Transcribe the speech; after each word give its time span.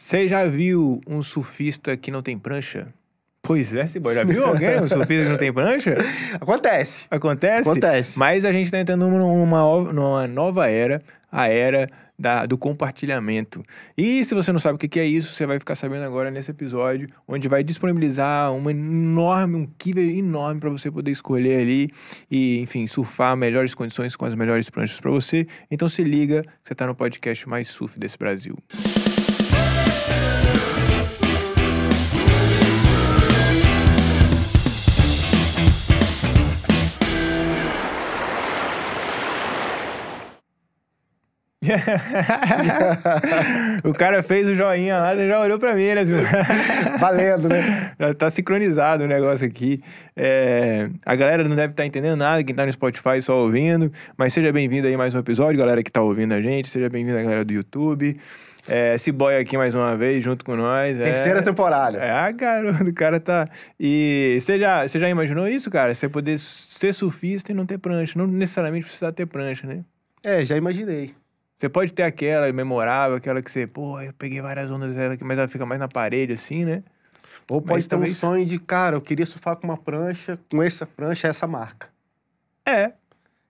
Você 0.00 0.26
já 0.26 0.46
viu 0.46 0.98
um 1.06 1.22
surfista 1.22 1.94
que 1.94 2.10
não 2.10 2.22
tem 2.22 2.38
prancha? 2.38 2.88
Pois 3.42 3.74
é, 3.74 3.86
Cibó, 3.86 4.14
já 4.14 4.24
viu 4.24 4.46
alguém, 4.46 4.80
um 4.80 4.88
surfista 4.88 5.24
que 5.24 5.28
não 5.28 5.36
tem 5.36 5.52
prancha? 5.52 5.94
Acontece. 6.40 7.06
Acontece? 7.10 7.68
Acontece. 7.68 8.18
Mas 8.18 8.46
a 8.46 8.50
gente 8.50 8.70
tá 8.70 8.80
entrando 8.80 9.06
numa, 9.06 9.92
numa 9.92 10.26
nova 10.26 10.70
era, 10.70 11.02
a 11.30 11.48
era 11.48 11.86
da, 12.18 12.46
do 12.46 12.56
compartilhamento. 12.56 13.62
E 13.96 14.24
se 14.24 14.34
você 14.34 14.50
não 14.50 14.58
sabe 14.58 14.76
o 14.76 14.78
que 14.78 14.98
é 14.98 15.04
isso, 15.04 15.34
você 15.34 15.44
vai 15.44 15.58
ficar 15.58 15.74
sabendo 15.74 16.04
agora 16.04 16.30
nesse 16.30 16.50
episódio, 16.50 17.06
onde 17.28 17.46
vai 17.46 17.62
disponibilizar 17.62 18.54
uma 18.54 18.70
enorme, 18.70 19.56
um 19.56 19.66
kiver 19.66 20.16
enorme 20.16 20.60
para 20.60 20.70
você 20.70 20.90
poder 20.90 21.10
escolher 21.10 21.60
ali 21.60 21.90
e, 22.30 22.58
enfim, 22.60 22.86
surfar 22.86 23.36
melhores 23.36 23.74
condições 23.74 24.16
com 24.16 24.24
as 24.24 24.34
melhores 24.34 24.70
pranchas 24.70 24.98
para 24.98 25.10
você. 25.10 25.46
Então 25.70 25.90
se 25.90 26.02
liga, 26.02 26.42
você 26.62 26.74
tá 26.74 26.86
no 26.86 26.94
podcast 26.94 27.46
mais 27.46 27.68
surf 27.68 28.00
desse 28.00 28.16
Brasil. 28.16 28.56
o 43.84 43.92
cara 43.92 44.22
fez 44.22 44.48
o 44.48 44.54
joinha 44.54 44.98
lá 44.98 45.14
e 45.14 45.26
já 45.26 45.40
olhou 45.40 45.58
pra 45.58 45.74
mim, 45.74 45.86
né? 45.86 46.04
Valendo, 46.98 47.48
né? 47.48 47.92
Já 47.98 48.14
tá 48.14 48.30
sincronizado 48.30 49.04
o 49.04 49.06
negócio 49.06 49.46
aqui. 49.46 49.82
É... 50.16 50.88
A 51.04 51.14
galera 51.14 51.44
não 51.44 51.56
deve 51.56 51.72
estar 51.72 51.82
tá 51.82 51.86
entendendo 51.86 52.16
nada, 52.16 52.42
quem 52.42 52.54
tá 52.54 52.66
no 52.66 52.72
Spotify 52.72 53.20
só 53.20 53.38
ouvindo. 53.38 53.92
Mas 54.16 54.32
seja 54.32 54.52
bem-vindo 54.52 54.86
aí 54.86 54.96
mais 54.96 55.14
um 55.14 55.18
episódio, 55.18 55.58
galera 55.58 55.82
que 55.82 55.90
tá 55.90 56.02
ouvindo 56.02 56.32
a 56.32 56.40
gente. 56.40 56.68
Seja 56.68 56.88
bem-vindo 56.88 57.18
a 57.18 57.22
galera 57.22 57.44
do 57.44 57.52
YouTube. 57.52 58.16
É, 58.68 58.94
esse 58.94 59.10
boy 59.10 59.36
aqui 59.36 59.56
mais 59.56 59.74
uma 59.74 59.96
vez, 59.96 60.22
junto 60.22 60.44
com 60.44 60.54
nós. 60.54 60.98
É. 60.98 61.04
Terceira 61.04 61.40
é... 61.40 61.42
temporada. 61.42 61.98
É, 61.98 62.10
ah, 62.10 62.30
garoto, 62.30 62.84
o 62.84 62.94
cara 62.94 63.18
tá. 63.18 63.48
E 63.78 64.38
você 64.40 64.58
já, 64.58 64.86
você 64.86 64.98
já 64.98 65.08
imaginou 65.08 65.48
isso, 65.48 65.70
cara? 65.70 65.94
Você 65.94 66.08
poder 66.08 66.38
ser 66.38 66.92
surfista 66.92 67.52
e 67.52 67.54
não 67.54 67.66
ter 67.66 67.78
prancha. 67.78 68.18
Não 68.18 68.26
necessariamente 68.26 68.86
precisar 68.86 69.12
ter 69.12 69.26
prancha, 69.26 69.66
né? 69.66 69.80
É, 70.24 70.44
já 70.44 70.56
imaginei. 70.56 71.12
Você 71.60 71.68
pode 71.68 71.92
ter 71.92 72.04
aquela 72.04 72.50
memorável, 72.54 73.18
aquela 73.18 73.42
que 73.42 73.50
você, 73.50 73.66
pô, 73.66 74.00
eu 74.00 74.14
peguei 74.14 74.40
várias 74.40 74.70
ondas 74.70 74.94
dela 74.94 75.12
aqui, 75.12 75.22
mas 75.22 75.38
ela 75.38 75.46
fica 75.46 75.66
mais 75.66 75.78
na 75.78 75.88
parede, 75.88 76.32
assim, 76.32 76.64
né? 76.64 76.82
Ou 77.50 77.60
pode 77.60 77.80
mas 77.80 77.86
ter 77.86 77.90
talvez... 77.90 78.12
um 78.12 78.14
sonho 78.14 78.46
de, 78.46 78.58
cara, 78.58 78.96
eu 78.96 79.00
queria 79.02 79.26
surfar 79.26 79.56
com 79.56 79.66
uma 79.66 79.76
prancha, 79.76 80.38
com 80.50 80.62
essa 80.62 80.86
prancha, 80.86 81.28
essa 81.28 81.46
marca. 81.46 81.88
É. 82.64 82.92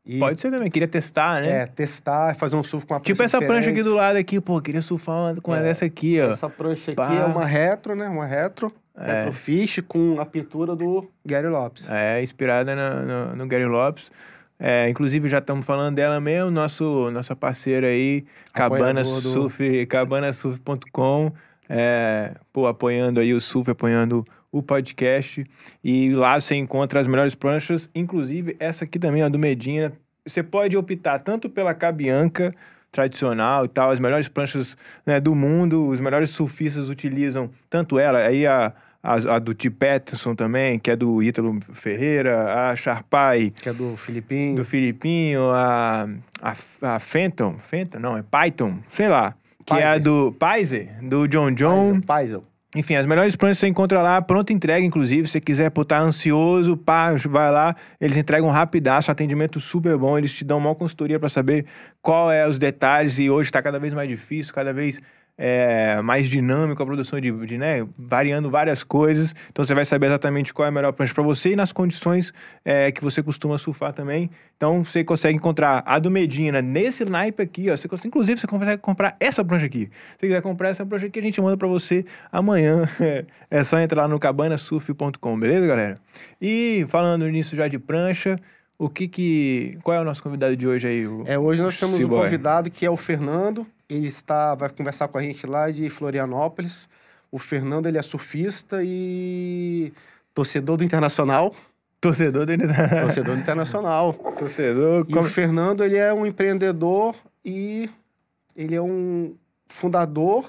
E... 0.05 0.19
Pode 0.19 0.41
ser 0.41 0.51
também, 0.51 0.69
queria 0.69 0.89
testar, 0.89 1.41
né? 1.41 1.59
É, 1.59 1.67
testar, 1.69 2.35
fazer 2.35 2.57
um 2.57 2.65
surf 2.65 2.85
com 2.85 2.95
uma 2.95 2.99
prancha 2.99 3.13
Tipo 3.13 3.23
essa 3.23 3.39
diferente. 3.39 3.63
prancha 3.63 3.71
aqui 3.71 3.83
do 3.85 3.95
lado 3.95 4.17
aqui, 4.17 4.41
pô, 4.41 4.61
queria 4.61 4.83
surfar 4.83 5.41
com 5.41 5.55
é. 5.55 5.69
essa 5.69 5.85
aqui, 5.85 6.21
ó. 6.21 6.33
Essa 6.33 6.51
prancha 6.51 6.91
aqui 6.91 7.17
é 7.17 7.25
uma 7.25 7.47
retro, 7.47 7.95
né? 7.95 8.09
Uma 8.09 8.27
retro. 8.27 8.75
É. 8.97 9.27
Retro 9.27 9.35
Fish 9.35 9.85
com 9.87 10.21
a 10.21 10.27
pintura 10.27 10.75
do 10.75 11.09
Gary 11.25 11.47
Lopes. 11.47 11.89
É, 11.89 12.21
inspirada 12.21 12.75
no, 12.75 13.07
no, 13.07 13.37
no 13.37 13.47
Gary 13.47 13.67
Lopes. 13.67 14.11
É, 14.63 14.91
inclusive 14.91 15.27
já 15.27 15.39
estamos 15.39 15.65
falando 15.65 15.97
dela 15.97 16.21
mesmo, 16.21 16.51
nosso, 16.51 17.11
nossa 17.11 17.35
parceira 17.35 17.87
aí, 17.87 18.27
Cabana 18.53 19.03
Surf, 19.03 19.87
cabanasurf.com, 19.87 21.33
é, 21.67 22.35
pô, 22.53 22.67
apoiando 22.67 23.21
aí 23.21 23.33
o 23.33 23.41
surf, 23.41 23.71
apoiando 23.71 24.23
o 24.53 24.63
podcast. 24.63 25.47
E 25.83 26.13
lá 26.13 26.39
você 26.39 26.57
encontra 26.57 27.01
as 27.01 27.07
melhores 27.07 27.35
pranchas, 27.35 27.89
inclusive 27.95 28.55
essa 28.61 28.85
aqui 28.85 28.99
também, 28.99 29.23
a 29.23 29.31
do 29.31 29.39
Medina. 29.39 29.93
Você 30.27 30.43
pode 30.43 30.77
optar 30.77 31.21
tanto 31.21 31.49
pela 31.49 31.73
Cabianca 31.73 32.55
tradicional 32.93 33.65
e 33.65 33.69
tal, 33.69 33.91
as 33.91 33.99
melhores 33.99 34.29
pranchas 34.29 34.77
né, 35.07 35.21
do 35.21 35.35
mundo, 35.35 35.87
os 35.89 36.01
melhores 36.01 36.31
surfistas 36.31 36.89
utilizam 36.89 37.49
tanto 37.71 37.99
ela, 37.99 38.19
aí 38.19 38.47
a 38.47 38.75
a, 39.03 39.37
a 39.37 39.39
do 39.39 39.55
T. 39.55 39.71
Patterson 39.71 40.35
também, 40.35 40.79
que 40.79 40.91
é 40.91 40.97
do 40.97 41.23
Ítalo 41.23 41.59
Ferreira, 41.73 42.71
a 42.71 42.77
Sharpai. 42.77 43.51
Que 43.51 43.69
é 43.69 43.73
do 43.73 43.97
Filipinho. 43.97 44.57
Do 44.57 44.65
Filipinho, 44.65 45.51
a, 45.51 46.09
a, 46.43 46.55
a 46.95 46.99
Fenton, 46.99 47.59
Fenton, 47.59 47.99
não, 47.99 48.17
é 48.17 48.23
Python, 48.23 48.79
sei 48.89 49.09
lá. 49.09 49.35
Que 49.65 49.75
Paiser. 49.75 49.87
é 49.87 49.91
a 49.91 49.99
do 49.99 50.33
Paiser, 50.39 50.89
do 51.03 51.27
John 51.27 51.53
John. 51.53 52.01
Paiser. 52.01 52.41
Enfim, 52.75 52.95
as 52.95 53.05
melhores 53.05 53.35
pranchas 53.35 53.59
você 53.59 53.67
encontra 53.67 54.01
lá, 54.01 54.23
pronta 54.23 54.53
entrega, 54.53 54.87
inclusive. 54.87 55.27
Se 55.27 55.33
você 55.33 55.41
quiser 55.41 55.73
estar 55.77 56.01
ansioso, 56.01 56.77
pá, 56.77 57.13
vai 57.29 57.51
lá. 57.51 57.75
Eles 58.01 58.17
entregam 58.17 58.49
rapidaço, 58.49 59.11
atendimento 59.11 59.59
super 59.59 59.97
bom. 59.97 60.17
Eles 60.17 60.33
te 60.33 60.45
dão 60.45 60.59
uma 60.59 60.73
consultoria 60.73 61.19
para 61.19 61.29
saber 61.29 61.67
qual 62.01 62.31
é 62.31 62.47
os 62.47 62.61
detalhes. 62.61 63.19
E 63.19 63.29
hoje 63.29 63.49
está 63.49 63.61
cada 63.61 63.81
vez 63.81 63.93
mais 63.93 64.09
difícil, 64.09 64.55
cada 64.55 64.73
vez 64.73 65.01
é, 65.43 66.03
mais 66.03 66.29
dinâmico 66.29 66.83
a 66.83 66.87
produção 66.87 67.19
de, 67.19 67.33
de, 67.47 67.57
né, 67.57 67.87
variando 67.97 68.51
várias 68.51 68.85
coisas. 68.85 69.35
Então 69.51 69.65
você 69.65 69.75
vai 69.75 69.87
saber 69.87 70.09
exatamente 70.09 70.53
qual 70.53 70.67
é 70.67 70.69
a 70.69 70.71
melhor 70.71 70.93
prancha 70.93 71.15
para 71.15 71.25
você 71.25 71.53
e 71.53 71.57
nas 71.57 71.73
condições 71.73 72.35
é, 72.63 72.93
que 72.93 73.03
você 73.03 73.23
costuma 73.23 73.57
surfar 73.57 73.95
também. 73.95 74.31
Então 74.59 74.85
você 74.85 75.03
consegue 75.03 75.35
encontrar 75.35 75.83
a 75.87 75.99
do 75.99 76.11
Medina 76.11 76.61
nesse 76.61 77.07
naipe 77.07 77.43
aqui, 77.43 77.71
ó. 77.71 77.77
Você 77.77 77.89
inclusive 78.07 78.39
você 78.39 78.47
consegue 78.47 78.83
comprar 78.83 79.17
essa 79.19 79.43
prancha 79.43 79.65
aqui. 79.65 79.89
Se 80.13 80.19
você 80.19 80.27
quiser 80.27 80.43
comprar 80.43 80.69
essa 80.69 80.85
prancha 80.85 81.07
aqui, 81.07 81.19
a 81.19 81.23
gente 81.23 81.41
manda 81.41 81.57
para 81.57 81.69
você 81.69 82.05
amanhã. 82.31 82.87
É 83.53 83.65
só 83.65 83.81
entrar 83.81 84.07
no 84.07 84.17
cabanasurf.com, 84.17 85.41
beleza, 85.41 85.67
galera? 85.67 86.01
E 86.41 86.87
falando 86.89 87.27
nisso 87.27 87.57
já 87.57 87.67
de 87.67 87.81
prancha, 87.81 88.37
o 88.79 88.89
que 88.89 89.09
que. 89.09 89.77
Qual 89.83 89.97
é 89.97 90.01
o 90.01 90.05
nosso 90.05 90.23
convidado 90.23 90.57
de 90.57 90.69
hoje 90.69 90.87
aí? 90.87 91.05
é, 91.27 91.37
hoje 91.37 91.61
nós 91.61 91.77
temos 91.77 91.99
um 91.99 92.09
convidado 92.09 92.71
que 92.71 92.87
é 92.87 92.91
o 92.91 92.97
Fernando. 92.97 93.67
Ele 93.91 94.07
está, 94.07 94.55
vai 94.55 94.71
conversar 94.71 95.09
com 95.09 95.19
a 95.19 95.23
gente 95.23 95.47
lá 95.47 95.71
de 95.71 95.91
Florianópolis. 95.91 96.89
O 97.31 97.39
Fernando, 97.39 97.87
ele 97.87 97.99
é 97.99 98.03
surfista 98.03 98.81
e 98.83 99.93
torcedor 100.33 100.77
do 100.77 100.85
Internacional. 100.85 101.53
Torcedor 102.01 102.47
do 102.47 102.53
Internacional. 102.53 103.01
Torcedor 103.03 103.35
do 103.35 103.41
Internacional. 103.41 104.13
Torcedor. 104.39 105.05
E 105.09 105.13
como... 105.13 105.27
o 105.27 105.31
Fernando, 105.31 105.85
ele 105.85 105.97
é 105.97 106.13
um 106.13 106.25
empreendedor 106.25 107.15
e 107.45 107.91
ele 108.57 108.75
é 108.75 108.81
um 108.81 109.35
fundador 109.69 110.49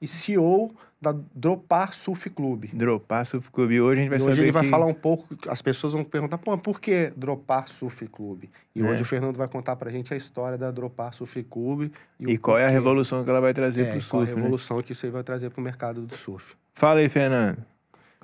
e 0.00 0.06
CEO 0.06 0.74
da 1.00 1.14
Dropar 1.34 1.94
Surf 1.94 2.28
Club. 2.30 2.66
Dropar 2.74 3.24
Surf 3.24 3.50
Club. 3.50 3.70
E 3.72 3.80
hoje 3.80 4.00
a 4.00 4.02
gente 4.02 4.10
vai 4.10 4.18
e 4.18 4.22
hoje 4.22 4.42
ele 4.42 4.52
vai 4.52 4.64
falar 4.64 4.86
um 4.86 4.92
pouco, 4.92 5.28
as 5.48 5.62
pessoas 5.62 5.94
vão 5.94 6.04
perguntar, 6.04 6.36
pô, 6.36 6.56
por 6.58 6.80
que 6.80 7.10
Dropar 7.16 7.68
Surf 7.68 8.06
Club? 8.08 8.44
E 8.74 8.84
é. 8.84 8.84
hoje 8.84 9.02
o 9.02 9.04
Fernando 9.04 9.36
vai 9.36 9.48
contar 9.48 9.76
pra 9.76 9.90
gente 9.90 10.12
a 10.12 10.16
história 10.16 10.58
da 10.58 10.70
Dropar 10.70 11.14
Surf 11.14 11.42
Club. 11.44 11.90
E, 12.18 12.32
e 12.32 12.38
qual 12.38 12.58
é 12.58 12.66
a 12.66 12.68
revolução 12.68 13.24
que 13.24 13.30
ela 13.30 13.40
vai 13.40 13.54
trazer 13.54 13.86
é, 13.86 13.90
pro 13.92 14.00
surf, 14.00 14.10
qual 14.10 14.22
a 14.22 14.26
né? 14.26 14.34
revolução 14.34 14.76
né? 14.76 14.82
que 14.82 14.92
isso 14.92 15.06
aí 15.06 15.12
vai 15.12 15.22
trazer 15.22 15.50
pro 15.50 15.62
mercado 15.62 16.02
do 16.02 16.14
surf. 16.14 16.54
Fala 16.74 17.00
aí, 17.00 17.08
Fernando. 17.08 17.64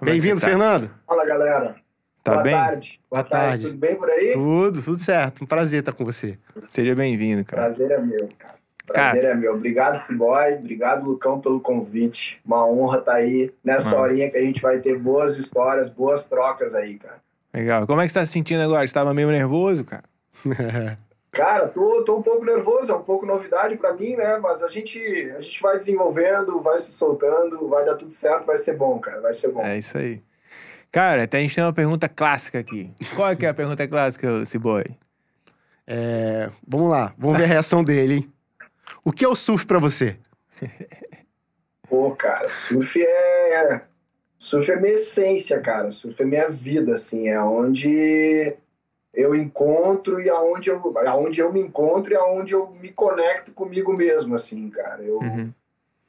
É 0.01 0.05
Bem-vindo, 0.05 0.41
tá? 0.41 0.47
Fernando. 0.47 0.91
Fala, 1.07 1.25
galera. 1.25 1.77
Tá 2.23 2.33
Boa 2.33 2.43
bem? 2.43 2.55
tarde. 2.55 3.01
Boa, 3.09 3.23
Boa 3.23 3.31
tarde. 3.31 3.49
tarde. 3.49 3.67
Tudo 3.69 3.79
bem 3.79 3.97
por 3.97 4.11
aí? 4.11 4.33
Tudo, 4.35 4.83
tudo 4.83 4.99
certo. 4.99 5.45
Um 5.45 5.47
prazer 5.47 5.81
estar 5.81 5.93
com 5.93 6.05
você. 6.05 6.39
Seja 6.71 6.95
bem-vindo, 6.95 7.45
cara. 7.45 7.63
Prazer 7.63 7.91
é 7.91 8.01
meu, 8.03 8.29
cara. 8.37 8.57
Prazer 8.87 9.23
cara. 9.23 9.35
é 9.35 9.37
meu. 9.37 9.55
Obrigado, 9.55 9.97
Simboy. 9.97 10.55
Obrigado, 10.55 11.05
Lucão, 11.05 11.41
pelo 11.41 11.61
convite. 11.61 12.41
Uma 12.47 12.65
honra 12.67 12.99
estar 13.01 13.13
tá 13.13 13.19
aí 13.19 13.53
nessa 13.63 13.91
Mano. 13.91 14.03
horinha 14.03 14.31
que 14.31 14.37
a 14.37 14.41
gente 14.41 14.63
vai 14.63 14.79
ter 14.79 14.97
boas 14.99 15.37
histórias, 15.37 15.89
boas 15.89 16.27
trocas 16.27 16.75
aí, 16.75 16.97
cara. 16.97 17.21
Legal. 17.53 17.87
Como 17.87 18.01
é 18.01 18.07
que 18.07 18.13
você 18.13 18.21
tá 18.21 18.27
se 18.27 18.33
sentindo 18.33 18.63
agora? 18.63 18.87
Você 18.87 18.95
tava 18.95 19.13
meio 19.13 19.31
nervoso, 19.31 19.83
cara? 19.83 20.05
cara, 21.33 21.69
tô, 21.69 22.05
tô 22.05 22.19
um 22.19 22.23
pouco 22.23 22.45
nervoso, 22.45 22.93
é 22.93 22.95
um 22.95 23.03
pouco 23.03 23.27
novidade 23.27 23.77
para 23.77 23.93
mim, 23.93 24.15
né? 24.15 24.39
Mas 24.39 24.63
a 24.63 24.69
gente, 24.69 24.99
a 25.37 25.41
gente 25.41 25.61
vai 25.61 25.77
desenvolvendo, 25.77 26.61
vai 26.61 26.79
se 26.79 26.93
soltando, 26.93 27.69
vai 27.69 27.85
dar 27.85 27.97
tudo 27.97 28.13
certo, 28.13 28.47
vai 28.47 28.57
ser 28.57 28.77
bom, 28.77 28.99
cara. 28.99 29.21
Vai 29.21 29.33
ser 29.33 29.49
bom. 29.49 29.63
É 29.63 29.79
isso 29.79 29.99
aí. 29.99 30.23
Cara, 30.93 31.25
até 31.25 31.39
a 31.39 31.41
gente 31.41 31.55
tem 31.55 31.65
uma 31.65 31.73
pergunta 31.73 32.09
clássica 32.09 32.59
aqui. 32.59 32.91
Qual 33.17 33.29
é 33.29 33.37
que 33.37 33.45
é 33.45 33.49
a 33.49 33.55
pergunta 33.55 33.87
clássica, 33.89 34.47
Ciboy? 34.47 34.85
É, 35.87 36.51
vamos 36.67 36.91
lá, 36.91 37.13
vamos 37.19 37.37
ver 37.39 37.45
a 37.45 37.49
reação 37.49 37.85
dele, 37.85 38.15
hein? 38.15 38.33
O 39.05 39.13
que 39.13 39.25
é 39.25 39.29
o 39.29 39.35
surf 39.35 39.67
para 39.67 39.79
você? 39.79 40.19
Pô, 41.89 42.11
cara, 42.13 42.49
surf 42.49 43.01
é. 43.01 43.83
Surf 44.39 44.71
é 44.71 44.77
minha 44.77 44.95
essência, 44.95 45.61
cara. 45.61 45.91
Surf 45.91 46.21
é 46.23 46.27
minha 46.27 46.49
vida, 46.49 46.95
assim. 46.95 47.29
É 47.29 47.41
onde 47.41 48.57
eu 49.15 49.35
encontro 49.35 50.21
e 50.21 50.29
aonde 50.29 50.69
eu, 50.69 50.95
aonde 51.07 51.41
eu 51.41 51.53
me 51.53 51.61
encontro 51.61 52.13
e 52.13 52.17
aonde 52.17 52.53
eu 52.53 52.71
me 52.71 52.91
conecto 52.91 53.53
comigo 53.53 53.93
mesmo, 53.93 54.35
assim, 54.35 54.69
cara. 54.69 55.03
Eu, 55.03 55.19
uhum. 55.19 55.51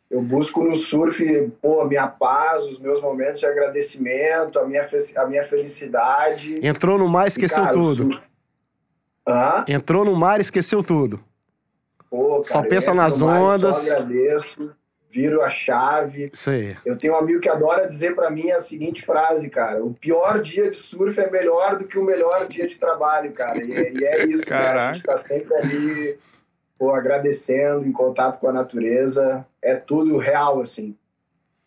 eu 0.10 0.22
busco 0.22 0.64
no 0.64 0.76
surf, 0.76 1.52
pô, 1.62 1.82
a 1.82 1.88
minha 1.88 2.08
paz, 2.08 2.66
os 2.66 2.80
meus 2.80 3.02
momentos 3.02 3.40
de 3.40 3.46
agradecimento, 3.46 4.60
a 4.60 4.68
minha, 4.68 4.86
a 5.16 5.26
minha 5.26 5.44
felicidade. 5.44 6.60
Entrou 6.66 6.98
no 6.98 7.08
mar, 7.08 7.28
esqueceu 7.28 7.64
e, 7.64 7.66
cara, 7.66 7.74
tudo. 7.74 8.04
Surf... 8.04 8.22
Entrou 9.68 10.04
no 10.04 10.16
mar, 10.16 10.42
esqueceu 10.42 10.84
tudo. 10.84 11.24
Pô, 12.10 12.42
cara, 12.42 12.44
só 12.44 12.62
pensa 12.64 12.94
nas 12.94 13.22
ondas. 13.22 13.76
Só 13.76 13.94
agradeço, 13.94 14.76
viro 15.10 15.42
a 15.42 15.50
chave. 15.50 16.30
Isso 16.32 16.50
aí. 16.50 16.76
Eu 16.86 16.98
tenho 16.98 17.14
um 17.14 17.18
amigo 17.18 17.40
que 17.40 17.50
adora 17.50 17.86
dizer 17.86 18.16
para 18.16 18.30
mim 18.30 18.52
a 18.52 18.60
seguinte 18.60 19.06
frase, 19.06 19.50
cara: 19.50 19.84
o 19.84 19.94
pior 19.94 20.40
dia 20.42 20.70
de 20.70 20.78
surf 20.78 21.20
é 21.20 21.30
melhor 21.30 21.78
do 21.78 21.86
que 21.86 21.98
o 21.98 22.04
melhor 22.04 22.48
dia 22.48 22.68
de 22.68 22.78
trabalho, 22.78 23.32
cara. 23.34 23.64
E, 23.64 23.70
e 23.70 24.06
é 24.06 24.26
isso, 24.26 24.46
cara. 24.46 24.90
A 24.90 24.94
gente 24.94 25.06
tá 25.06 25.18
sempre 25.18 25.54
ali, 25.56 26.18
pô, 26.78 26.94
agradecendo, 26.94 27.86
em 27.86 27.92
contato 27.92 28.40
com 28.40 28.48
a 28.48 28.54
natureza. 28.54 29.46
É 29.62 29.76
tudo 29.76 30.18
real, 30.18 30.62
assim. 30.62 30.96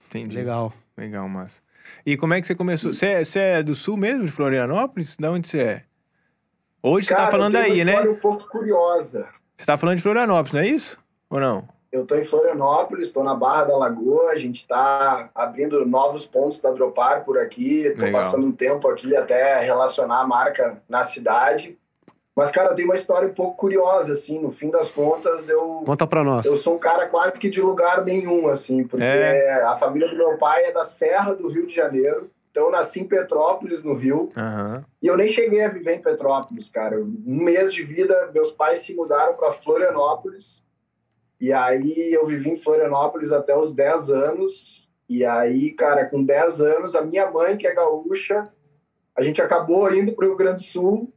Entendi. 0.08 0.34
Legal. 0.34 0.72
Legal, 0.96 1.28
massa. 1.28 1.60
E 2.04 2.16
como 2.16 2.34
é 2.34 2.40
que 2.40 2.46
você 2.46 2.54
começou? 2.54 2.92
Você 2.92 3.06
é, 3.06 3.24
você 3.24 3.38
é 3.38 3.62
do 3.62 3.74
sul 3.74 3.96
mesmo, 3.96 4.24
de 4.24 4.30
Florianópolis? 4.30 5.16
De 5.16 5.26
onde 5.26 5.48
você 5.48 5.58
é? 5.60 5.82
Hoje 6.82 7.08
Cara, 7.08 7.22
você 7.22 7.26
tá 7.26 7.30
falando 7.30 7.54
eu 7.54 7.62
tenho 7.62 7.74
aí, 7.74 7.80
uma 7.80 7.84
né? 7.84 7.92
história 7.92 8.12
um 8.12 8.16
pouco 8.16 8.48
curiosa. 8.48 9.28
Você 9.60 9.66
tá 9.66 9.76
falando 9.76 9.96
de 9.96 10.02
Florianópolis, 10.02 10.52
não 10.54 10.60
é 10.60 10.66
isso? 10.66 10.98
Ou 11.28 11.38
não? 11.38 11.68
Eu 11.92 12.06
tô 12.06 12.14
em 12.16 12.22
Florianópolis, 12.22 13.08
estou 13.08 13.22
na 13.22 13.34
Barra 13.34 13.64
da 13.64 13.76
Lagoa, 13.76 14.30
a 14.30 14.38
gente 14.38 14.56
está 14.56 15.28
abrindo 15.34 15.84
novos 15.84 16.26
pontos 16.26 16.62
da 16.62 16.70
Dropar 16.70 17.24
por 17.24 17.36
aqui, 17.38 17.90
tô 17.98 18.06
Legal. 18.06 18.22
passando 18.22 18.46
um 18.46 18.52
tempo 18.52 18.88
aqui 18.88 19.14
até 19.14 19.60
relacionar 19.60 20.20
a 20.22 20.26
marca 20.26 20.80
na 20.88 21.04
cidade. 21.04 21.78
Mas, 22.34 22.50
cara, 22.50 22.70
eu 22.70 22.74
tenho 22.74 22.88
uma 22.88 22.94
história 22.96 23.28
um 23.28 23.34
pouco 23.34 23.54
curiosa, 23.54 24.14
assim, 24.14 24.38
no 24.38 24.50
fim 24.50 24.70
das 24.70 24.90
contas, 24.92 25.50
eu, 25.50 25.82
Conta 25.84 26.06
pra 26.06 26.24
nós. 26.24 26.46
eu 26.46 26.56
sou 26.56 26.76
um 26.76 26.78
cara 26.78 27.06
quase 27.10 27.38
que 27.38 27.50
de 27.50 27.60
lugar 27.60 28.02
nenhum, 28.02 28.48
assim, 28.48 28.82
porque 28.84 29.04
É. 29.04 29.62
a 29.64 29.76
família 29.76 30.08
do 30.08 30.16
meu 30.16 30.38
pai 30.38 30.64
é 30.64 30.72
da 30.72 30.84
Serra 30.84 31.34
do 31.34 31.48
Rio 31.48 31.66
de 31.66 31.74
Janeiro, 31.74 32.30
então 32.50 32.64
eu 32.64 32.70
nasci 32.70 33.00
em 33.00 33.08
Petrópolis, 33.08 33.82
no 33.84 33.94
Rio, 33.94 34.28
Aham. 34.36 34.84
e 35.00 35.06
eu 35.06 35.16
nem 35.16 35.28
cheguei 35.28 35.62
a 35.62 35.68
viver 35.68 35.94
em 35.94 36.02
Petrópolis, 36.02 36.70
cara. 36.70 37.00
Um 37.00 37.44
mês 37.44 37.72
de 37.72 37.82
vida, 37.84 38.30
meus 38.34 38.50
pais 38.50 38.80
se 38.80 38.94
mudaram 38.94 39.34
para 39.34 39.52
Florianópolis. 39.52 40.64
E 41.40 41.52
aí 41.52 42.12
eu 42.12 42.26
vivi 42.26 42.50
em 42.50 42.56
Florianópolis 42.56 43.32
até 43.32 43.56
os 43.56 43.72
10 43.72 44.10
anos. 44.10 44.90
E 45.08 45.24
aí, 45.24 45.72
cara, 45.72 46.04
com 46.06 46.22
10 46.22 46.60
anos, 46.60 46.94
a 46.94 47.02
minha 47.02 47.30
mãe, 47.30 47.56
que 47.56 47.66
é 47.66 47.74
gaúcha, 47.74 48.44
a 49.16 49.22
gente 49.22 49.40
acabou 49.40 49.92
indo 49.94 50.12
para 50.12 50.24
o 50.24 50.28
Rio 50.28 50.36
Grande 50.36 50.56
do 50.56 50.66
Sul. 50.66 51.12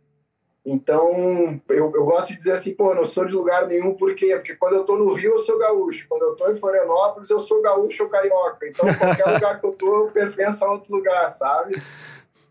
Então, 0.66 1.62
eu, 1.68 1.92
eu 1.94 2.06
gosto 2.06 2.30
de 2.30 2.38
dizer 2.38 2.54
assim, 2.54 2.74
pô, 2.74 2.92
eu 2.92 2.96
não 2.96 3.04
sou 3.06 3.26
de 3.26 3.36
lugar 3.36 3.68
nenhum, 3.68 3.96
por 3.96 4.16
quê? 4.16 4.34
Porque 4.36 4.56
quando 4.56 4.76
eu 4.76 4.86
tô 4.86 4.96
no 4.96 5.14
Rio, 5.14 5.32
eu 5.32 5.40
sou 5.40 5.60
gaúcho. 5.60 6.08
Quando 6.08 6.24
eu 6.24 6.36
tô 6.36 6.50
em 6.50 6.56
Florianópolis, 6.56 7.30
eu 7.30 7.40
sou 7.40 7.62
gaúcho 7.62 8.04
ou 8.04 8.10
carioca. 8.10 8.66
Então, 8.66 8.86
qualquer 8.96 9.28
lugar 9.34 9.60
que 9.60 9.68
eu 9.68 9.74
tô, 9.74 10.06
eu 10.06 10.12
pertenço 10.12 10.64
a 10.64 10.72
outro 10.72 10.94
lugar, 10.96 11.30
sabe? 11.30 11.82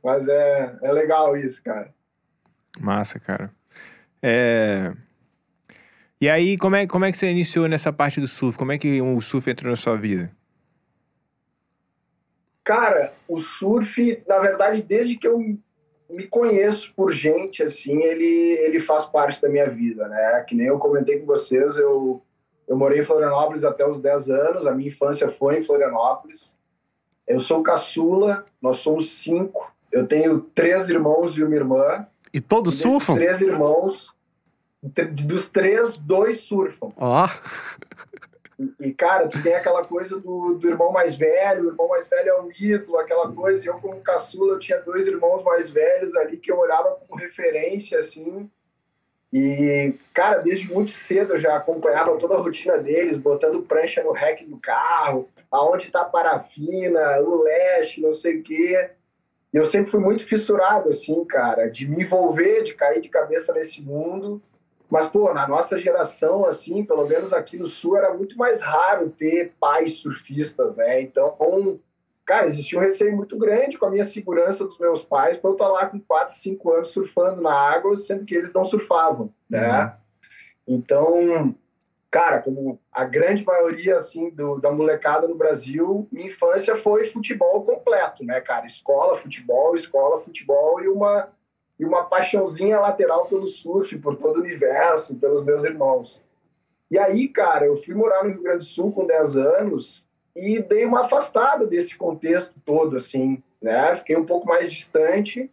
Mas 0.05 0.29
é, 0.29 0.77
é 0.83 0.93
legal 0.93 1.35
isso, 1.37 1.65
cara. 1.65 1.93
Massa, 2.79 3.19
cara. 3.19 3.51
É... 4.23 4.93
E 6.21 6.29
aí, 6.29 6.59
como 6.59 6.77
é, 6.77 6.87
como 6.87 7.05
é 7.07 7.11
que 7.11 7.17
você 7.17 7.31
iniciou 7.31 7.67
nessa 7.67 7.93
parte 7.93 8.21
do 8.21 8.29
surf? 8.29 8.59
Como 8.59 8.73
é 8.73 8.79
que 8.79 9.01
o 9.01 9.21
surf 9.23 9.51
entrou 9.51 9.71
na 9.71 9.77
sua 9.77 9.97
vida? 9.97 10.31
Cara, 12.63 13.13
o 13.27 13.41
surf, 13.41 14.23
na 14.29 14.39
verdade, 14.39 14.83
desde 14.83 15.17
que 15.17 15.27
eu 15.27 15.59
me 16.13 16.25
conheço 16.29 16.93
por 16.95 17.11
gente, 17.11 17.63
assim, 17.63 18.01
ele, 18.03 18.27
ele 18.61 18.79
faz 18.79 19.07
parte 19.07 19.41
da 19.41 19.49
minha 19.49 19.69
vida, 19.69 20.07
né? 20.09 20.45
Que 20.47 20.55
nem 20.55 20.67
eu 20.67 20.79
comentei 20.79 21.19
com 21.19 21.27
vocês, 21.27 21.77
eu, 21.79 22.23
eu 22.69 22.77
morei 22.77 23.01
em 23.01 23.05
Florianópolis 23.05 23.65
até 23.65 23.87
os 23.87 24.01
10 24.01 24.31
anos, 24.31 24.67
a 24.67 24.73
minha 24.73 24.89
infância 24.89 25.29
foi 25.31 25.59
em 25.59 25.63
Florianópolis. 25.63 26.59
Eu 27.27 27.41
sou 27.41 27.63
caçula, 27.63 28.45
nós 28.61 28.79
somos 28.79 29.11
cinco. 29.11 29.73
Eu 29.91 30.07
tenho 30.07 30.41
três 30.41 30.89
irmãos 30.89 31.37
e 31.39 31.45
uma 31.45 31.55
irmã. 31.55 32.07
E 32.35 32.41
todos 32.41 32.75
E 32.75 32.83
surfam? 32.83 33.15
três 33.15 33.41
irmãos, 33.41 34.15
dos 34.83 35.49
três, 35.49 35.99
dois 35.99 36.41
surfam. 36.41 36.89
Ó, 36.97 37.29
E, 38.81 38.93
cara, 38.93 39.27
tu 39.27 39.43
tem 39.43 39.55
aquela 39.55 39.85
coisa 39.85 40.21
do, 40.21 40.55
do 40.55 40.69
irmão 40.69 40.93
mais 40.93 41.17
velho, 41.17 41.63
o 41.63 41.69
irmão 41.69 41.89
mais 41.89 42.09
velho 42.09 42.29
é 42.29 42.41
o 42.43 42.51
ídolo, 42.53 42.99
aquela 42.99 43.33
coisa. 43.33 43.69
Eu, 43.69 43.79
como 43.79 44.01
caçula, 44.01 44.55
eu 44.55 44.59
tinha 44.59 44.79
dois 44.81 45.07
irmãos 45.07 45.43
mais 45.43 45.71
velhos 45.71 46.15
ali 46.17 46.37
que 46.37 46.53
eu 46.53 46.59
olhava 46.59 46.97
como 46.97 47.21
referência, 47.21 47.99
assim. 47.99 48.49
E, 49.33 49.95
cara, 50.13 50.39
desde 50.39 50.71
muito 50.71 50.91
cedo 50.91 51.33
eu 51.33 51.39
já 51.39 51.57
acompanhava 51.57 52.19
toda 52.19 52.35
a 52.35 52.39
rotina 52.39 52.77
deles, 52.77 53.17
botando 53.17 53.63
prancha 53.63 54.03
no 54.03 54.13
rack 54.13 54.45
do 54.45 54.59
carro, 54.59 55.27
aonde 55.51 55.91
tá 55.91 56.03
a 56.03 56.07
parafina, 56.07 57.21
o 57.23 57.43
leste, 57.43 58.03
não 58.03 58.13
sei 58.13 58.41
o 58.41 58.43
quê. 58.43 58.91
E 59.53 59.57
eu 59.57 59.65
sempre 59.65 59.91
fui 59.91 60.01
muito 60.01 60.27
fissurado, 60.27 60.91
assim, 60.91 61.25
cara, 61.25 61.67
de 61.71 61.89
me 61.89 62.03
envolver, 62.03 62.63
de 62.63 62.75
cair 62.75 63.01
de 63.01 63.09
cabeça 63.09 63.55
nesse 63.55 63.83
mundo. 63.83 64.43
Mas, 64.93 65.07
pô, 65.07 65.33
na 65.33 65.49
nossa 65.49 65.81
geração, 65.81 66.45
assim, 66.45 66.85
pelo 66.85 67.07
menos 67.07 67.33
aqui 67.33 67.57
no 67.57 67.67
Sul, 67.67 67.97
era 67.97 68.13
muito 68.13 68.37
mais 68.37 68.61
raro 68.61 69.09
ter 69.09 69.55
pais 69.59 69.95
surfistas, 69.95 70.77
né? 70.77 71.01
Então, 71.01 71.35
cara, 72.27 72.45
existia 72.45 72.79
um 72.79 72.83
receio 72.83 73.17
muito 73.17 73.39
grande 73.39 73.79
com 73.79 73.87
a 73.87 73.91
minha 73.91 74.05
segurança 74.05 74.67
dos 74.67 74.79
meus 74.79 75.03
pais 75.03 75.39
para 75.39 75.49
eu 75.49 75.55
estar 75.55 75.69
lá 75.69 75.87
com 75.87 75.99
4, 75.99 76.35
5 76.35 76.73
anos 76.75 76.89
surfando 76.89 77.41
na 77.41 77.55
água, 77.55 77.97
sendo 77.97 78.27
que 78.27 78.35
eles 78.35 78.53
não 78.53 78.67
surfavam, 78.67 79.33
né? 79.49 79.97
Então, 80.69 81.55
cara, 82.11 82.43
como 82.43 82.79
a 82.93 83.07
grande 83.07 83.47
maioria, 83.47 83.97
assim, 83.97 84.29
do, 84.29 84.61
da 84.61 84.71
molecada 84.71 85.27
no 85.27 85.37
Brasil, 85.37 86.07
minha 86.13 86.27
infância 86.27 86.77
foi 86.77 87.07
futebol 87.07 87.65
completo, 87.65 88.27
né, 88.27 88.43
cara? 88.43 88.67
Escola, 88.67 89.17
futebol, 89.17 89.75
escola, 89.75 90.19
futebol 90.19 90.83
e 90.83 90.89
uma 90.89 91.31
e 91.83 91.85
uma 91.85 92.05
paixãozinha 92.05 92.79
lateral 92.79 93.27
pelo 93.27 93.49
surf, 93.49 93.99
por 93.99 94.15
todo 94.15 94.37
o 94.37 94.41
universo, 94.41 95.17
pelos 95.17 95.43
meus 95.45 95.65
irmãos. 95.65 96.25
E 96.89 96.97
aí, 96.97 97.27
cara, 97.29 97.67
eu 97.67 97.75
fui 97.75 97.93
morar 97.93 98.23
no 98.23 98.31
Rio 98.31 98.41
Grande 98.43 98.59
do 98.59 98.65
Sul 98.65 98.93
com 98.93 99.05
10 99.05 99.37
anos 99.37 100.07
e 100.37 100.63
dei 100.63 100.85
uma 100.85 101.01
afastada 101.07 101.67
desse 101.67 101.97
contexto 101.97 102.55
todo, 102.65 102.97
assim, 102.97 103.43
né? 103.61 103.93
Fiquei 103.97 104.17
um 104.17 104.25
pouco 104.25 104.47
mais 104.47 104.71
distante, 104.71 105.51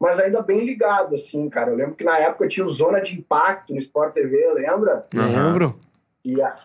mas 0.00 0.18
ainda 0.18 0.40
bem 0.40 0.64
ligado, 0.64 1.14
assim, 1.14 1.50
cara. 1.50 1.70
Eu 1.70 1.76
lembro 1.76 1.96
que 1.96 2.04
na 2.04 2.18
época 2.18 2.48
tinha 2.48 2.64
o 2.64 2.68
Zona 2.70 3.00
de 3.00 3.18
Impacto 3.18 3.74
no 3.74 3.78
Sport 3.78 4.14
TV, 4.14 4.48
lembra? 4.54 5.06
Lembro. 5.12 5.78
E, 6.24 6.40
a- 6.40 6.56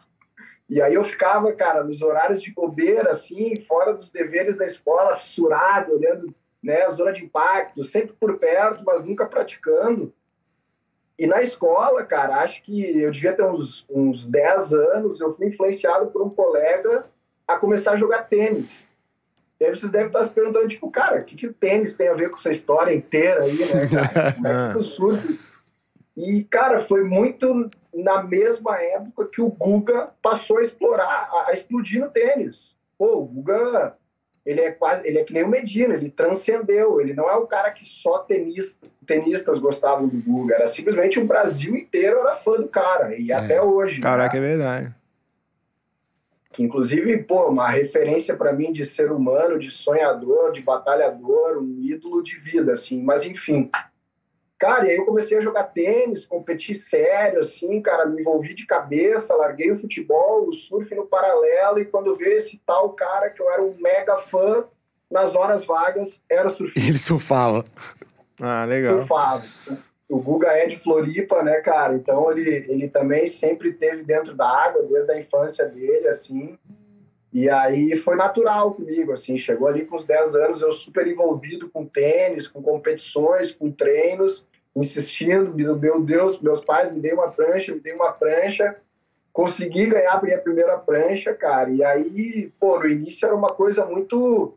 e 0.69 0.81
aí 0.81 0.94
eu 0.94 1.03
ficava, 1.03 1.51
cara, 1.51 1.83
nos 1.83 2.01
horários 2.01 2.41
de 2.41 2.53
bobeira, 2.53 3.11
assim, 3.11 3.59
fora 3.59 3.94
dos 3.94 4.11
deveres 4.11 4.56
da 4.56 4.65
escola, 4.65 5.17
fissurado, 5.17 5.91
olhando 5.94 6.33
né, 6.63 6.89
zona 6.89 7.12
de 7.12 7.25
impacto, 7.25 7.83
sempre 7.83 8.13
por 8.13 8.38
perto, 8.39 8.83
mas 8.86 9.04
nunca 9.04 9.25
praticando. 9.25 10.13
E 11.19 11.27
na 11.27 11.42
escola, 11.42 12.04
cara, 12.04 12.38
acho 12.38 12.63
que 12.63 13.01
eu 13.01 13.12
devia 13.12 13.33
ter 13.33 13.44
uns, 13.44 13.86
uns 13.89 14.27
10 14.27 14.74
anos, 14.74 15.21
eu 15.21 15.31
fui 15.31 15.48
influenciado 15.48 16.07
por 16.07 16.24
um 16.24 16.30
colega 16.30 17.06
a 17.48 17.57
começar 17.57 17.92
a 17.92 17.98
jogar 17.98 18.24
tênis. 18.24 18.89
E 19.60 19.65
aí 19.65 19.75
vocês 19.75 19.92
devem 19.92 20.07
estar 20.07 20.24
se 20.24 20.33
perguntando, 20.33 20.68
tipo, 20.68 20.89
cara, 20.89 21.21
o 21.21 21.24
que, 21.24 21.36
que 21.36 21.48
o 21.48 21.54
tênis 21.54 21.95
tem 21.95 22.07
a 22.07 22.15
ver 22.15 22.30
com 22.30 22.38
essa 22.38 22.50
história 22.50 22.94
inteira 22.94 23.44
aí, 23.44 23.57
né, 23.57 23.88
cara? 23.88 24.33
Como 24.36 24.48
é 24.48 24.71
que 24.71 24.77
o 24.77 24.83
surf... 24.83 25.39
E, 26.16 26.44
cara, 26.44 26.80
foi 26.80 27.04
muito 27.04 27.69
na 27.94 28.24
mesma 28.24 28.77
época 28.77 29.27
que 29.27 29.42
o 29.42 29.50
Guga 29.50 30.12
passou 30.21 30.57
a 30.57 30.62
explorar, 30.62 31.06
a, 31.07 31.50
a 31.50 31.54
explodir 31.54 32.01
no 32.01 32.12
tênis. 32.12 32.75
Pô, 32.98 33.18
o 33.18 33.25
Guga, 33.25 33.97
ele 34.45 34.59
é 34.62 34.71
quase, 34.71 35.07
ele 35.07 35.19
é 35.19 35.23
que 35.23 35.33
nem 35.33 35.44
o 35.44 35.47
Medina, 35.47 35.94
ele 35.94 36.09
transcendeu. 36.09 37.00
Ele 37.00 37.14
não 37.14 37.30
é 37.30 37.35
o 37.35 37.47
cara 37.47 37.71
que 37.71 37.85
só 37.85 38.19
tenista, 38.19 38.88
tenistas 39.06 39.59
gostavam 39.59 40.07
do 40.07 40.18
Guga, 40.18 40.56
era 40.56 40.68
simplesmente 40.68 41.19
o 41.19 41.26
Brasil 41.26 41.76
inteiro 41.76 42.19
era 42.19 42.35
fã 42.35 42.54
do 42.54 42.68
cara, 42.68 43.16
e 43.16 43.31
até 43.31 43.62
hoje. 43.62 44.02
Caraca, 44.02 44.40
né? 44.40 44.45
é 44.45 44.50
verdade. 44.50 44.95
Que, 46.52 46.62
inclusive, 46.62 47.18
pô, 47.23 47.50
uma 47.50 47.68
referência 47.68 48.38
para 48.38 48.54
mim 48.54 48.71
de 48.71 48.85
ser 48.85 49.12
humano, 49.12 49.57
de 49.57 49.71
sonhador, 49.71 50.52
de 50.52 50.62
batalhador, 50.62 51.57
um 51.57 51.80
ídolo 51.81 52.21
de 52.21 52.38
vida, 52.38 52.73
assim. 52.73 53.02
Mas, 53.02 53.26
enfim. 53.26 53.71
Cara, 54.57 54.88
e 54.88 54.92
aí 54.92 54.98
eu 54.98 55.06
comecei 55.06 55.38
a 55.38 55.42
jogar 55.42 55.64
tênis, 55.64 56.26
competir 56.26 56.76
sério, 56.76 57.40
assim, 57.40 57.81
cara, 57.81 58.06
me 58.06 58.22
envolvi 58.22 58.54
de 58.54 58.66
cabeça, 58.66 59.36
larguei 59.36 59.72
o 59.72 59.76
futebol, 59.76 60.48
o 60.48 60.54
surf 60.54 60.95
no 60.95 61.06
paralelo, 61.06 61.80
e 61.80 61.86
quando 61.86 62.16
veio 62.16 62.38
esse 62.38 62.62
tal 62.66 62.92
cara 62.94 63.30
que 63.30 63.42
eu 63.42 63.52
era 63.52 63.62
um 63.62 63.76
mega 63.80 64.16
fã, 64.18 64.66
nas 65.12 65.36
horas 65.36 65.64
vagas, 65.64 66.24
era 66.30 66.50
surfista. 66.50 66.90
Ele 66.90 66.98
surfava. 66.98 67.64
Ah, 68.42 68.66
legal. 68.66 68.98
surfava. 68.98 69.44
O 70.10 70.19
Guga 70.19 70.50
é 70.50 70.66
de 70.66 70.78
Floripa, 70.78 71.44
né, 71.44 71.62
cara? 71.62 71.94
Então 71.95 72.31
ele, 72.31 72.50
ele 72.68 72.90
também 72.90 73.28
sempre 73.28 73.74
teve 73.74 74.04
dentro 74.04 74.36
da 74.36 74.48
água, 74.48 74.83
desde 74.83 75.12
a 75.12 75.19
infância 75.19 75.66
dele, 75.68 76.07
assim. 76.07 76.57
E 77.33 77.49
aí 77.49 77.95
foi 77.95 78.16
natural 78.16 78.75
comigo, 78.75 79.11
assim. 79.11 79.37
Chegou 79.40 79.68
ali 79.68 79.85
com 79.85 79.95
os 79.95 80.06
10 80.06 80.35
anos, 80.35 80.61
eu 80.61 80.71
super 80.71 81.07
envolvido 81.07 81.68
com 81.68 81.83
tênis, 81.83 82.47
com 82.47 82.61
competições, 82.61 83.56
com 83.56 83.71
treinos, 83.71 84.47
insistindo, 84.75 85.56
meu 85.56 86.02
Deus, 86.02 86.40
meus 86.40 86.63
pais 86.63 86.92
me 86.92 86.99
deem 86.99 87.16
uma 87.16 87.31
prancha, 87.31 87.73
me 87.73 87.80
deem 87.80 87.95
uma 87.95 88.13
prancha. 88.13 88.78
Consegui 89.31 89.87
ganhar 89.87 90.13
a 90.13 90.21
minha 90.21 90.40
primeira 90.40 90.78
prancha, 90.78 91.33
cara. 91.33 91.71
E 91.71 91.83
aí, 91.83 92.54
pô, 92.59 92.78
no 92.78 92.87
início 92.87 93.25
era 93.25 93.35
uma 93.35 93.52
coisa 93.52 93.83
muito 93.83 94.56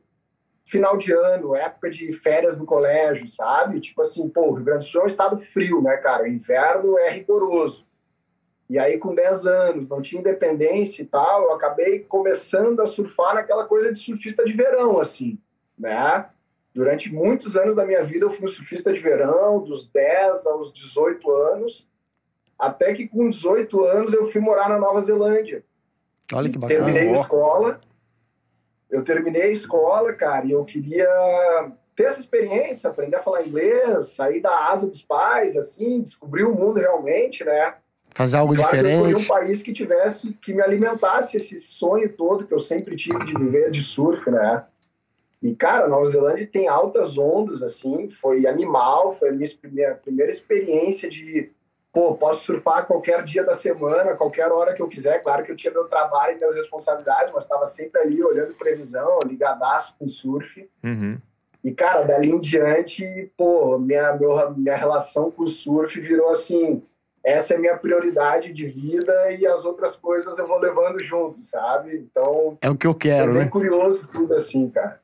final 0.66 0.98
de 0.98 1.12
ano, 1.12 1.54
época 1.54 1.88
de 1.88 2.12
férias 2.12 2.58
no 2.58 2.66
colégio, 2.66 3.26
sabe? 3.26 3.80
Tipo 3.80 4.02
assim, 4.02 4.28
pô, 4.28 4.48
o 4.48 4.52
Rio 4.52 4.64
Grande 4.64 4.84
do 4.84 4.88
Sul 4.88 5.00
é 5.00 5.04
um 5.04 5.06
estado 5.06 5.38
frio, 5.38 5.80
né, 5.80 5.96
cara? 5.96 6.24
O 6.24 6.28
inverno 6.28 6.98
é 6.98 7.08
rigoroso. 7.10 7.85
E 8.68 8.78
aí, 8.78 8.98
com 8.98 9.14
10 9.14 9.46
anos, 9.46 9.88
não 9.88 10.02
tinha 10.02 10.20
independência 10.20 11.02
e 11.02 11.06
tal, 11.06 11.44
eu 11.44 11.52
acabei 11.52 12.00
começando 12.00 12.80
a 12.80 12.86
surfar 12.86 13.34
naquela 13.34 13.64
coisa 13.64 13.92
de 13.92 13.98
surfista 13.98 14.44
de 14.44 14.52
verão, 14.52 14.98
assim, 14.98 15.38
né? 15.78 16.28
Durante 16.74 17.14
muitos 17.14 17.56
anos 17.56 17.76
da 17.76 17.86
minha 17.86 18.02
vida, 18.02 18.26
eu 18.26 18.30
fui 18.30 18.44
um 18.44 18.48
surfista 18.48 18.92
de 18.92 19.00
verão, 19.00 19.60
dos 19.60 19.88
10 19.88 20.46
aos 20.46 20.72
18 20.72 21.30
anos, 21.30 21.88
até 22.58 22.92
que 22.92 23.06
com 23.06 23.28
18 23.28 23.84
anos 23.84 24.12
eu 24.12 24.26
fui 24.26 24.40
morar 24.40 24.68
na 24.68 24.78
Nova 24.78 25.00
Zelândia. 25.00 25.64
Olha 26.32 26.50
que 26.50 26.58
bacana. 26.58 26.84
Terminei 26.84 27.08
a 27.14 27.20
escola. 27.20 27.80
eu 28.90 29.04
terminei 29.04 29.42
a 29.42 29.52
escola, 29.52 30.12
cara, 30.12 30.44
e 30.44 30.52
eu 30.52 30.64
queria 30.64 31.08
ter 31.94 32.04
essa 32.04 32.20
experiência, 32.20 32.90
aprender 32.90 33.16
a 33.16 33.22
falar 33.22 33.46
inglês, 33.46 34.08
sair 34.08 34.40
da 34.40 34.68
asa 34.70 34.88
dos 34.88 35.02
pais, 35.02 35.56
assim, 35.56 36.02
descobrir 36.02 36.44
o 36.44 36.54
mundo 36.54 36.78
realmente, 36.78 37.44
né? 37.44 37.76
Fazer 38.16 38.38
algo 38.38 38.54
claro 38.54 38.70
diferente. 38.70 38.94
Eu 38.94 39.18
escolhi 39.18 39.24
um 39.24 39.28
país 39.28 39.60
que 39.60 39.74
tivesse, 39.74 40.32
que 40.40 40.54
me 40.54 40.62
alimentasse 40.62 41.36
esse 41.36 41.60
sonho 41.60 42.10
todo 42.10 42.46
que 42.46 42.54
eu 42.54 42.58
sempre 42.58 42.96
tive 42.96 43.22
de 43.26 43.34
viver 43.34 43.70
de 43.70 43.82
surf, 43.82 44.30
né? 44.30 44.64
E, 45.42 45.54
cara, 45.54 45.86
Nova 45.86 46.06
Zelândia 46.06 46.46
tem 46.46 46.66
altas 46.66 47.18
ondas, 47.18 47.62
assim, 47.62 48.08
foi 48.08 48.46
animal, 48.46 49.14
foi 49.14 49.28
a 49.28 49.32
minha 49.34 49.46
primeira, 49.60 49.94
primeira 49.96 50.32
experiência 50.32 51.10
de, 51.10 51.50
pô, 51.92 52.14
posso 52.14 52.42
surfar 52.42 52.86
qualquer 52.86 53.22
dia 53.22 53.44
da 53.44 53.52
semana, 53.52 54.14
qualquer 54.14 54.50
hora 54.50 54.72
que 54.72 54.80
eu 54.80 54.88
quiser. 54.88 55.22
Claro 55.22 55.44
que 55.44 55.52
eu 55.52 55.56
tinha 55.56 55.74
meu 55.74 55.84
trabalho 55.84 56.32
e 56.32 56.36
minhas 56.36 56.54
responsabilidades, 56.54 57.30
mas 57.34 57.44
estava 57.44 57.66
sempre 57.66 58.00
ali 58.00 58.24
olhando 58.24 58.54
previsão, 58.54 59.20
ligadaço 59.26 59.94
com 59.98 60.08
surf. 60.08 60.66
Uhum. 60.82 61.18
E, 61.62 61.70
cara, 61.70 62.00
dali 62.00 62.30
em 62.30 62.40
diante, 62.40 63.30
pô, 63.36 63.78
minha, 63.78 64.14
meu, 64.14 64.54
minha 64.54 64.76
relação 64.76 65.30
com 65.30 65.42
o 65.42 65.48
surf 65.48 66.00
virou 66.00 66.30
assim: 66.30 66.82
essa 67.26 67.54
é 67.54 67.58
minha 67.58 67.76
prioridade 67.76 68.52
de 68.52 68.66
vida 68.68 69.12
e 69.32 69.44
as 69.48 69.64
outras 69.64 69.96
coisas 69.96 70.38
eu 70.38 70.46
vou 70.46 70.60
levando 70.60 71.02
junto, 71.02 71.38
sabe? 71.38 71.96
Então. 71.96 72.56
É 72.60 72.70
o 72.70 72.76
que 72.76 72.86
eu 72.86 72.94
quero, 72.94 73.32
é 73.32 73.34
bem 73.34 73.42
né? 73.42 73.48
curioso 73.48 74.06
tudo 74.06 74.32
assim, 74.32 74.70
cara. 74.70 75.00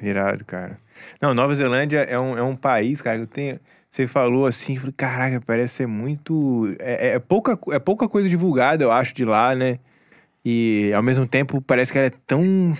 Irado, 0.00 0.44
cara. 0.44 0.78
Não, 1.20 1.34
Nova 1.34 1.52
Zelândia 1.52 2.02
é 2.02 2.16
um, 2.16 2.38
é 2.38 2.42
um 2.42 2.54
país, 2.54 3.02
cara, 3.02 3.16
que 3.16 3.22
eu 3.24 3.26
tenho. 3.26 3.56
Você 3.90 4.06
falou 4.06 4.46
assim, 4.46 4.76
falei, 4.76 4.94
caraca, 4.96 5.42
parece 5.44 5.74
ser 5.74 5.86
muito. 5.88 6.72
É, 6.78 7.08
é, 7.08 7.14
é, 7.14 7.18
pouca, 7.18 7.58
é 7.72 7.80
pouca 7.80 8.08
coisa 8.08 8.28
divulgada, 8.28 8.84
eu 8.84 8.92
acho, 8.92 9.12
de 9.12 9.24
lá, 9.24 9.52
né? 9.52 9.80
E 10.44 10.92
ao 10.94 11.02
mesmo 11.02 11.26
tempo 11.26 11.60
parece 11.60 11.90
que 11.90 11.98
ela 11.98 12.06
é 12.06 12.12
tão. 12.28 12.76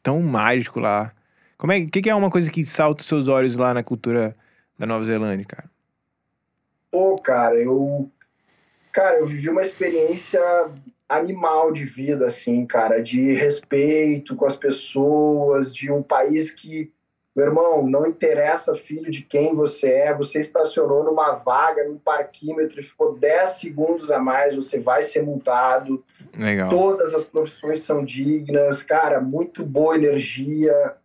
tão 0.00 0.22
mágico 0.22 0.78
lá. 0.78 1.12
Como 1.58 1.72
é 1.72 1.84
que, 1.84 2.02
que 2.02 2.08
é 2.08 2.14
uma 2.14 2.30
coisa 2.30 2.52
que 2.52 2.64
salta 2.64 3.00
os 3.02 3.08
seus 3.08 3.26
olhos 3.26 3.56
lá 3.56 3.74
na 3.74 3.82
cultura 3.82 4.36
da 4.78 4.86
Nova 4.86 5.02
Zelândia, 5.02 5.44
cara? 5.44 5.75
Pô, 6.90 7.16
cara, 7.16 7.56
eu. 7.60 8.10
Cara, 8.92 9.18
eu 9.18 9.26
vivi 9.26 9.50
uma 9.50 9.62
experiência 9.62 10.40
animal 11.08 11.72
de 11.72 11.84
vida, 11.84 12.26
assim, 12.26 12.66
cara, 12.66 13.00
de 13.00 13.32
respeito 13.34 14.34
com 14.34 14.44
as 14.44 14.56
pessoas, 14.56 15.74
de 15.74 15.92
um 15.92 16.02
país 16.02 16.50
que, 16.50 16.90
meu 17.34 17.46
irmão, 17.46 17.86
não 17.86 18.06
interessa, 18.06 18.74
filho, 18.74 19.10
de 19.10 19.22
quem 19.22 19.54
você 19.54 19.90
é, 19.90 20.14
você 20.14 20.40
estacionou 20.40 21.04
numa 21.04 21.32
vaga, 21.32 21.84
num 21.84 21.98
parquímetro 21.98 22.80
e 22.80 22.82
ficou 22.82 23.16
10 23.16 23.50
segundos 23.50 24.10
a 24.10 24.18
mais, 24.18 24.54
você 24.54 24.80
vai 24.80 25.02
ser 25.02 25.22
multado. 25.22 26.02
Legal. 26.36 26.68
Todas 26.68 27.14
as 27.14 27.24
profissões 27.24 27.82
são 27.82 28.04
dignas, 28.04 28.82
cara, 28.82 29.20
muito 29.20 29.64
boa 29.64 29.94
energia. 29.94 30.96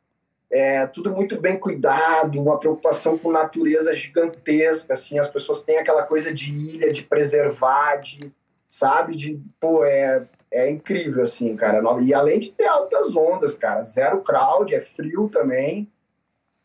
É, 0.51 0.85
tudo 0.87 1.11
muito 1.11 1.39
bem 1.39 1.57
cuidado, 1.57 2.39
uma 2.39 2.59
preocupação 2.59 3.17
com 3.17 3.31
natureza 3.31 3.95
gigantesca, 3.95 4.93
assim, 4.93 5.17
as 5.17 5.29
pessoas 5.29 5.63
têm 5.63 5.77
aquela 5.77 6.03
coisa 6.03 6.33
de 6.33 6.51
ilha, 6.51 6.91
de 6.91 7.03
preservar, 7.03 7.95
de 7.95 8.33
sabe? 8.71 9.17
De, 9.17 9.41
pô, 9.59 9.83
é, 9.83 10.25
é 10.49 10.69
incrível, 10.69 11.23
assim, 11.23 11.55
cara. 11.57 11.81
E 12.01 12.13
além 12.13 12.39
de 12.39 12.51
ter 12.51 12.67
altas 12.67 13.15
ondas, 13.15 13.55
cara, 13.57 13.83
zero 13.83 14.21
crowd, 14.21 14.73
é 14.73 14.79
frio 14.79 15.27
também. 15.27 15.91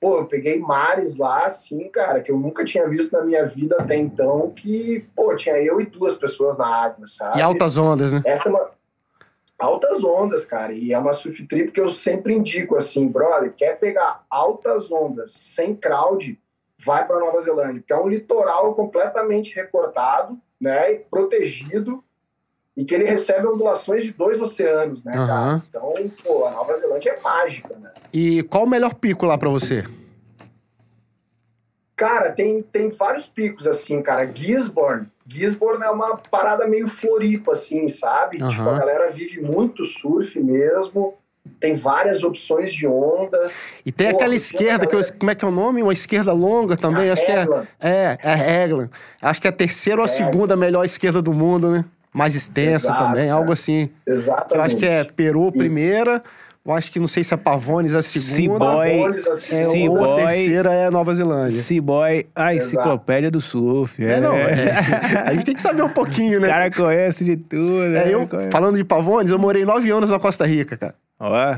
Pô, 0.00 0.18
eu 0.18 0.26
peguei 0.26 0.60
mares 0.60 1.16
lá, 1.16 1.46
assim, 1.46 1.88
cara, 1.88 2.20
que 2.20 2.30
eu 2.30 2.38
nunca 2.38 2.64
tinha 2.64 2.86
visto 2.88 3.12
na 3.12 3.24
minha 3.24 3.44
vida 3.44 3.76
até 3.80 3.96
então, 3.96 4.50
que, 4.50 5.04
pô, 5.16 5.34
tinha 5.34 5.56
eu 5.56 5.80
e 5.80 5.86
duas 5.86 6.16
pessoas 6.16 6.56
na 6.56 6.66
água, 6.66 7.06
sabe? 7.06 7.38
E 7.38 7.42
altas 7.42 7.76
ondas, 7.76 8.12
né? 8.12 8.22
Essa 8.24 8.48
é 8.48 8.52
uma... 8.52 8.75
Altas 9.58 10.04
ondas, 10.04 10.44
cara, 10.44 10.72
e 10.72 10.92
é 10.92 10.98
uma 10.98 11.14
surf 11.14 11.46
trip 11.46 11.72
que 11.72 11.80
eu 11.80 11.88
sempre 11.88 12.34
indico, 12.34 12.76
assim, 12.76 13.08
brother, 13.08 13.54
quer 13.54 13.78
pegar 13.78 14.24
altas 14.28 14.92
ondas 14.92 15.30
sem 15.30 15.74
crowd, 15.74 16.38
vai 16.78 17.06
para 17.06 17.20
Nova 17.20 17.40
Zelândia, 17.40 17.82
que 17.86 17.92
é 17.92 17.96
um 17.96 18.08
litoral 18.08 18.74
completamente 18.74 19.54
recortado, 19.56 20.38
né, 20.60 20.96
protegido 21.10 22.04
e 22.76 22.84
que 22.84 22.94
ele 22.94 23.04
recebe 23.04 23.46
ondulações 23.46 24.04
de 24.04 24.12
dois 24.12 24.42
oceanos, 24.42 25.04
né, 25.04 25.18
uhum. 25.18 25.26
cara? 25.26 25.62
Então, 25.70 25.94
pô, 26.22 26.44
a 26.44 26.50
Nova 26.50 26.74
Zelândia 26.74 27.12
é 27.12 27.20
mágica, 27.20 27.74
né? 27.76 27.90
E 28.12 28.42
qual 28.44 28.64
o 28.64 28.68
melhor 28.68 28.94
pico 28.94 29.24
lá 29.24 29.38
para 29.38 29.48
você? 29.48 29.84
Cara, 31.96 32.30
tem, 32.30 32.62
tem 32.62 32.90
vários 32.90 33.26
picos, 33.28 33.66
assim, 33.66 34.02
cara. 34.02 34.30
Gisborne. 34.32 35.10
Gisborne 35.28 35.82
é 35.84 35.90
uma 35.90 36.16
parada 36.16 36.66
meio 36.66 36.86
floripa, 36.86 37.52
assim, 37.52 37.88
sabe? 37.88 38.38
Uhum. 38.40 38.48
Tipo, 38.48 38.68
a 38.68 38.78
galera 38.78 39.10
vive 39.10 39.40
muito 39.40 39.84
surf 39.84 40.38
mesmo. 40.40 41.14
Tem 41.60 41.74
várias 41.74 42.22
opções 42.22 42.72
de 42.72 42.86
onda. 42.86 43.38
E 43.84 43.92
tem 43.92 44.10
Pô, 44.10 44.16
aquela 44.16 44.34
esquerda, 44.34 44.84
galera... 44.84 44.88
que 44.88 44.96
eu, 44.96 45.18
como 45.18 45.30
é 45.30 45.34
que 45.34 45.44
é 45.44 45.48
o 45.48 45.50
nome? 45.50 45.82
Uma 45.82 45.92
esquerda 45.92 46.32
longa 46.32 46.76
também. 46.76 47.08
É 47.08 47.12
acho 47.12 47.22
Hegland. 47.22 47.68
que 47.80 47.86
é. 47.86 48.18
É, 48.22 48.30
é 48.30 48.64
Hegland. 48.64 48.90
Acho 49.22 49.40
que 49.40 49.46
é 49.46 49.50
a 49.50 49.52
terceira 49.52 50.00
ou 50.00 50.04
a 50.04 50.08
segunda 50.08 50.56
melhor 50.56 50.84
esquerda 50.84 51.22
do 51.22 51.32
mundo, 51.32 51.70
né? 51.70 51.84
Mais 52.12 52.34
extensa 52.34 52.88
Exato, 52.88 53.04
também, 53.04 53.30
algo 53.30 53.52
assim. 53.52 53.90
Exatamente. 54.06 54.54
Eu 54.54 54.62
acho 54.62 54.76
que 54.76 54.86
é 54.86 55.04
Peru 55.04 55.52
primeira. 55.52 56.22
Eu 56.66 56.72
acho 56.72 56.90
que 56.90 56.98
não 56.98 57.06
sei 57.06 57.22
se 57.22 57.32
é 57.32 57.36
Pavones 57.36 57.94
a 57.94 58.02
segunda. 58.02 58.64
Seaboy, 58.64 58.90
é, 59.52 59.88
ou 59.88 60.12
a 60.12 60.16
terceira 60.16 60.72
é 60.72 60.90
Nova 60.90 61.14
Zelândia. 61.14 61.62
Seaboy, 61.62 62.26
a 62.34 62.54
enciclopédia 62.56 63.30
do 63.30 63.40
surf. 63.40 64.04
É, 64.04 64.14
é 64.14 64.20
não, 64.20 64.34
é. 64.34 64.50
a 65.26 65.32
gente 65.32 65.44
tem 65.44 65.54
que 65.54 65.62
saber 65.62 65.82
um 65.82 65.88
pouquinho, 65.88 66.40
né? 66.40 66.48
O 66.48 66.50
cara 66.50 66.70
conhece 66.72 67.24
de 67.24 67.36
tudo. 67.36 67.84
É, 67.84 67.88
né? 67.88 68.12
eu, 68.12 68.28
falando 68.50 68.76
de 68.76 68.84
Pavones, 68.84 69.30
eu 69.30 69.38
morei 69.38 69.64
nove 69.64 69.88
anos 69.92 70.10
na 70.10 70.18
Costa 70.18 70.44
Rica, 70.44 70.76
cara. 70.76 70.94
Ó. 71.20 71.56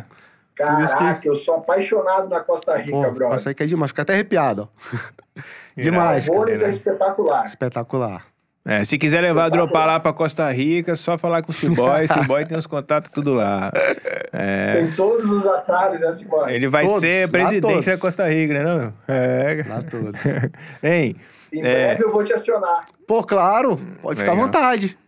Caraca, 0.54 1.14
que... 1.14 1.28
eu 1.28 1.34
sou 1.34 1.54
apaixonado 1.54 2.28
na 2.28 2.40
Costa 2.40 2.76
Rica, 2.76 2.90
Pô, 2.90 3.02
brother. 3.10 3.28
Costa 3.28 3.48
Rica 3.48 3.64
é 3.64 3.66
demais, 3.66 3.90
fica 3.90 4.02
até 4.02 4.12
arrepiado, 4.12 4.68
ó. 4.68 5.40
demais, 5.74 6.28
Pavones 6.28 6.62
é 6.62 6.68
espetacular. 6.68 7.44
Espetacular. 7.46 8.26
É, 8.68 8.84
se 8.84 8.98
quiser 8.98 9.22
levar 9.22 9.48
dropar 9.48 9.86
lá 9.86 9.98
pra 9.98 10.12
Costa 10.12 10.50
Rica, 10.50 10.94
só 10.94 11.16
falar 11.16 11.40
com 11.40 11.50
o 11.50 11.54
Ciboy. 11.54 12.04
Ciboy 12.12 12.44
tem 12.44 12.58
os 12.58 12.66
contatos 12.66 13.10
tudo 13.10 13.32
lá. 13.32 13.72
É. 14.32 14.76
Tem 14.78 14.90
todos 14.92 15.30
os 15.30 15.46
atalhos, 15.46 16.00
né, 16.00 16.12
Ciboy? 16.12 16.52
Ele 16.52 16.68
vai 16.68 16.84
todos, 16.84 17.00
ser 17.00 17.30
presidente 17.30 17.86
da 17.86 17.98
Costa 17.98 18.28
Rica, 18.28 18.54
né? 18.54 18.62
Não? 18.62 18.92
É. 19.06 19.64
Lá 19.66 19.82
todos. 19.82 20.20
Hein? 20.82 21.16
Em 21.52 21.60
é... 21.60 21.62
breve 21.62 22.04
eu 22.04 22.12
vou 22.12 22.22
te 22.22 22.32
acionar. 22.32 22.86
Pô, 23.06 23.22
claro. 23.24 23.80
Pode 24.02 24.20
ficar 24.20 24.32
à 24.32 24.34
vontade. 24.34 24.98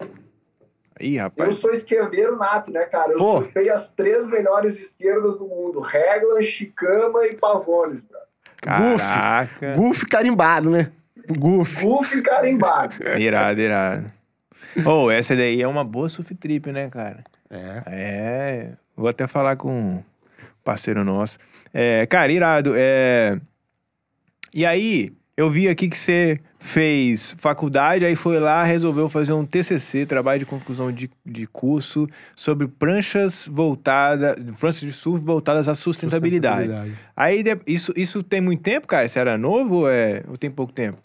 Ih, 1.00 1.16
rapaz. 1.16 1.48
Eu 1.48 1.54
sou 1.54 1.72
esquerdeiro 1.72 2.36
nato, 2.36 2.70
né, 2.70 2.84
cara? 2.84 3.12
Eu 3.12 3.18
Pô. 3.18 3.42
surfei 3.42 3.70
as 3.70 3.90
três 3.90 4.26
melhores 4.26 4.78
esquerdas 4.78 5.36
do 5.36 5.46
mundo: 5.46 5.80
Reglan, 5.80 6.42
Chicama 6.42 7.26
e 7.26 7.36
Pavones, 7.36 8.04
bro. 8.04 8.18
Caraca. 8.60 9.74
Goof 9.74 10.04
carimbado, 10.06 10.70
né? 10.70 10.92
Goof. 11.38 11.82
Goof 11.82 12.20
carimbado. 12.20 12.94
irado, 13.18 13.60
irado. 13.60 14.12
Ô, 14.84 15.04
oh, 15.04 15.10
essa 15.10 15.34
daí 15.34 15.62
é 15.62 15.66
uma 15.66 15.82
boa 15.82 16.08
surf 16.08 16.34
trip, 16.34 16.70
né, 16.70 16.88
cara? 16.90 17.24
É. 17.50 17.82
É. 17.86 18.72
Vou 19.00 19.08
até 19.08 19.26
falar 19.26 19.56
com 19.56 19.72
um 19.72 20.04
parceiro 20.62 21.02
nosso. 21.02 21.38
É, 21.72 22.04
cara, 22.04 22.30
irado. 22.30 22.74
É... 22.76 23.40
E 24.52 24.66
aí, 24.66 25.10
eu 25.34 25.48
vi 25.48 25.68
aqui 25.70 25.88
que 25.88 25.98
você 25.98 26.38
fez 26.58 27.34
faculdade, 27.38 28.04
aí 28.04 28.14
foi 28.14 28.38
lá, 28.38 28.62
resolveu 28.62 29.08
fazer 29.08 29.32
um 29.32 29.46
TCC, 29.46 30.04
trabalho 30.04 30.40
de 30.40 30.44
conclusão 30.44 30.92
de, 30.92 31.10
de 31.24 31.46
curso, 31.46 32.06
sobre 32.36 32.68
pranchas 32.68 33.48
voltadas, 33.50 34.36
pranchas 34.58 34.82
de 34.82 34.92
surf 34.92 35.24
voltadas 35.24 35.66
à 35.66 35.74
sustentabilidade. 35.74 36.66
sustentabilidade. 36.66 37.06
Aí, 37.16 37.42
isso, 37.66 37.94
isso 37.96 38.22
tem 38.22 38.42
muito 38.42 38.62
tempo, 38.62 38.86
cara? 38.86 39.08
Você 39.08 39.18
era 39.18 39.38
novo 39.38 39.76
ou, 39.76 39.90
é, 39.90 40.22
ou 40.28 40.36
tem 40.36 40.50
pouco 40.50 40.74
tempo? 40.74 40.98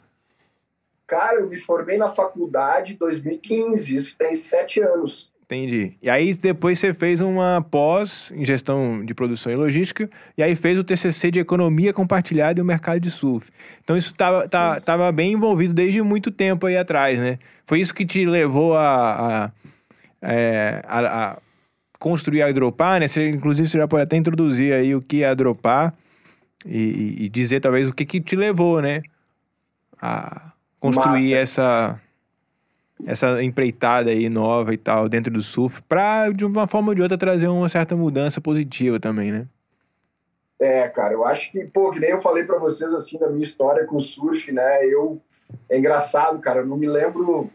Cara, 1.07 1.37
eu 1.39 1.47
me 1.47 1.55
formei 1.55 1.97
na 1.97 2.09
faculdade 2.09 2.95
em 2.95 2.97
2015, 2.97 3.95
isso 3.95 4.17
tem 4.17 4.33
sete 4.33 4.81
anos. 4.81 5.33
Entendi. 5.45 5.93
E 6.01 6.09
aí 6.09 6.33
depois 6.33 6.79
você 6.79 6.91
fez 6.91 7.21
uma 7.21 7.63
pós 7.69 8.31
em 8.35 8.43
gestão 8.43 9.05
de 9.05 9.13
produção 9.13 9.51
e 9.51 9.55
logística, 9.55 10.09
e 10.35 10.41
aí 10.41 10.55
fez 10.55 10.79
o 10.79 10.83
TCC 10.83 11.29
de 11.29 11.39
economia 11.39 11.93
compartilhada 11.93 12.59
e 12.59 12.63
o 12.63 12.65
mercado 12.65 12.99
de 12.99 13.11
surf. 13.11 13.51
Então 13.83 13.95
isso 13.95 14.11
estava 14.11 14.49
tá, 14.49 14.81
tava 14.81 15.11
bem 15.11 15.33
envolvido 15.33 15.71
desde 15.71 16.01
muito 16.01 16.31
tempo 16.31 16.65
aí 16.65 16.75
atrás, 16.75 17.19
né? 17.19 17.37
Foi 17.67 17.79
isso 17.79 17.93
que 17.93 18.07
te 18.07 18.25
levou 18.25 18.75
a, 18.75 19.45
a, 19.45 19.51
é, 20.19 20.81
a, 20.87 20.99
a 20.99 21.37
construir 21.99 22.41
a 22.41 22.51
Dropar, 22.51 22.99
né? 22.99 23.07
Você, 23.07 23.29
inclusive 23.29 23.69
você 23.69 23.77
já 23.77 23.87
pode 23.87 24.01
até 24.01 24.17
introduzir 24.17 24.73
aí 24.73 24.95
o 24.95 25.01
que 25.01 25.23
é 25.23 25.27
a 25.27 25.35
Dropar 25.35 25.93
e, 26.65 27.25
e 27.25 27.29
dizer 27.29 27.59
talvez 27.59 27.87
o 27.87 27.93
que, 27.93 28.03
que 28.03 28.19
te 28.19 28.35
levou, 28.35 28.81
né? 28.81 29.03
A 30.01 30.53
construir 30.79 31.35
Massa. 31.35 31.35
essa 31.35 32.01
essa 33.05 33.43
empreitada 33.43 34.09
aí 34.09 34.29
nova 34.29 34.73
e 34.73 34.77
tal 34.77 35.09
dentro 35.09 35.31
do 35.31 35.41
surf 35.41 35.81
para 35.83 36.29
de 36.31 36.45
uma 36.45 36.67
forma 36.67 36.89
ou 36.89 36.95
de 36.95 37.01
outra 37.01 37.17
trazer 37.17 37.47
uma 37.47 37.67
certa 37.67 37.95
mudança 37.95 38.39
positiva 38.39 38.99
também, 38.99 39.31
né? 39.31 39.47
É, 40.59 40.87
cara, 40.87 41.13
eu 41.13 41.25
acho 41.25 41.51
que, 41.51 41.65
pô, 41.65 41.91
que 41.91 41.99
nem 41.99 42.11
eu 42.11 42.21
falei 42.21 42.45
para 42.45 42.57
vocês 42.57 42.93
assim 42.93 43.19
da 43.19 43.29
minha 43.29 43.43
história 43.43 43.85
com 43.85 43.97
o 43.97 43.99
surf, 43.99 44.51
né? 44.51 44.85
Eu 44.85 45.21
é 45.69 45.77
engraçado, 45.77 46.39
cara, 46.39 46.61
eu 46.61 46.65
não 46.65 46.77
me 46.77 46.87
lembro 46.87 47.49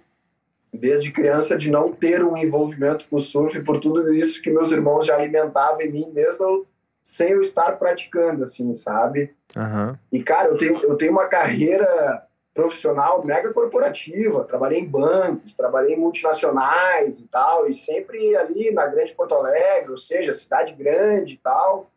desde 0.73 1.11
criança 1.11 1.57
de 1.57 1.71
não 1.71 1.93
ter 1.93 2.23
um 2.23 2.37
envolvimento 2.37 3.09
com 3.09 3.17
o 3.17 3.21
surf 3.21 3.61
por 3.63 3.81
tudo 3.81 4.13
isso 4.13 4.43
que 4.43 4.51
meus 4.51 4.71
irmãos 4.71 5.07
já 5.07 5.17
alimentavam 5.17 5.81
em 5.81 5.91
mim, 5.91 6.13
mesmo 6.13 6.67
sem 7.03 7.31
eu 7.31 7.41
estar 7.41 7.73
praticando, 7.73 8.45
assim, 8.45 8.75
sabe? 8.75 9.35
Uhum. 9.57 9.97
E, 10.13 10.23
cara, 10.23 10.51
eu 10.51 10.59
tenho, 10.59 10.77
eu 10.85 10.97
tenho 10.97 11.13
uma 11.13 11.29
carreira 11.29 12.23
profissional 12.53 13.25
mega 13.25 13.53
corporativa, 13.53 14.45
trabalhei 14.45 14.81
em 14.81 14.89
bancos, 14.89 15.55
trabalhei 15.55 15.95
em 15.95 16.01
multinacionais 16.01 17.21
e 17.21 17.29
tal, 17.29 17.69
e 17.69 17.75
sempre 17.75 18.37
ali 18.37 18.73
na 18.73 18.87
Grande 18.87 19.15
Porto 19.15 19.35
Alegre, 19.35 19.91
ou 19.91 19.97
seja, 19.97 20.33
cidade 20.33 20.75
grande 20.75 21.35
e 21.35 21.39
tal, 21.39 21.91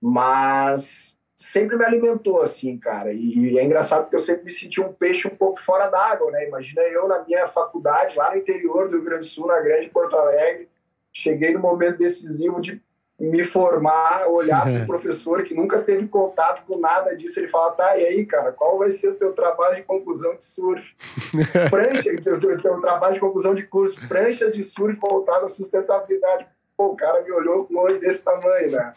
mas 0.00 1.16
sempre 1.34 1.76
me 1.76 1.84
alimentou 1.84 2.42
assim, 2.42 2.76
cara. 2.76 3.12
E, 3.12 3.52
e, 3.52 3.58
é 3.58 3.64
engraçado 3.64 4.02
porque 4.02 4.16
eu 4.16 4.20
sempre 4.20 4.44
me 4.44 4.50
senti 4.50 4.80
um 4.80 4.92
peixe 4.92 5.26
um 5.26 5.34
pouco 5.34 5.58
fora 5.58 5.88
d'água, 5.88 6.30
né? 6.30 6.46
Imagina 6.46 6.82
eu 6.82 7.08
na 7.08 7.24
minha 7.24 7.46
faculdade, 7.46 8.18
lá 8.18 8.30
no 8.30 8.36
interior 8.36 8.88
do 8.88 8.96
Rio 8.96 9.04
Grande 9.04 9.20
do 9.20 9.26
Sul, 9.26 9.46
na 9.46 9.58
Grande 9.60 9.88
Porto 9.88 10.14
Alegre, 10.14 10.68
cheguei 11.10 11.52
no 11.52 11.60
momento 11.60 11.96
decisivo 11.96 12.60
de 12.60 12.82
me 13.20 13.44
formar, 13.44 14.28
olhar 14.28 14.62
para 14.62 14.82
o 14.82 14.86
professor 14.88 15.42
que 15.42 15.54
nunca 15.54 15.82
teve 15.82 16.08
contato 16.08 16.64
com 16.64 16.78
nada 16.78 17.14
disso, 17.14 17.38
ele 17.38 17.48
fala, 17.48 17.72
tá, 17.72 17.98
e 17.98 18.06
aí, 18.06 18.24
cara, 18.24 18.50
qual 18.50 18.78
vai 18.78 18.90
ser 18.90 19.10
o 19.10 19.14
teu 19.14 19.34
trabalho 19.34 19.76
de 19.76 19.82
conclusão 19.82 20.34
de 20.34 20.42
surf? 20.42 20.96
Prancha, 21.68 22.16
teu, 22.22 22.40
teu, 22.40 22.56
teu 22.56 22.80
trabalho 22.80 23.14
de 23.14 23.20
conclusão 23.20 23.54
de 23.54 23.64
curso, 23.64 24.00
pranchas 24.08 24.54
de 24.54 24.64
surf 24.64 24.98
voltado 24.98 25.44
à 25.44 25.48
sustentabilidade. 25.48 26.46
Pô, 26.74 26.86
o 26.88 26.96
cara 26.96 27.22
me 27.22 27.30
olhou 27.30 27.66
com 27.66 27.74
um 27.74 27.78
olho 27.78 28.00
desse 28.00 28.24
tamanho, 28.24 28.70
né? 28.70 28.92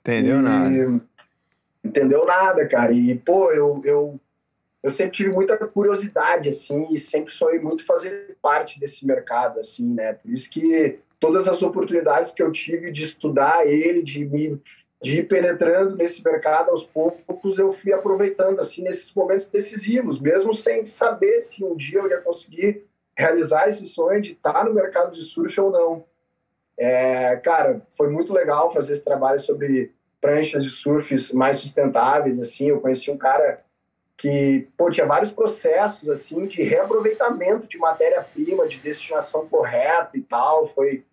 Entendeu 0.00 0.38
e, 0.38 0.42
nada. 0.42 1.00
Entendeu 1.82 2.24
nada, 2.24 2.68
cara. 2.68 2.92
E, 2.92 3.16
pô, 3.18 3.50
eu, 3.50 3.80
eu, 3.84 4.20
eu 4.84 4.90
sempre 4.90 5.12
tive 5.12 5.30
muita 5.30 5.56
curiosidade, 5.58 6.48
assim, 6.48 6.86
e 6.90 6.98
sempre 6.98 7.32
sonhei 7.32 7.58
muito 7.58 7.84
fazer 7.84 8.36
parte 8.40 8.78
desse 8.78 9.04
mercado, 9.04 9.58
assim, 9.58 9.92
né? 9.92 10.12
Por 10.12 10.30
isso 10.30 10.48
que 10.48 11.00
todas 11.24 11.48
as 11.48 11.62
oportunidades 11.62 12.32
que 12.32 12.42
eu 12.42 12.52
tive 12.52 12.92
de 12.92 13.02
estudar 13.02 13.66
ele, 13.66 14.02
de 14.02 14.26
me 14.26 14.60
de 15.00 15.20
ir 15.20 15.28
penetrando 15.28 15.96
nesse 15.96 16.22
mercado 16.22 16.70
aos 16.70 16.86
poucos, 16.86 17.58
eu 17.58 17.72
fui 17.72 17.92
aproveitando 17.92 18.60
assim 18.60 18.82
nesses 18.82 19.12
momentos 19.14 19.48
decisivos, 19.48 20.20
mesmo 20.20 20.52
sem 20.52 20.84
saber 20.84 21.40
se 21.40 21.64
um 21.64 21.76
dia 21.76 21.98
eu 21.98 22.08
ia 22.08 22.20
conseguir 22.20 22.84
realizar 23.16 23.68
esse 23.68 23.86
sonho 23.86 24.20
de 24.20 24.32
estar 24.32 24.64
no 24.64 24.74
mercado 24.74 25.12
de 25.12 25.20
surf 25.22 25.58
ou 25.60 25.70
não. 25.70 26.04
É, 26.78 27.36
cara, 27.36 27.82
foi 27.90 28.08
muito 28.10 28.32
legal 28.32 28.72
fazer 28.72 28.92
esse 28.92 29.04
trabalho 29.04 29.38
sobre 29.38 29.92
pranchas 30.20 30.62
de 30.62 30.70
surf 30.70 31.34
mais 31.34 31.56
sustentáveis, 31.56 32.40
assim, 32.40 32.68
eu 32.68 32.80
conheci 32.80 33.10
um 33.10 33.18
cara 33.18 33.58
que 34.16 34.68
pô, 34.76 34.90
tinha 34.90 35.06
vários 35.06 35.30
processos 35.30 36.08
assim 36.08 36.46
de 36.46 36.62
reaproveitamento 36.62 37.66
de 37.66 37.78
matéria-prima, 37.78 38.66
de 38.66 38.78
destinação 38.78 39.46
correta 39.48 40.10
e 40.14 40.22
tal. 40.22 40.66
Foi, 40.66 41.04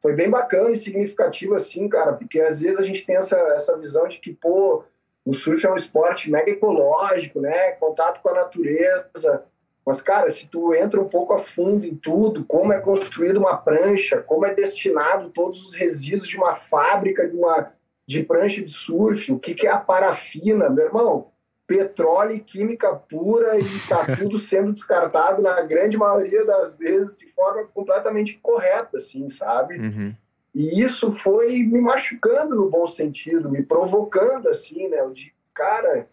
foi 0.00 0.14
bem 0.14 0.30
bacana 0.30 0.70
e 0.70 0.76
significativo 0.76 1.54
assim, 1.54 1.88
cara, 1.88 2.12
porque 2.12 2.40
às 2.40 2.60
vezes 2.60 2.78
a 2.78 2.84
gente 2.84 3.04
tem 3.04 3.16
essa, 3.16 3.36
essa 3.50 3.76
visão 3.76 4.08
de 4.08 4.20
que, 4.20 4.32
pô, 4.32 4.84
o 5.24 5.34
surf 5.34 5.66
é 5.66 5.70
um 5.70 5.76
esporte 5.76 6.30
mega 6.30 6.50
ecológico, 6.50 7.40
né? 7.40 7.72
Contato 7.72 8.22
com 8.22 8.30
a 8.30 8.34
natureza. 8.34 9.44
Mas, 9.84 10.00
cara, 10.00 10.30
se 10.30 10.48
tu 10.48 10.74
entra 10.74 11.00
um 11.00 11.08
pouco 11.08 11.32
a 11.32 11.38
fundo 11.38 11.84
em 11.84 11.94
tudo, 11.94 12.44
como 12.44 12.72
é 12.72 12.80
construída 12.80 13.38
uma 13.38 13.56
prancha, 13.56 14.22
como 14.22 14.46
é 14.46 14.54
destinado 14.54 15.30
todos 15.30 15.64
os 15.64 15.74
resíduos 15.74 16.28
de 16.28 16.36
uma 16.36 16.54
fábrica 16.54 17.26
de 17.28 17.36
uma 17.36 17.72
de 18.06 18.22
prancha 18.22 18.62
de 18.62 18.70
surf, 18.70 19.30
o 19.30 19.38
que, 19.38 19.52
que 19.52 19.66
é 19.66 19.70
a 19.70 19.78
parafina, 19.78 20.70
meu 20.70 20.86
irmão, 20.86 21.30
petróleo 21.68 22.32
e 22.32 22.40
química 22.40 22.96
pura 22.96 23.58
e 23.58 23.60
está 23.60 24.04
tudo 24.16 24.38
sendo 24.38 24.72
descartado 24.72 25.42
na 25.42 25.60
grande 25.60 25.98
maioria 25.98 26.44
das 26.46 26.74
vezes 26.74 27.18
de 27.18 27.28
forma 27.28 27.64
completamente 27.66 28.38
correta, 28.42 28.96
assim, 28.96 29.28
sabe? 29.28 29.78
Uhum. 29.78 30.16
E 30.54 30.82
isso 30.82 31.14
foi 31.14 31.58
me 31.64 31.80
machucando 31.80 32.56
no 32.56 32.70
bom 32.70 32.86
sentido, 32.86 33.50
me 33.50 33.62
provocando, 33.62 34.48
assim, 34.48 34.88
né? 34.88 35.06
Digo, 35.12 35.36
cara, 35.52 36.08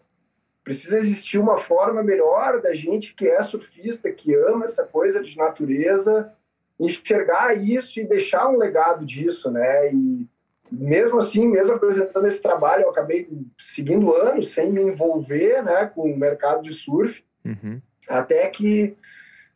precisa 0.62 0.98
existir 0.98 1.38
uma 1.38 1.56
forma 1.56 2.02
melhor 2.02 2.60
da 2.60 2.74
gente 2.74 3.14
que 3.14 3.26
é 3.26 3.42
surfista, 3.42 4.12
que 4.12 4.34
ama 4.34 4.66
essa 4.66 4.84
coisa 4.84 5.22
de 5.22 5.38
natureza, 5.38 6.32
enxergar 6.78 7.54
isso 7.54 7.98
e 7.98 8.06
deixar 8.06 8.46
um 8.48 8.58
legado 8.58 9.06
disso, 9.06 9.50
né? 9.50 9.90
E 9.90 10.28
mesmo 10.70 11.18
assim, 11.18 11.46
mesmo 11.46 11.74
apresentando 11.74 12.26
esse 12.26 12.42
trabalho, 12.42 12.84
eu 12.84 12.90
acabei 12.90 13.28
seguindo 13.58 14.14
anos 14.14 14.52
sem 14.52 14.70
me 14.72 14.82
envolver 14.82 15.62
né, 15.62 15.86
com 15.86 16.02
o 16.02 16.18
mercado 16.18 16.62
de 16.62 16.72
surf. 16.72 17.24
Uhum. 17.44 17.80
Até 18.08 18.48
que, 18.48 18.96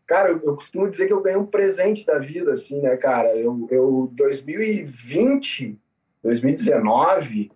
cara, 0.06 0.30
eu, 0.30 0.40
eu, 0.42 0.54
costumo 0.54 0.88
dizer 0.88 1.06
que 1.06 1.12
eu 1.12 1.22
ganhei 1.22 1.38
um 1.38 1.46
presente 1.46 2.06
da 2.06 2.18
vida, 2.18 2.52
assim, 2.52 2.80
né, 2.80 2.96
cara? 2.96 3.28
Eu, 3.36 3.66
eu 3.70 4.10
2020, 4.12 5.78
2019, 6.22 7.50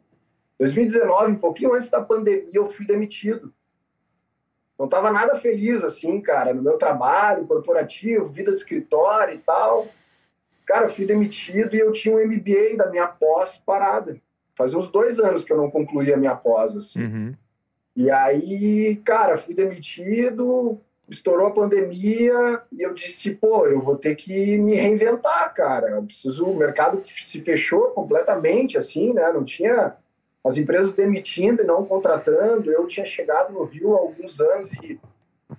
2019, 0.58 1.32
um 1.32 1.36
pouquinho 1.36 1.74
antes 1.74 1.90
da 1.90 2.00
pandemia, 2.00 2.46
eu 2.54 2.66
fui 2.66 2.86
demitido. 2.86 3.52
Não 4.78 4.86
estava 4.86 5.12
nada 5.12 5.36
feliz, 5.36 5.84
assim, 5.84 6.20
cara, 6.20 6.52
no 6.52 6.62
meu 6.62 6.76
trabalho 6.76 7.46
corporativo, 7.46 8.26
vida 8.26 8.50
de 8.50 8.56
escritório 8.56 9.34
e 9.34 9.38
tal. 9.38 9.86
Cara, 10.66 10.88
fui 10.88 11.04
demitido 11.04 11.74
e 11.74 11.78
eu 11.78 11.92
tinha 11.92 12.16
um 12.16 12.26
MBA 12.26 12.76
da 12.76 12.90
minha 12.90 13.06
pós 13.06 13.62
parada. 13.64 14.20
Fazia 14.56 14.78
uns 14.78 14.90
dois 14.90 15.18
anos 15.18 15.44
que 15.44 15.52
eu 15.52 15.56
não 15.56 15.70
concluía 15.70 16.14
a 16.14 16.18
minha 16.18 16.34
pós, 16.34 16.76
assim. 16.76 17.02
Uhum. 17.02 17.34
E 17.96 18.10
aí, 18.10 18.96
cara, 19.04 19.36
fui 19.36 19.54
demitido, 19.54 20.80
estourou 21.08 21.46
a 21.46 21.52
pandemia 21.52 22.62
e 22.72 22.82
eu 22.82 22.94
disse, 22.94 23.32
pô, 23.32 23.66
eu 23.66 23.80
vou 23.80 23.96
ter 23.96 24.14
que 24.14 24.56
me 24.58 24.74
reinventar, 24.74 25.52
cara. 25.54 25.90
Eu 25.90 26.04
preciso, 26.04 26.46
o 26.46 26.56
mercado 26.56 27.00
se 27.04 27.40
fechou 27.42 27.90
completamente, 27.90 28.78
assim, 28.78 29.12
né? 29.12 29.32
Não 29.32 29.44
tinha 29.44 29.96
as 30.44 30.56
empresas 30.56 30.92
demitindo 30.92 31.62
e 31.62 31.66
não 31.66 31.84
contratando. 31.84 32.70
Eu 32.70 32.86
tinha 32.86 33.06
chegado 33.06 33.52
no 33.52 33.64
Rio 33.64 33.94
há 33.94 33.98
alguns 33.98 34.40
anos 34.40 34.72
e 34.74 35.00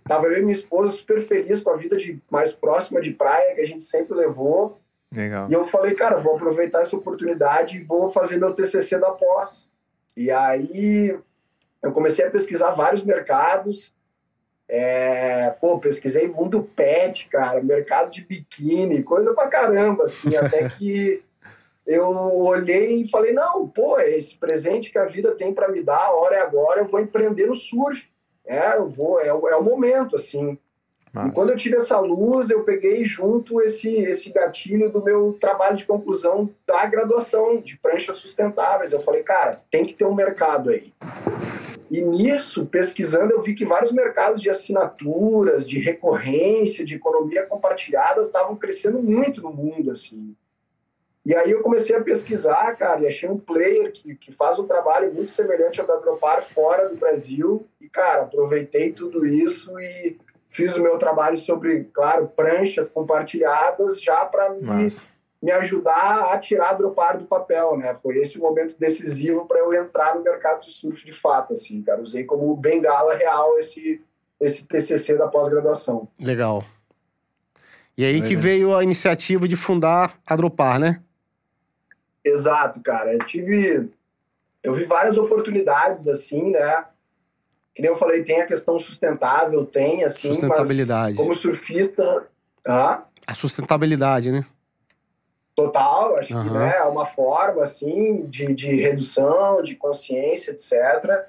tava 0.07 0.27
eu 0.27 0.39
e 0.39 0.41
minha 0.41 0.53
esposa 0.53 0.91
super 0.91 1.21
feliz 1.21 1.63
com 1.63 1.69
a 1.69 1.77
vida 1.77 1.97
de 1.97 2.21
mais 2.29 2.53
próxima 2.53 3.01
de 3.01 3.11
praia 3.11 3.55
que 3.55 3.61
a 3.61 3.67
gente 3.67 3.83
sempre 3.83 4.15
levou. 4.15 4.79
Legal. 5.15 5.49
E 5.49 5.53
eu 5.53 5.65
falei, 5.65 5.95
cara, 5.95 6.17
vou 6.17 6.35
aproveitar 6.35 6.81
essa 6.81 6.95
oportunidade 6.95 7.77
e 7.77 7.83
vou 7.83 8.11
fazer 8.11 8.37
meu 8.37 8.53
TCC 8.53 8.99
da 8.99 9.11
pós. 9.11 9.71
E 10.15 10.29
aí 10.29 11.17
eu 11.81 11.91
comecei 11.91 12.25
a 12.25 12.31
pesquisar 12.31 12.71
vários 12.71 13.03
mercados. 13.03 13.95
É, 14.67 15.51
pô, 15.61 15.77
pesquisei 15.77 16.27
mundo 16.27 16.63
pet, 16.75 17.29
cara, 17.29 17.61
mercado 17.61 18.09
de 18.09 18.25
biquíni, 18.25 19.03
coisa 19.03 19.31
pra 19.33 19.47
caramba, 19.47 20.05
assim, 20.05 20.33
até 20.37 20.67
que 20.67 21.23
eu 21.85 22.03
olhei 22.03 23.03
e 23.03 23.07
falei, 23.07 23.31
não, 23.31 23.67
pô, 23.67 23.99
esse 23.99 24.35
presente 24.39 24.91
que 24.91 24.97
a 24.97 25.05
vida 25.05 25.35
tem 25.35 25.53
para 25.53 25.67
me 25.67 25.83
dar, 25.83 26.03
a 26.03 26.15
hora 26.15 26.37
é 26.37 26.41
agora, 26.41 26.81
eu 26.81 26.85
vou 26.85 26.99
empreender 26.99 27.45
no 27.45 27.53
surf. 27.53 28.09
É, 28.43 28.77
eu 28.77 28.89
vou, 28.89 29.19
é, 29.19 29.27
é 29.27 29.33
o 29.33 29.63
momento, 29.63 30.15
assim. 30.15 30.57
Nossa. 31.15 31.29
E 31.29 31.31
quando 31.31 31.49
eu 31.51 31.57
tive 31.57 31.77
essa 31.77 31.97
luz, 31.97 32.49
eu 32.49 32.65
peguei 32.65 33.05
junto 33.05 33.61
esse, 33.61 33.89
esse 33.99 34.33
gatilho 34.33 34.91
do 34.91 35.01
meu 35.01 35.31
trabalho 35.39 35.77
de 35.77 35.85
conclusão 35.85 36.49
da 36.67 36.85
graduação 36.87 37.61
de 37.61 37.77
pranchas 37.77 38.17
sustentáveis. 38.17 38.91
Eu 38.91 38.99
falei, 38.99 39.23
cara, 39.23 39.61
tem 39.71 39.85
que 39.85 39.93
ter 39.93 40.03
um 40.03 40.13
mercado 40.13 40.69
aí. 40.69 40.91
E 41.89 42.01
nisso, 42.01 42.65
pesquisando, 42.65 43.31
eu 43.31 43.41
vi 43.41 43.53
que 43.53 43.63
vários 43.63 43.93
mercados 43.93 44.41
de 44.41 44.49
assinaturas, 44.49 45.65
de 45.65 45.79
recorrência, 45.79 46.83
de 46.83 46.95
economia 46.95 47.45
compartilhada 47.45 48.19
estavam 48.19 48.57
crescendo 48.57 49.01
muito 49.01 49.41
no 49.41 49.53
mundo, 49.53 49.91
assim. 49.91 50.35
E 51.25 51.33
aí 51.33 51.49
eu 51.49 51.63
comecei 51.63 51.95
a 51.95 52.03
pesquisar, 52.03 52.75
cara, 52.75 53.01
e 53.01 53.07
achei 53.07 53.29
um 53.29 53.37
player 53.37 53.91
que, 53.91 54.15
que 54.15 54.31
faz 54.31 54.59
um 54.59 54.67
trabalho 54.67 55.13
muito 55.13 55.29
semelhante 55.29 55.79
ao 55.79 55.87
da 55.87 56.41
fora 56.41 56.89
do 56.89 56.97
Brasil. 56.97 57.65
E, 57.79 57.87
cara, 57.87 58.23
aproveitei 58.23 58.91
tudo 58.91 59.25
isso 59.25 59.79
e 59.79 60.17
fiz 60.55 60.77
o 60.77 60.81
meu 60.81 60.97
trabalho 60.97 61.35
sobre, 61.35 61.83
claro, 61.93 62.31
pranchas 62.33 62.89
compartilhadas 62.89 64.01
já 64.01 64.25
para 64.25 64.51
me, 64.51 64.87
me 65.43 65.51
ajudar 65.51 66.31
a 66.31 66.39
tirar 66.39 66.69
a 66.69 66.73
dropar 66.73 67.17
do 67.17 67.25
papel, 67.25 67.75
né? 67.75 67.93
Foi 67.93 68.15
esse 68.17 68.39
o 68.39 68.41
momento 68.41 68.79
decisivo 68.79 69.45
para 69.45 69.59
eu 69.59 69.73
entrar 69.73 70.15
no 70.15 70.23
mercado 70.23 70.61
de 70.61 70.71
surf 70.71 71.05
de 71.05 71.11
fato, 71.11 71.51
assim, 71.51 71.81
cara. 71.81 72.01
Usei 72.01 72.23
como 72.23 72.55
bengala 72.55 73.17
real 73.17 73.59
esse, 73.59 74.01
esse 74.39 74.65
TCC 74.65 75.17
da 75.17 75.27
pós-graduação. 75.27 76.07
Legal. 76.17 76.63
E 77.97 78.05
aí 78.05 78.21
é. 78.21 78.25
que 78.25 78.37
veio 78.37 78.73
a 78.73 78.81
iniciativa 78.81 79.49
de 79.49 79.57
fundar 79.57 80.17
a 80.25 80.35
Dropar, 80.37 80.79
né? 80.79 81.01
Exato, 82.23 82.79
cara. 82.79 83.11
Eu 83.11 83.19
tive... 83.19 83.89
Eu 84.63 84.73
vi 84.73 84.85
várias 84.85 85.17
oportunidades, 85.17 86.07
assim, 86.07 86.49
né? 86.49 86.85
Que 87.75 87.81
nem 87.81 87.91
eu 87.91 87.97
falei, 87.97 88.23
tem 88.23 88.41
a 88.41 88.47
questão 88.47 88.79
sustentável, 88.79 89.65
tem, 89.65 90.01
assim, 90.05 90.29
sustentabilidade. 90.29 91.17
como 91.17 91.33
surfista. 91.33 92.25
Ah, 92.65 93.03
a 93.27 93.35
sustentabilidade, 93.35 94.31
né? 94.31 94.45
Total, 95.53 96.17
acho 96.17 96.35
uhum. 96.35 96.43
que 96.43 96.49
né, 96.51 96.77
é 96.77 96.83
uma 96.83 97.05
forma, 97.05 97.63
assim, 97.63 98.25
de, 98.27 98.53
de 98.53 98.75
redução, 98.75 99.61
de 99.61 99.75
consciência, 99.75 100.51
etc. 100.51 101.25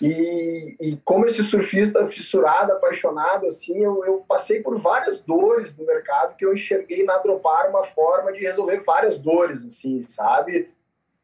E, 0.00 0.76
e 0.80 0.96
como 1.04 1.26
esse 1.26 1.44
surfista 1.44 2.06
fissurado, 2.06 2.72
apaixonado, 2.72 3.46
assim, 3.46 3.78
eu, 3.78 4.02
eu 4.04 4.24
passei 4.26 4.62
por 4.62 4.78
várias 4.78 5.22
dores 5.22 5.76
no 5.76 5.84
mercado 5.84 6.36
que 6.36 6.44
eu 6.44 6.54
enxerguei 6.54 7.04
na 7.04 7.18
Dropar 7.18 7.68
uma 7.68 7.84
forma 7.84 8.32
de 8.32 8.40
resolver 8.40 8.80
várias 8.80 9.20
dores, 9.20 9.64
assim, 9.64 10.00
sabe? 10.02 10.70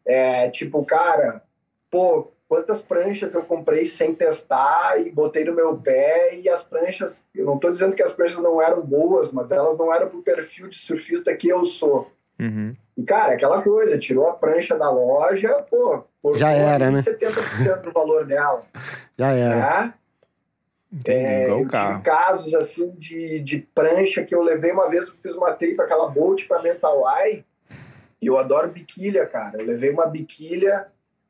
É, 0.04 0.50
tipo, 0.50 0.84
cara, 0.84 1.42
pô, 1.90 2.30
quantas 2.48 2.82
pranchas 2.82 3.34
eu 3.34 3.42
comprei 3.42 3.86
sem 3.86 4.14
testar 4.14 5.00
e 5.00 5.10
botei 5.10 5.44
no 5.44 5.54
meu 5.54 5.76
pé 5.76 6.36
e 6.36 6.48
as 6.48 6.64
pranchas, 6.64 7.24
eu 7.34 7.44
não 7.44 7.58
tô 7.58 7.70
dizendo 7.70 7.94
que 7.94 8.02
as 8.02 8.12
pranchas 8.12 8.40
não 8.40 8.62
eram 8.62 8.84
boas, 8.84 9.32
mas 9.32 9.50
elas 9.50 9.78
não 9.78 9.92
eram 9.92 10.08
pro 10.08 10.22
perfil 10.22 10.68
de 10.68 10.76
surfista 10.76 11.34
que 11.34 11.48
eu 11.48 11.64
sou. 11.64 12.10
Uhum. 12.40 12.74
E, 12.96 13.02
cara, 13.02 13.32
aquela 13.32 13.62
coisa, 13.62 13.98
tirou 13.98 14.28
a 14.28 14.34
prancha 14.34 14.76
da 14.76 14.90
loja, 14.90 15.52
pô, 15.70 16.04
já 16.36 16.52
era, 16.52 16.90
né? 16.90 17.00
70% 17.00 17.82
do 17.82 17.90
valor 17.90 18.24
dela. 18.24 18.60
Já 19.18 19.32
era. 19.32 19.56
Né? 19.56 19.94
É, 21.04 21.50
eu 21.50 21.66
tive 21.68 22.00
casos 22.02 22.54
assim 22.54 22.90
de, 22.96 23.40
de 23.40 23.58
prancha 23.74 24.24
que 24.24 24.34
eu 24.34 24.42
levei 24.42 24.70
uma 24.72 24.88
vez 24.88 25.10
que 25.10 25.18
fiz 25.18 25.34
uma 25.34 25.52
trip, 25.52 25.78
aquela 25.80 26.08
Bolt 26.08 26.46
para 26.46 26.62
Mentawai. 26.62 27.44
E 28.22 28.26
eu 28.26 28.38
adoro 28.38 28.70
biquília, 28.70 29.26
cara. 29.26 29.60
Eu 29.60 29.66
levei 29.66 29.90
uma 29.90 30.06
biquília 30.06 30.86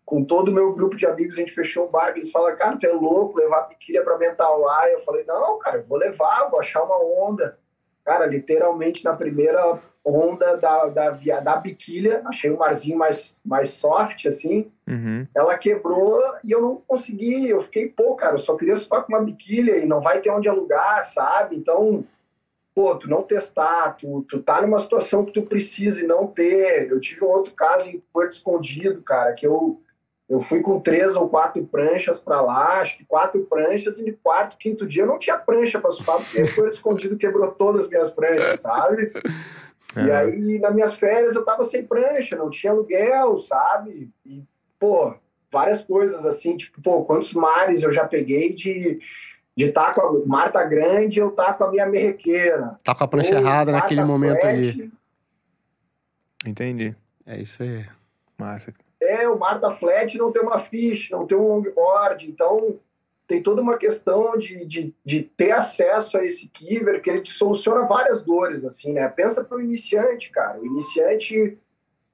com 0.06 0.24
todo 0.24 0.48
o 0.48 0.54
meu 0.54 0.72
grupo 0.72 0.96
de 0.96 1.04
amigos, 1.04 1.36
a 1.36 1.40
gente 1.40 1.52
fechou 1.52 1.86
um 1.86 1.90
barco. 1.90 2.16
Eles 2.16 2.30
falaram, 2.30 2.56
cara, 2.56 2.76
tu 2.76 2.86
é 2.86 2.92
louco 2.92 3.38
levar 3.38 3.68
biquília 3.68 4.04
para 4.04 4.16
Mentawai. 4.16 4.94
Eu 4.94 5.00
falei, 5.00 5.24
não, 5.24 5.58
cara, 5.58 5.78
eu 5.78 5.82
vou 5.82 5.98
levar, 5.98 6.48
vou 6.48 6.60
achar 6.60 6.84
uma 6.84 6.96
onda. 7.04 7.58
Cara, 8.04 8.24
literalmente 8.24 9.04
na 9.04 9.16
primeira 9.16 9.80
onda 10.04 10.56
da, 10.56 10.86
da, 10.86 11.10
via, 11.10 11.40
da 11.40 11.56
biquília, 11.56 12.22
achei 12.24 12.48
um 12.48 12.56
marzinho 12.56 12.96
mais, 12.96 13.40
mais 13.44 13.70
soft, 13.70 14.26
assim. 14.26 14.70
Uhum. 14.86 15.26
Ela 15.34 15.58
quebrou 15.58 16.22
e 16.44 16.52
eu 16.52 16.62
não 16.62 16.76
consegui. 16.86 17.50
Eu 17.50 17.60
fiquei, 17.60 17.88
pô, 17.88 18.14
cara, 18.14 18.34
eu 18.34 18.38
só 18.38 18.56
queria 18.56 18.76
surfar 18.76 19.02
com 19.02 19.12
uma 19.12 19.24
biquília 19.24 19.78
e 19.78 19.86
não 19.86 20.00
vai 20.00 20.20
ter 20.20 20.30
onde 20.30 20.48
alugar, 20.48 21.04
sabe? 21.04 21.56
Então, 21.56 22.04
pô, 22.72 22.94
tu 22.94 23.10
não 23.10 23.24
testar, 23.24 23.96
tu, 23.96 24.24
tu 24.28 24.40
tá 24.40 24.62
numa 24.62 24.78
situação 24.78 25.24
que 25.24 25.32
tu 25.32 25.42
precisa 25.42 26.04
e 26.04 26.06
não 26.06 26.28
ter. 26.28 26.88
Eu 26.88 27.00
tive 27.00 27.24
um 27.24 27.28
outro 27.28 27.54
caso 27.54 27.90
em 27.90 28.00
Porto 28.12 28.32
Escondido, 28.32 29.02
cara, 29.02 29.32
que 29.32 29.44
eu, 29.44 29.80
eu 30.28 30.40
fui 30.40 30.60
com 30.60 30.80
três 30.80 31.14
ou 31.14 31.28
quatro 31.28 31.64
pranchas 31.64 32.20
para 32.20 32.40
lá, 32.40 32.80
acho 32.80 32.98
que 32.98 33.04
quatro 33.04 33.44
pranchas, 33.44 33.98
e 33.98 34.10
no 34.10 34.16
quarto, 34.16 34.56
quinto 34.56 34.86
dia 34.86 35.04
eu 35.04 35.06
não 35.06 35.18
tinha 35.18 35.38
prancha 35.38 35.80
para 35.80 35.90
surfar, 35.90 36.16
porque 36.16 36.44
Porto 36.52 36.72
Escondido 36.72 37.16
quebrou 37.16 37.50
todas 37.52 37.84
as 37.84 37.90
minhas 37.90 38.10
pranchas, 38.10 38.60
sabe? 38.60 39.12
E 39.96 40.10
aí, 40.10 40.58
nas 40.58 40.74
minhas 40.74 40.92
férias, 40.92 41.34
eu 41.34 41.42
tava 41.42 41.62
sem 41.62 41.82
prancha, 41.82 42.36
não 42.36 42.50
tinha 42.50 42.70
aluguel, 42.70 43.38
sabe? 43.38 44.10
E, 44.26 44.42
pô, 44.78 45.14
várias 45.50 45.82
coisas 45.84 46.26
assim, 46.26 46.54
tipo, 46.54 46.82
pô, 46.82 47.02
quantos 47.02 47.32
mares 47.32 47.82
eu 47.82 47.90
já 47.90 48.06
peguei 48.06 48.52
de 48.52 48.98
de 49.56 49.64
estar 49.64 49.86
tá 49.86 49.94
com 49.94 50.02
a 50.02 50.26
mar 50.26 50.52
tá 50.52 50.62
grande, 50.64 51.18
eu 51.18 51.30
tá 51.30 51.54
com 51.54 51.64
a 51.64 51.70
minha 51.70 51.86
merrequeira. 51.86 52.78
Tá 52.84 52.94
com 52.94 53.04
a 53.04 53.08
prancha 53.08 53.36
errada 53.36 53.72
naquele 53.72 54.04
momento 54.04 54.40
flat. 54.40 54.54
ali. 54.54 54.92
Entendi. 56.44 56.94
É 57.24 57.40
isso 57.40 57.62
aí. 57.62 57.86
Massa. 58.36 58.74
É, 59.06 59.28
o 59.28 59.38
mar 59.38 59.60
tá 59.60 59.70
flat 59.70 60.16
não 60.18 60.32
tem 60.32 60.42
uma 60.42 60.58
ficha, 60.58 61.16
não 61.16 61.26
tem 61.26 61.38
um 61.38 61.48
longboard, 61.48 62.28
então 62.28 62.78
tem 63.26 63.42
toda 63.42 63.60
uma 63.60 63.76
questão 63.76 64.36
de, 64.38 64.64
de, 64.64 64.94
de 65.04 65.22
ter 65.22 65.50
acesso 65.50 66.16
a 66.16 66.24
esse 66.24 66.48
Kiver, 66.48 67.02
que 67.02 67.10
ele 67.10 67.20
te 67.20 67.32
soluciona 67.32 67.86
várias 67.86 68.22
dores, 68.22 68.64
assim, 68.64 68.92
né? 68.92 69.08
Pensa 69.08 69.42
para 69.42 69.56
o 69.56 69.60
iniciante, 69.60 70.30
cara. 70.30 70.60
O 70.60 70.66
iniciante, 70.66 71.58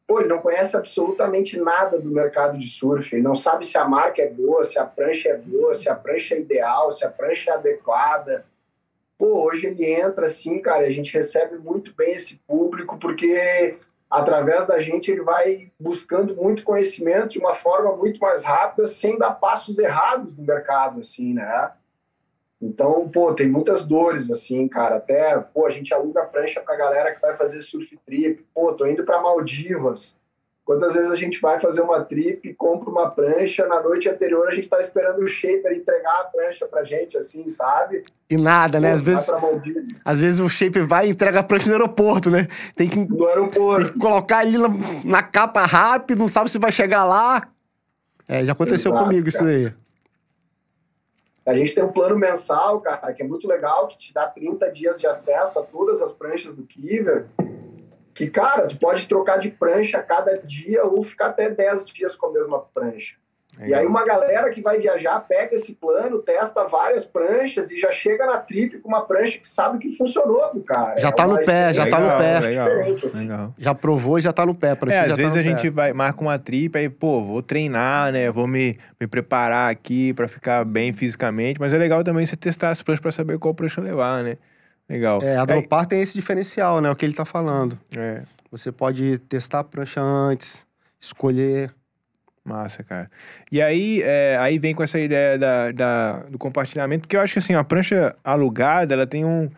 pô, 0.06 0.20
ele 0.20 0.28
não 0.28 0.38
conhece 0.38 0.74
absolutamente 0.74 1.60
nada 1.60 2.00
do 2.00 2.10
mercado 2.10 2.58
de 2.58 2.66
surf. 2.66 3.14
Ele 3.14 3.22
não 3.22 3.34
sabe 3.34 3.66
se 3.66 3.76
a 3.76 3.86
marca 3.86 4.22
é 4.22 4.28
boa, 4.28 4.64
se 4.64 4.78
a 4.78 4.86
prancha 4.86 5.28
é 5.28 5.36
boa, 5.36 5.74
se 5.74 5.88
a 5.88 5.94
prancha 5.94 6.34
é 6.34 6.40
ideal, 6.40 6.90
se 6.90 7.04
a 7.04 7.10
prancha 7.10 7.50
é 7.50 7.54
adequada. 7.54 8.46
Pô, 9.18 9.44
hoje 9.44 9.66
ele 9.66 9.84
entra 9.84 10.26
assim, 10.26 10.60
cara, 10.60 10.86
a 10.86 10.90
gente 10.90 11.12
recebe 11.12 11.58
muito 11.58 11.94
bem 11.94 12.14
esse 12.14 12.40
público, 12.46 12.98
porque 12.98 13.76
através 14.12 14.66
da 14.66 14.78
gente, 14.78 15.10
ele 15.10 15.22
vai 15.22 15.72
buscando 15.80 16.36
muito 16.36 16.62
conhecimento 16.62 17.30
de 17.30 17.38
uma 17.38 17.54
forma 17.54 17.96
muito 17.96 18.20
mais 18.20 18.44
rápida, 18.44 18.86
sem 18.86 19.18
dar 19.18 19.34
passos 19.34 19.78
errados 19.78 20.36
no 20.36 20.44
mercado, 20.44 21.00
assim, 21.00 21.32
né? 21.32 21.72
Então, 22.60 23.08
pô, 23.08 23.34
tem 23.34 23.48
muitas 23.48 23.88
dores, 23.88 24.30
assim, 24.30 24.68
cara. 24.68 24.96
Até, 24.96 25.36
pô, 25.38 25.66
a 25.66 25.70
gente 25.70 25.92
aluga 25.92 26.24
prancha 26.26 26.60
pra 26.60 26.76
galera 26.76 27.12
que 27.12 27.20
vai 27.20 27.34
fazer 27.34 27.62
surf 27.62 27.98
trip. 28.06 28.46
Pô, 28.54 28.72
tô 28.74 28.86
indo 28.86 29.02
para 29.02 29.20
Maldivas. 29.20 30.20
Quantas 30.72 30.94
vezes 30.94 31.12
a 31.12 31.16
gente 31.16 31.38
vai 31.38 31.60
fazer 31.60 31.82
uma 31.82 32.02
trip, 32.02 32.54
compra 32.54 32.88
uma 32.88 33.10
prancha, 33.10 33.66
na 33.66 33.82
noite 33.82 34.08
anterior 34.08 34.48
a 34.48 34.50
gente 34.50 34.70
tá 34.70 34.80
esperando 34.80 35.18
o 35.22 35.28
shaper 35.28 35.70
entregar 35.70 36.20
a 36.20 36.24
prancha 36.24 36.66
pra 36.66 36.82
gente, 36.82 37.18
assim, 37.18 37.46
sabe? 37.50 38.02
E 38.30 38.38
nada, 38.38 38.80
né? 38.80 38.92
Às 38.92 39.02
vezes, 39.02 39.30
às 40.02 40.18
vezes 40.18 40.40
o 40.40 40.48
shaper 40.48 40.86
vai 40.86 41.08
e 41.08 41.10
entrega 41.10 41.40
a 41.40 41.42
prancha 41.42 41.66
no 41.66 41.74
aeroporto, 41.74 42.30
né? 42.30 42.48
Tem 42.74 42.88
que, 42.88 43.04
no 43.04 43.26
aeroporto. 43.26 43.84
Tem 43.84 43.92
que 43.92 43.98
colocar 43.98 44.38
ali 44.38 44.56
na, 44.56 44.68
na 45.04 45.22
capa 45.22 45.60
rápido, 45.66 46.20
não 46.20 46.28
sabe 46.28 46.50
se 46.50 46.58
vai 46.58 46.72
chegar 46.72 47.04
lá. 47.04 47.46
É, 48.26 48.42
já 48.42 48.52
aconteceu 48.52 48.92
Exato, 48.92 49.04
comigo 49.04 49.26
cara. 49.26 49.28
isso 49.28 49.44
daí. 49.44 49.74
A 51.44 51.54
gente 51.54 51.74
tem 51.74 51.84
um 51.84 51.92
plano 51.92 52.16
mensal, 52.16 52.80
cara, 52.80 53.12
que 53.12 53.22
é 53.22 53.26
muito 53.26 53.46
legal, 53.46 53.88
que 53.88 53.98
te 53.98 54.14
dá 54.14 54.26
30 54.26 54.70
dias 54.70 54.98
de 54.98 55.06
acesso 55.06 55.58
a 55.58 55.62
todas 55.62 56.00
as 56.00 56.12
pranchas 56.12 56.54
do 56.54 56.62
Kiver 56.62 57.26
que, 58.14 58.28
cara, 58.28 58.66
tu 58.66 58.78
pode 58.78 59.06
trocar 59.08 59.38
de 59.38 59.50
prancha 59.50 59.98
a 59.98 60.02
cada 60.02 60.38
dia 60.38 60.84
ou 60.84 61.02
ficar 61.02 61.26
até 61.26 61.50
10 61.50 61.86
dias 61.86 62.14
com 62.14 62.26
a 62.26 62.32
mesma 62.32 62.60
prancha. 62.74 63.16
E 63.60 63.74
aí 63.74 63.86
uma 63.86 64.04
galera 64.04 64.50
que 64.50 64.62
vai 64.62 64.78
viajar 64.78 65.20
pega 65.20 65.54
esse 65.54 65.74
plano, 65.74 66.18
testa 66.20 66.64
várias 66.64 67.04
pranchas 67.06 67.70
e 67.70 67.78
já 67.78 67.92
chega 67.92 68.24
na 68.24 68.38
trip 68.38 68.78
com 68.78 68.88
uma 68.88 69.02
prancha 69.02 69.38
que 69.38 69.46
sabe 69.46 69.78
que 69.78 69.90
funcionou 69.90 70.40
pro 70.48 70.64
cara. 70.64 70.98
Já 70.98 71.12
tá 71.12 71.24
é 71.24 71.26
no 71.26 71.36
pé, 71.36 71.72
já 71.74 71.86
tá 71.86 72.00
no 72.00 72.18
pé. 72.18 72.40
Legal, 72.40 72.68
assim. 73.04 73.20
legal. 73.20 73.54
Já 73.58 73.74
provou 73.74 74.18
e 74.18 74.22
já 74.22 74.32
tá 74.32 74.46
no 74.46 74.54
pé. 74.54 74.68
É, 74.68 75.00
às 75.00 75.08
tá 75.10 75.14
vezes 75.14 75.34
tá 75.34 75.40
a 75.40 75.42
gente 75.42 75.68
vai, 75.68 75.92
marca 75.92 76.20
uma 76.22 76.38
trip 76.38 76.78
aí, 76.78 76.88
pô, 76.88 77.22
vou 77.22 77.42
treinar, 77.42 78.10
né? 78.10 78.30
Vou 78.30 78.46
me, 78.46 78.78
me 78.98 79.06
preparar 79.06 79.70
aqui 79.70 80.14
para 80.14 80.26
ficar 80.26 80.64
bem 80.64 80.92
fisicamente, 80.94 81.60
mas 81.60 81.74
é 81.74 81.78
legal 81.78 82.02
também 82.02 82.24
você 82.24 82.36
testar 82.36 82.70
as 82.70 82.82
pranchas 82.82 83.02
para 83.02 83.12
saber 83.12 83.38
qual 83.38 83.52
prancha 83.52 83.82
levar, 83.82 84.24
né? 84.24 84.38
Legal. 84.92 85.20
É, 85.22 85.38
a 85.38 85.46
Dropar 85.46 85.86
tem 85.86 86.02
esse 86.02 86.12
diferencial, 86.14 86.82
né? 86.82 86.90
O 86.90 86.94
que 86.94 87.06
ele 87.06 87.14
tá 87.14 87.24
falando. 87.24 87.78
É. 87.96 88.22
Você 88.50 88.70
pode 88.70 89.16
testar 89.20 89.60
a 89.60 89.64
prancha 89.64 90.02
antes, 90.02 90.66
escolher. 91.00 91.70
Massa, 92.44 92.82
cara. 92.82 93.10
E 93.50 93.62
aí, 93.62 94.02
é, 94.02 94.36
aí 94.38 94.58
vem 94.58 94.74
com 94.74 94.82
essa 94.82 94.98
ideia 94.98 95.38
da, 95.38 95.70
da, 95.70 96.12
do 96.24 96.36
compartilhamento, 96.36 97.02
porque 97.02 97.16
eu 97.16 97.20
acho 97.20 97.34
que 97.34 97.38
assim, 97.38 97.54
a 97.54 97.64
prancha 97.64 98.14
alugada, 98.22 98.92
ela 98.92 99.06
tem 99.06 99.24
um. 99.24 99.48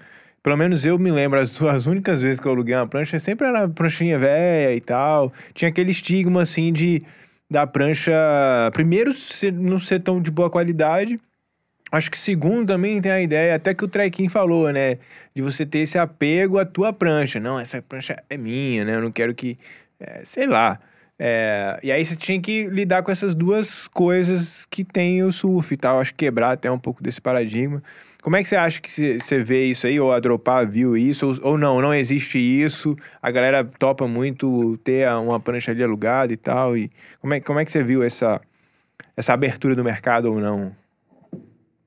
Pelo 0.41 0.57
menos 0.57 0.85
eu 0.85 0.99
me 0.99 1.11
lembro, 1.11 1.41
as, 1.41 1.61
as 1.63 1.87
únicas 1.89 2.21
vezes 2.23 2.39
que 2.39 2.47
eu 2.47 2.53
aluguei 2.53 2.77
uma 2.77 2.87
prancha, 2.87 3.19
sempre 3.19 3.49
era 3.49 3.69
pranchinha 3.69 4.19
velha 4.19 4.73
e 4.73 4.81
tal. 4.81 5.33
Tinha 5.53 5.69
aquele 5.69 5.91
estigma, 5.91 6.43
assim, 6.43 6.73
de 6.73 7.03
da 7.51 7.67
prancha. 7.67 8.13
Primeiro, 8.73 9.13
ser, 9.13 9.53
não 9.53 9.81
ser 9.81 10.01
tão 10.01 10.21
de 10.21 10.31
boa 10.31 10.49
qualidade. 10.49 11.19
Acho 11.95 12.11
que 12.11 12.19
segundo 12.19 12.67
também 12.67 13.01
tem 13.01 13.13
a 13.13 13.21
ideia, 13.21 13.55
até 13.55 13.73
que 13.73 13.85
o 13.85 13.89
Trequim 13.89 14.29
falou, 14.29 14.73
né? 14.73 14.99
De 15.33 15.41
você 15.41 15.65
ter 15.65 15.79
esse 15.79 15.97
apego 15.97 16.59
à 16.59 16.65
tua 16.65 16.93
prancha. 16.93 17.39
Não, 17.39 17.59
essa 17.59 17.81
prancha 17.81 18.17
é 18.29 18.37
minha, 18.37 18.85
né? 18.85 18.97
Eu 18.97 19.03
não 19.03 19.13
quero 19.13 19.33
que. 19.33 19.57
É, 20.01 20.23
sei 20.25 20.47
lá. 20.47 20.81
É, 21.17 21.79
e 21.83 21.93
aí 21.93 22.05
você 22.05 22.17
tinha 22.17 22.41
que 22.41 22.67
lidar 22.67 23.05
com 23.05 23.13
essas 23.13 23.37
duas 23.37 23.87
coisas 23.87 24.67
que 24.69 24.83
tem 24.83 25.23
o 25.23 25.31
surf 25.31 25.73
e 25.73 25.77
tal. 25.77 26.01
Acho 26.01 26.11
que 26.11 26.25
quebrar 26.25 26.51
até 26.53 26.69
um 26.69 26.79
pouco 26.79 27.01
desse 27.01 27.21
paradigma. 27.21 27.81
Como 28.21 28.35
é 28.35 28.43
que 28.43 28.49
você 28.49 28.57
acha 28.57 28.81
que 28.81 28.91
você 28.91 29.45
vê 29.45 29.67
isso 29.67 29.87
aí? 29.87 30.01
Ou 30.01 30.11
a 30.11 30.19
Dropar 30.19 30.69
viu 30.69 30.97
isso? 30.97 31.29
Ou, 31.29 31.53
ou, 31.53 31.59
não, 31.59 31.81
não 31.81 31.95
existe 31.95 32.39
isso? 32.39 32.97
A 33.23 33.31
galera 33.31 33.63
topa 33.65 34.09
muito 34.09 34.77
ter 34.79 35.09
uma 35.11 35.39
prancha 35.39 35.71
ali 35.71 35.85
alugada 35.85 36.33
e 36.33 36.37
tal. 36.37 36.77
E 36.77 36.91
como 37.21 37.35
é, 37.35 37.41
como 37.41 37.61
é 37.61 37.65
que 37.65 37.71
você 37.71 37.85
viu 37.85 38.03
essa, 38.03 38.41
essa 39.17 39.33
abertura 39.33 39.77
do 39.77 39.85
mercado 39.85 40.33
ou 40.33 40.41
não? 40.41 40.75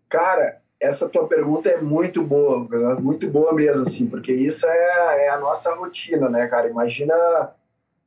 Cara, 0.09 0.57
essa 0.79 1.09
tua 1.09 1.27
pergunta 1.27 1.69
é 1.69 1.81
muito 1.81 2.23
boa, 2.23 2.57
Lucas, 2.57 2.99
muito 2.99 3.29
boa 3.29 3.53
mesmo, 3.53 3.83
assim, 3.83 4.07
porque 4.07 4.31
isso 4.31 4.65
é, 4.67 5.25
é 5.25 5.29
a 5.29 5.39
nossa 5.39 5.73
rotina, 5.73 6.29
né, 6.29 6.47
cara? 6.47 6.69
Imagina, 6.69 7.15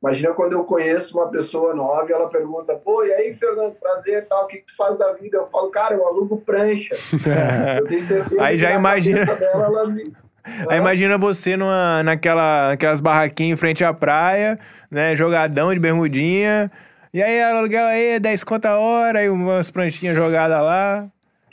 imagina 0.00 0.32
quando 0.32 0.52
eu 0.52 0.64
conheço 0.64 1.18
uma 1.18 1.28
pessoa 1.28 1.74
nova 1.74 2.06
e 2.08 2.12
ela 2.12 2.28
pergunta, 2.28 2.74
pô, 2.76 3.04
e 3.04 3.12
aí, 3.12 3.34
Fernando, 3.34 3.74
prazer, 3.74 4.26
tal, 4.28 4.44
o 4.44 4.46
que, 4.46 4.58
que 4.58 4.66
tu 4.66 4.76
faz 4.76 4.96
da 4.96 5.12
vida? 5.12 5.38
Eu 5.38 5.46
falo, 5.46 5.68
cara, 5.68 5.94
eu 5.94 6.06
alugo 6.06 6.38
prancha. 6.38 6.94
eu 7.78 7.86
tenho 7.86 8.00
certeza 8.00 8.42
aí 8.42 8.56
já 8.56 8.72
imagina... 8.72 9.24
dela, 9.24 9.66
ela 9.66 9.86
me... 9.86 10.02
Aí 10.70 10.78
imagina 10.78 11.18
você 11.18 11.54
numa, 11.54 12.02
naquela, 12.02 12.70
naquelas 12.70 12.98
barraquinhas 12.98 13.52
em 13.52 13.60
frente 13.60 13.84
à 13.84 13.92
praia, 13.92 14.58
né, 14.90 15.14
jogadão 15.14 15.72
de 15.72 15.78
bermudinha, 15.78 16.72
e 17.12 17.22
aí 17.22 17.42
aluguel 17.42 17.84
aí, 17.84 18.18
10 18.18 18.42
conta 18.44 18.70
a 18.70 18.78
hora, 18.78 19.18
aí 19.18 19.28
umas 19.28 19.70
pranchinhas 19.70 20.16
jogadas 20.16 20.58
lá... 20.62 21.10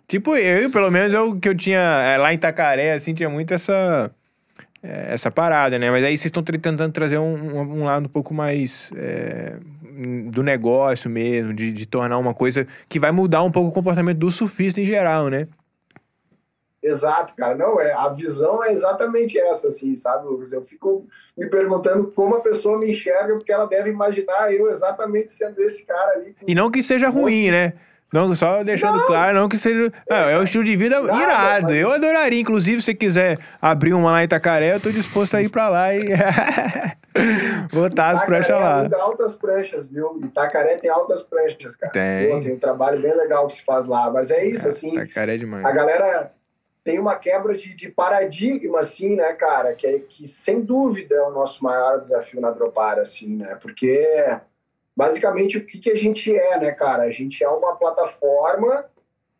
Tipo, 0.07 0.35
eu, 0.37 0.69
pelo 0.71 0.89
menos, 0.89 1.13
eu 1.13 1.37
que 1.37 1.49
eu 1.49 1.55
tinha 1.55 1.79
é, 1.79 2.17
lá 2.17 2.31
em 2.31 2.35
Itacaré, 2.35 2.93
assim, 2.93 3.13
tinha 3.13 3.29
muito 3.29 3.53
essa. 3.53 4.09
é, 4.81 5.13
essa 5.13 5.29
parada, 5.29 5.77
né? 5.77 5.91
Mas 5.91 6.03
aí 6.03 6.17
vocês 6.17 6.25
estão 6.25 6.41
tentando 6.43 6.91
trazer 6.93 7.17
um, 7.17 7.35
um, 7.35 7.81
um, 7.81 7.83
lado 7.83 8.05
um 8.05 8.09
pouco 8.09 8.33
mais 8.33 8.89
é, 8.95 9.57
do 10.31 10.41
negócio 10.41 11.09
mesmo, 11.09 11.53
de, 11.53 11.73
de 11.73 11.85
tornar 11.85 12.17
uma 12.17 12.33
coisa 12.33 12.65
que 12.87 12.99
vai 12.99 13.11
mudar 13.11 13.43
um 13.43 13.51
pouco 13.51 13.69
o 13.69 13.73
comportamento 13.73 14.17
do 14.17 14.31
surfista 14.31 14.79
em 14.79 14.85
geral, 14.85 15.27
né? 15.27 15.47
Exato, 16.81 17.35
cara. 17.35 17.55
Não, 17.55 17.81
é, 17.81 17.91
a 17.91 18.07
visão 18.09 18.63
é 18.63 18.71
exatamente 18.71 19.37
essa, 19.37 19.67
assim, 19.67 19.93
sabe, 19.95 20.25
Lucas? 20.25 20.53
Eu 20.53 20.63
fico 20.63 21.05
me 21.37 21.49
perguntando 21.49 22.09
como 22.11 22.35
a 22.35 22.39
pessoa 22.39 22.79
me 22.79 22.91
enxerga, 22.91 23.35
porque 23.35 23.51
ela 23.51 23.65
deve 23.65 23.89
imaginar 23.89 24.53
eu 24.53 24.69
exatamente 24.69 25.33
sendo 25.33 25.59
esse 25.59 25.85
cara 25.85 26.13
ali. 26.13 26.35
E 26.47 26.55
não 26.55 26.71
que 26.71 26.81
seja 26.81 27.09
ruim, 27.09 27.51
né? 27.51 27.73
Não, 28.11 28.33
só 28.35 28.63
deixando 28.63 28.97
não. 28.97 29.05
claro, 29.05 29.37
não 29.37 29.49
que 29.49 29.57
seja. 29.57 29.91
É, 30.09 30.33
é 30.33 30.39
um 30.39 30.43
estilo 30.43 30.63
de 30.63 30.75
vida 30.77 31.01
Nada, 31.01 31.21
irado. 31.21 31.67
Mas... 31.67 31.77
Eu 31.77 31.91
adoraria. 31.91 32.39
Inclusive, 32.39 32.81
se 32.81 32.85
você 32.85 32.93
quiser 32.93 33.37
abrir 33.61 33.93
uma 33.93 34.11
lá 34.11 34.21
em 34.21 34.25
Itacaré, 34.25 34.73
eu 34.73 34.79
tô 34.79 34.89
disposto 34.89 35.35
a 35.35 35.41
ir 35.41 35.49
pra 35.49 35.67
lá 35.67 35.93
e 35.93 36.03
botar 37.73 38.11
as 38.11 38.23
pranchas 38.23 38.55
lá. 38.55 38.85
Itacaré 38.85 39.03
altas 39.03 39.33
pranchas, 39.33 39.87
viu? 39.87 40.19
Itacaré 40.23 40.77
tem 40.77 40.89
altas 40.89 41.23
pranchas, 41.23 41.75
cara. 41.75 41.91
Tem. 41.91 42.29
Pô, 42.29 42.39
tem 42.39 42.53
um 42.53 42.59
trabalho 42.59 43.01
bem 43.01 43.13
legal 43.13 43.45
que 43.47 43.53
se 43.53 43.63
faz 43.63 43.87
lá. 43.87 44.09
Mas 44.09 44.31
é 44.31 44.45
isso, 44.45 44.67
é, 44.67 44.69
assim. 44.69 44.93
Itacaré 44.93 45.35
é 45.35 45.37
demais. 45.37 45.65
A 45.65 45.71
galera 45.71 46.31
tem 46.85 46.99
uma 46.99 47.17
quebra 47.17 47.53
de, 47.53 47.73
de, 47.73 47.89
paradigma, 47.89 48.79
assim, 48.79 49.17
né, 49.17 49.33
cara? 49.33 49.73
Que, 49.73 49.85
é, 49.85 49.99
que 49.99 50.25
sem 50.25 50.61
dúvida 50.61 51.13
é 51.13 51.21
o 51.23 51.31
nosso 51.31 51.61
maior 51.61 51.99
desafio 51.99 52.39
na 52.39 52.51
Dropar, 52.51 52.99
assim, 52.99 53.35
né? 53.35 53.57
Porque 53.61 54.07
basicamente 54.97 55.59
o 55.59 55.65
que, 55.65 55.77
que 55.77 55.91
a 55.91 55.95
gente 55.95 56.35
é, 56.35 56.59
né, 56.59 56.71
cara? 56.71 57.03
A 57.03 57.11
gente 57.11 57.43
é 57.43 57.47
uma 57.47 57.75
plataforma 57.75 58.89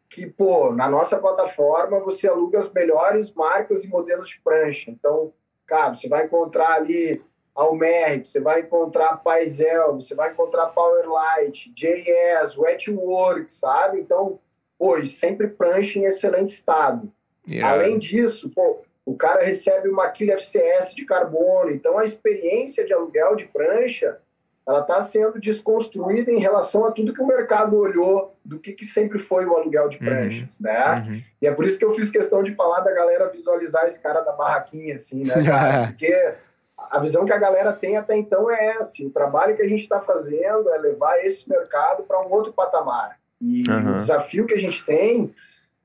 que, 0.08 0.28
pô, 0.28 0.72
na 0.72 0.88
nossa 0.88 1.18
plataforma 1.18 2.00
você 2.00 2.30
aluga 2.30 2.60
as 2.60 2.72
melhores 2.72 3.34
marcas 3.34 3.84
e 3.84 3.90
modelos 3.90 4.30
de 4.30 4.40
prancha. 4.40 4.92
Então, 4.92 5.34
cara, 5.66 5.96
você 5.96 6.08
vai 6.08 6.26
encontrar 6.26 6.74
ali 6.74 7.24
Almeric, 7.56 8.28
você 8.28 8.40
vai 8.40 8.62
encontrar 8.62 9.18
Paisel, 9.18 9.96
você 9.96 10.14
vai 10.14 10.32
encontrar 10.32 10.68
Powerlight, 10.68 11.74
JS, 11.74 12.56
Wetworks, 12.56 13.54
sabe? 13.54 14.00
Então, 14.00 14.40
pô, 14.78 15.04
sempre 15.04 15.48
prancha 15.48 15.98
em 15.98 16.06
excelente 16.06 16.50
estado. 16.50 17.12
Yeah. 17.48 17.74
Além 17.74 17.98
disso, 17.98 18.52
pô, 18.52 18.84
o 19.04 19.16
cara 19.16 19.44
recebe 19.44 19.90
uma 19.90 20.08
quilha 20.10 20.36
FCS 20.36 20.94
de 20.94 21.04
carbono, 21.04 21.72
então 21.72 21.98
a 21.98 22.06
experiência 22.06 22.86
de 22.86 22.94
aluguel 22.94 23.36
de 23.36 23.48
prancha 23.48 24.20
ela 24.68 24.82
está 24.82 25.02
sendo 25.02 25.40
desconstruída 25.40 26.30
em 26.30 26.40
relação 26.40 26.86
a 26.86 26.92
tudo 26.92 27.14
que 27.14 27.22
o 27.22 27.28
mercado 27.28 27.78
olhou 27.78 28.36
do 28.44 28.60
que, 28.60 28.74
que 28.74 28.84
sempre 28.84 29.18
foi 29.18 29.46
o 29.46 29.56
aluguel 29.56 29.88
de 29.88 29.98
uhum. 29.98 30.06
pranchas, 30.06 30.60
uhum. 30.60 30.66
né? 30.66 31.06
Uhum. 31.08 31.22
E 31.42 31.48
é 31.48 31.54
por 31.54 31.66
isso 31.66 31.80
que 31.80 31.86
eu 31.86 31.94
fiz 31.94 32.12
questão 32.12 32.44
de 32.44 32.54
falar 32.54 32.82
da 32.82 32.94
galera 32.94 33.30
visualizar 33.30 33.86
esse 33.86 34.02
cara 34.02 34.20
da 34.22 34.34
barraquinha, 34.34 34.96
assim, 34.96 35.24
né, 35.24 35.42
cara? 35.42 35.88
Porque 35.96 36.34
a 36.78 37.00
visão 37.00 37.26
que 37.26 37.32
a 37.32 37.38
galera 37.38 37.72
tem 37.72 37.96
até 37.96 38.18
então 38.18 38.52
é 38.52 38.78
essa. 38.78 39.04
O 39.04 39.10
trabalho 39.10 39.56
que 39.56 39.62
a 39.62 39.68
gente 39.68 39.84
está 39.84 40.02
fazendo 40.02 40.70
é 40.70 40.78
levar 40.78 41.18
esse 41.20 41.50
mercado 41.50 42.04
para 42.04 42.22
um 42.28 42.32
outro 42.32 42.52
patamar. 42.52 43.18
E 43.40 43.64
uhum. 43.70 43.94
o 43.94 43.98
desafio 43.98 44.46
que 44.46 44.54
a 44.54 44.60
gente 44.60 44.86
tem 44.86 45.34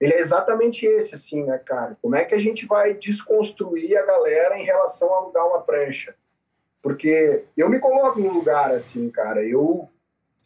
ele 0.03 0.14
é 0.14 0.18
exatamente 0.18 0.85
esse, 0.85 1.14
assim, 1.14 1.45
né, 1.45 1.59
cara? 1.64 1.97
Como 2.03 2.16
é 2.16 2.25
que 2.25 2.35
a 2.35 2.38
gente 2.38 2.66
vai 2.66 2.92
desconstruir 2.92 3.97
a 3.97 4.05
galera 4.05 4.59
em 4.59 4.64
relação 4.64 5.14
a 5.14 5.18
alugar 5.18 5.47
uma 5.47 5.61
prancha? 5.61 6.12
Porque 6.83 7.45
eu 7.57 7.71
me 7.71 7.79
coloco 7.79 8.18
num 8.18 8.33
lugar 8.33 8.73
assim, 8.73 9.09
cara, 9.09 9.42
eu 9.45 9.88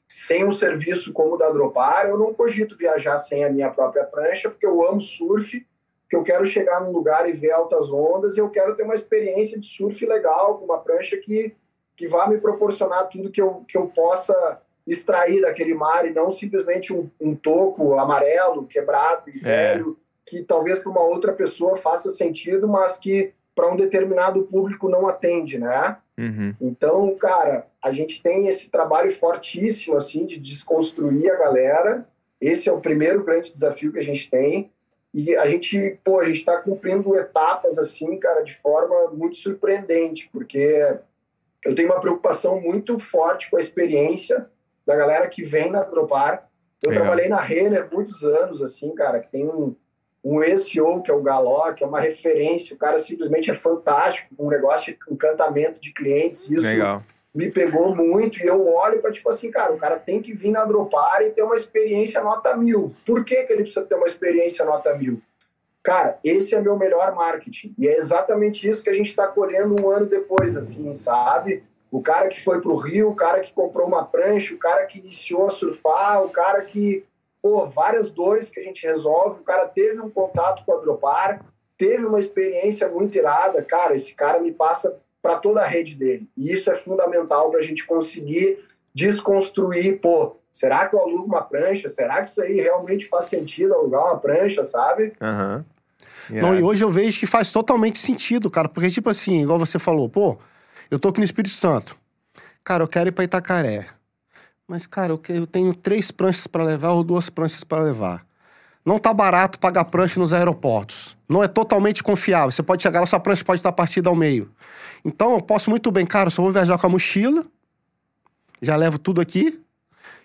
sem 0.09 0.45
um 0.45 0.53
serviço 0.53 1.13
como 1.13 1.35
o 1.35 1.37
da 1.37 1.51
Dropar, 1.51 2.07
eu 2.07 2.19
não 2.19 2.33
cogito 2.33 2.77
viajar 2.77 3.19
sem 3.19 3.45
a 3.45 3.51
minha 3.51 3.71
própria 3.71 4.05
prancha, 4.05 4.49
porque 4.49 4.67
eu 4.67 4.87
amo 4.87 5.01
surf, 5.01 5.67
porque 6.03 6.15
eu 6.15 6.23
quero 6.23 6.47
chegar 6.47 6.81
num 6.81 6.93
lugar 6.93 7.29
e 7.29 7.33
ver 7.33 7.51
altas 7.51 7.91
ondas, 7.91 8.37
e 8.37 8.41
eu 8.41 8.49
quero 8.49 8.77
ter 8.77 8.85
uma 8.85 8.95
experiência 8.95 9.59
de 9.59 9.67
surf 9.67 10.07
legal, 10.07 10.59
com 10.59 10.65
uma 10.65 10.81
prancha 10.81 11.17
que, 11.17 11.57
que 11.97 12.07
vá 12.07 12.29
me 12.29 12.39
proporcionar 12.39 13.09
tudo 13.09 13.31
que 13.31 13.43
eu, 13.43 13.65
que 13.67 13.77
eu 13.77 13.89
possa 13.89 14.63
extrair 14.87 15.41
daquele 15.41 15.75
mar 15.75 16.07
e 16.07 16.15
não 16.15 16.31
simplesmente 16.31 16.93
um, 16.93 17.11
um 17.21 17.35
toco 17.35 17.99
amarelo, 17.99 18.67
quebrado 18.67 19.29
e 19.29 19.39
é. 19.39 19.75
velho, 19.75 19.99
que 20.25 20.43
talvez 20.43 20.79
para 20.79 20.93
uma 20.93 21.03
outra 21.03 21.33
pessoa 21.33 21.77
faça 21.77 22.11
sentido, 22.11 22.69
mas 22.69 22.99
que 22.99 23.33
para 23.55 23.73
um 23.73 23.77
determinado 23.77 24.45
público 24.45 24.89
não 24.89 25.09
atende, 25.09 25.59
né? 25.59 25.97
Uhum. 26.19 26.55
Então, 26.61 27.15
cara, 27.17 27.67
a 27.83 27.93
gente 27.93 28.23
tem 28.23 28.49
esse 28.49 28.71
trabalho 28.71 29.11
fortíssimo 29.11 29.97
assim 29.97 30.27
de 30.27 30.39
desconstruir 30.39 31.31
a 31.31 31.37
galera. 31.37 32.09
Esse 32.41 32.69
é 32.69 32.73
o 32.73 32.81
primeiro 32.81 33.25
grande 33.25 33.53
desafio 33.53 33.93
que 33.93 33.99
a 33.99 34.05
gente 34.05 34.31
tem. 34.31 34.71
E 35.13 35.35
a 35.37 35.47
gente, 35.47 35.99
pô, 36.05 36.21
a 36.21 36.27
gente 36.27 36.39
está 36.39 36.61
cumprindo 36.61 37.17
etapas 37.17 37.79
assim, 37.79 38.19
cara, 38.19 38.43
de 38.43 38.55
forma 38.55 39.13
muito 39.13 39.37
surpreendente, 39.37 40.29
porque 40.31 40.99
eu 41.65 41.75
tenho 41.75 41.89
uma 41.89 42.01
preocupação 42.01 42.61
muito 42.61 42.99
forte 42.99 43.51
com 43.51 43.57
a 43.57 43.61
experiência 43.61 44.51
da 44.87 44.95
galera 44.95 45.27
que 45.29 45.43
vem 45.43 45.71
na 45.71 45.85
Dropar. 45.85 46.51
Eu 46.83 46.91
Legal. 46.91 47.05
trabalhei 47.05 47.29
na 47.29 47.41
Renner 47.41 47.89
muitos 47.91 48.23
anos, 48.25 48.63
assim, 48.63 48.95
cara, 48.95 49.21
que 49.21 49.33
tem 49.33 49.47
um, 49.47 49.75
um 50.29 50.43
ex-CEO, 50.43 51.03
que 51.03 51.11
é 51.11 51.15
o 51.15 51.23
Galó, 51.23 51.73
que 51.73 51.85
é 51.85 51.87
uma 51.87 52.01
referência, 52.01 52.75
o 52.75 52.79
cara 52.79 52.99
simplesmente 52.99 53.49
é 53.49 53.55
fantástico, 53.55 54.35
um 54.37 54.49
negócio 54.49 54.93
de 54.93 54.99
encantamento 55.09 55.81
de 55.81 55.93
clientes, 55.93 56.51
isso 56.51 56.67
Legal. 56.67 57.01
me 57.33 57.49
pegou 57.49 57.95
muito, 57.95 58.43
e 58.43 58.47
eu 58.47 58.67
olho 58.67 59.01
para 59.01 59.13
tipo 59.13 59.29
assim, 59.29 59.53
cara, 59.53 59.73
o 59.73 59.79
cara 59.79 60.01
tem 60.01 60.21
que 60.21 60.35
vir 60.35 60.51
na 60.51 60.65
Dropar 60.65 61.23
e 61.23 61.31
ter 61.31 61.43
uma 61.43 61.55
experiência 61.55 62.21
nota 62.25 62.57
mil. 62.57 62.93
Por 63.07 63.25
que, 63.25 63.45
que 63.45 63.53
ele 63.53 63.63
precisa 63.63 63.87
ter 63.87 63.95
uma 63.95 64.09
experiência 64.09 64.65
nota 64.65 64.97
mil? 64.99 65.23
Cara, 65.81 66.19
esse 66.25 66.57
é 66.57 66.61
meu 66.61 66.77
melhor 66.77 67.15
marketing, 67.15 67.73
e 67.79 67.87
é 67.87 67.97
exatamente 67.97 68.69
isso 68.69 68.83
que 68.83 68.91
a 68.91 68.95
gente 68.95 69.11
está 69.11 69.29
colhendo 69.29 69.81
um 69.81 69.89
ano 69.89 70.07
depois, 70.07 70.57
assim, 70.57 70.93
sabe? 70.93 71.63
O 71.89 72.03
cara 72.03 72.27
que 72.27 72.43
foi 72.43 72.61
para 72.61 72.73
o 72.73 72.77
Rio, 72.77 73.11
o 73.11 73.15
cara 73.15 73.39
que 73.39 73.53
comprou 73.53 73.87
uma 73.87 74.05
prancha, 74.05 74.57
o 74.57 74.59
cara 74.59 74.85
que 74.87 74.99
iniciou 74.99 75.47
a 75.47 75.51
surfar, 75.51 76.25
o 76.25 76.31
cara 76.31 76.63
que, 76.63 77.05
pô, 77.47 77.65
várias 77.65 78.11
dores 78.11 78.51
que 78.51 78.59
a 78.59 78.63
gente 78.65 78.85
resolve, 78.85 79.39
o 79.39 79.45
cara 79.45 79.69
teve 79.69 80.01
um 80.01 80.11
contato 80.11 80.65
com 80.65 80.75
a 80.75 80.81
Dropar, 80.81 81.45
teve 81.79 82.05
uma 82.05 82.19
experiência 82.19 82.89
muito 82.89 83.17
irada, 83.17 83.63
cara, 83.63 83.95
esse 83.95 84.17
cara 84.17 84.41
me 84.41 84.51
passa 84.51 84.99
para 85.23 85.37
toda 85.37 85.63
a 85.63 85.65
rede 85.65 85.95
dele. 85.95 86.29
E 86.37 86.53
isso 86.53 86.69
é 86.69 86.75
fundamental 86.75 87.49
para 87.49 87.61
a 87.61 87.63
gente 87.63 87.87
conseguir 87.87 88.59
desconstruir, 88.93 90.01
pô, 90.01 90.35
será 90.53 90.89
que 90.89 90.97
eu 90.97 91.01
alugo 91.01 91.27
uma 91.27 91.41
prancha? 91.41 91.89
Será 91.89 92.21
que 92.21 92.31
isso 92.31 92.43
aí 92.43 92.61
realmente 92.61 93.07
faz 93.07 93.27
sentido 93.27 93.75
alugar 93.75 94.07
uma 94.07 94.19
prancha, 94.19 94.65
sabe? 94.65 95.13
Uhum. 95.21 95.65
Yeah. 96.29 96.49
Não, 96.49 96.59
e 96.59 96.65
hoje 96.65 96.83
eu 96.83 96.91
vejo 96.91 97.21
que 97.21 97.27
faz 97.27 97.53
totalmente 97.53 98.01
sentido, 98.01 98.51
cara, 98.51 98.69
porque 98.69 98.91
tipo 98.91 99.09
assim, 99.09 99.41
igual 99.43 99.57
você 99.57 99.79
falou, 99.79 100.09
pô, 100.09 100.37
eu 100.91 100.99
tô 100.99 101.11
aqui 101.11 101.21
no 101.21 101.25
Espírito 101.25 101.55
Santo. 101.55 101.97
Cara, 102.65 102.83
eu 102.83 102.89
quero 102.89 103.09
ir 103.09 103.13
pra 103.13 103.23
Itacaré. 103.23 103.87
Mas, 104.69 104.85
cara, 104.87 105.19
eu 105.29 105.47
tenho 105.47 105.73
três 105.75 106.11
pranchas 106.11 106.47
para 106.47 106.65
levar 106.65 106.91
ou 106.91 107.05
duas 107.05 107.31
pranchas 107.31 107.63
para 107.63 107.83
levar. 107.83 108.27
Não 108.85 108.99
tá 108.99 109.15
barato 109.15 109.59
pagar 109.59 109.85
prancha 109.85 110.19
nos 110.19 110.33
aeroportos. 110.33 111.17
Não 111.29 111.43
é 111.43 111.49
totalmente 111.49 112.03
confiável. 112.03 112.51
Você 112.51 112.63
pode 112.63 112.83
chegar 112.83 113.01
lá, 113.01 113.07
sua 113.07 113.21
prancha 113.21 113.45
pode 113.45 113.61
estar 113.61 113.73
partida 113.73 114.09
ao 114.09 114.17
meio. 114.17 114.51
Então, 115.05 115.35
eu 115.35 115.43
posso 115.43 115.71
muito 115.71 115.91
bem, 115.93 116.05
cara, 116.05 116.31
só 116.31 116.43
vou 116.43 116.51
viajar 116.51 116.79
com 116.79 116.87
a 116.87 116.91
mochila, 116.91 117.45
já 118.61 118.75
levo 118.75 118.99
tudo 118.99 119.21
aqui, 119.21 119.61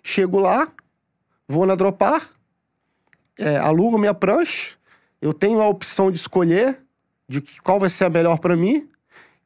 chego 0.01 0.39
lá, 0.39 0.67
vou 1.47 1.67
na 1.67 1.75
Dropar, 1.75 2.27
é, 3.37 3.57
alugo 3.57 3.99
minha 3.99 4.13
prancha, 4.13 4.75
eu 5.21 5.33
tenho 5.33 5.61
a 5.61 5.67
opção 5.67 6.11
de 6.11 6.17
escolher 6.17 6.79
de 7.29 7.41
qual 7.63 7.79
vai 7.79 7.89
ser 7.89 8.05
a 8.05 8.09
melhor 8.09 8.39
para 8.39 8.55
mim, 8.55 8.89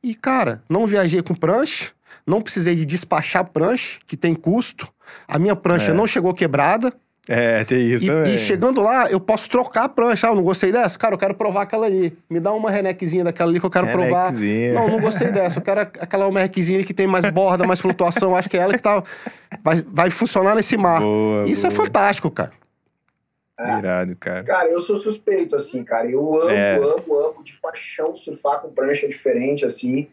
e, 0.02 0.16
cara, 0.16 0.64
não 0.70 0.88
viajei 0.88 1.22
com 1.22 1.36
prancha, 1.36 1.92
não 2.26 2.42
precisei 2.42 2.76
de 2.76 2.86
despachar 2.86 3.46
prancha, 3.46 4.00
que 4.06 4.16
tem 4.18 4.34
custo. 4.34 4.88
A 5.28 5.40
minha 5.40 5.56
prancha 5.56 5.92
é. 5.92 5.94
não 5.94 6.08
chegou 6.08 6.34
quebrada. 6.34 6.94
É, 7.28 7.64
tem 7.64 7.92
isso 7.92 8.06
e, 8.06 8.08
também. 8.08 8.36
E 8.36 8.38
chegando 8.38 8.82
lá, 8.82 9.10
eu 9.10 9.20
posso 9.20 9.50
trocar 9.50 9.86
a 9.86 9.90
prancha. 9.90 10.28
Ah, 10.28 10.32
eu 10.32 10.36
não 10.36 10.44
gostei 10.44 10.72
dessa? 10.72 10.98
Cara, 10.98 11.16
eu 11.16 11.18
quero 11.18 11.34
provar 11.34 11.64
aquela 11.64 11.88
ali. 11.88 12.16
Me 12.30 12.40
dá 12.40 12.54
uma 12.54 12.70
renequezinha 12.70 13.24
daquela 13.24 13.50
ali 13.50 13.60
que 13.60 13.66
eu 13.66 13.70
quero 13.70 13.88
provar. 13.88 14.32
Não, 14.32 14.88
não 14.88 15.00
gostei 15.00 15.30
dessa. 15.34 15.58
Eu 15.58 15.64
quero 15.64 15.82
aquela 15.82 16.26
renequezinha 16.30 16.84
que 16.84 16.94
tem 16.94 17.08
mais 17.08 17.26
borda, 17.32 17.66
mais 17.66 17.82
flutuação. 17.82 18.36
Acho 18.36 18.50
que 18.50 18.58
é 18.58 18.62
ela 18.62 18.74
que 18.74 18.82
tá, 18.82 19.02
vai, 19.64 19.84
vai 19.88 20.10
funcionar 20.12 20.56
nesse 20.56 20.78
mar. 20.78 21.02
Boa, 21.02 21.50
Isso 21.50 21.66
é 21.66 21.70
boa. 21.70 21.82
é 21.82 21.86
fantástico, 21.86 22.30
cara. 22.30 22.52
É. 23.58 23.78
Irado, 23.78 24.16
cara. 24.18 24.44
Cara, 24.44 24.70
eu 24.70 24.82
sou 24.82 24.98
suspeito, 24.98 25.56
assim, 25.56 25.84
cara. 25.84 26.10
Eu 26.10 26.42
amo, 26.42 26.52
é. 26.52 26.76
amo, 26.76 27.14
amo 27.16 27.44
de 27.44 27.54
paixão 27.54 28.14
surfar 28.16 28.62
com 28.62 28.70
prancha 28.70 29.08
diferente, 29.08 29.66
assim. 29.66 30.08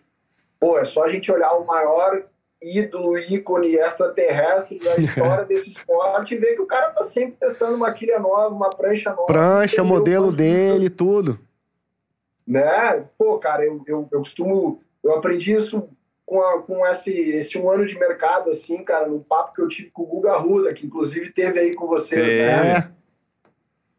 Pô, 0.62 0.79
é 0.79 0.85
só 0.85 1.03
a 1.03 1.09
gente 1.09 1.33
olhar 1.33 1.53
o 1.55 1.66
maior 1.66 2.22
ídolo, 2.62 3.18
ícone 3.18 3.75
extraterrestre 3.75 4.79
da 4.79 4.94
história 4.94 5.44
desse 5.44 5.70
esporte 5.70 6.37
e 6.37 6.38
ver 6.38 6.55
que 6.55 6.61
o 6.61 6.66
cara 6.66 6.90
tá 6.90 7.03
sempre 7.03 7.37
testando 7.40 7.75
uma 7.75 7.92
quilha 7.92 8.20
nova, 8.20 8.55
uma 8.55 8.70
prancha 8.70 9.11
nova. 9.11 9.27
Prancha, 9.27 9.83
modelo 9.83 10.31
dele, 10.31 10.85
isso. 10.85 10.94
tudo. 10.94 11.40
Né? 12.46 13.05
Pô, 13.18 13.40
cara, 13.40 13.64
eu, 13.64 13.83
eu, 13.88 14.09
eu 14.12 14.18
costumo... 14.20 14.81
Eu 15.03 15.16
aprendi 15.16 15.53
isso 15.53 15.88
com, 16.25 16.40
a, 16.40 16.62
com 16.62 16.87
esse, 16.87 17.12
esse 17.12 17.59
um 17.59 17.68
ano 17.68 17.85
de 17.85 17.98
mercado, 17.98 18.48
assim, 18.48 18.85
cara, 18.85 19.09
num 19.09 19.20
papo 19.20 19.55
que 19.55 19.62
eu 19.62 19.66
tive 19.66 19.90
com 19.90 20.03
o 20.05 20.07
Guga 20.07 20.37
Ruda, 20.37 20.72
que 20.72 20.87
inclusive 20.87 21.33
teve 21.33 21.59
aí 21.59 21.75
com 21.75 21.88
vocês, 21.88 22.29
é. 22.29 22.46
né? 22.46 22.92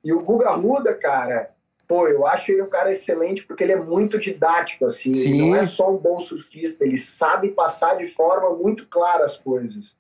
E 0.02 0.14
o 0.14 0.22
Guga 0.22 0.52
Ruda, 0.52 0.96
cara, 0.96 1.53
pô, 1.88 2.08
eu 2.08 2.26
acho 2.26 2.52
ele 2.52 2.62
um 2.62 2.70
cara 2.70 2.92
excelente 2.92 3.46
porque 3.46 3.64
ele 3.64 3.74
é 3.74 3.82
muito 3.82 4.20
didático, 4.20 4.86
assim. 4.86 5.14
Sim. 5.14 5.30
Ele 5.30 5.42
não 5.50 5.56
é 5.56 5.66
só 5.66 5.92
um 5.92 5.98
bom 5.98 6.20
surfista, 6.20 6.84
ele 6.84 6.98
sabe 6.98 7.50
passar 7.50 7.98
de 7.98 8.06
forma 8.06 8.56
muito 8.56 8.88
clara 8.88 9.26
as 9.26 9.38
coisas. 9.38 9.98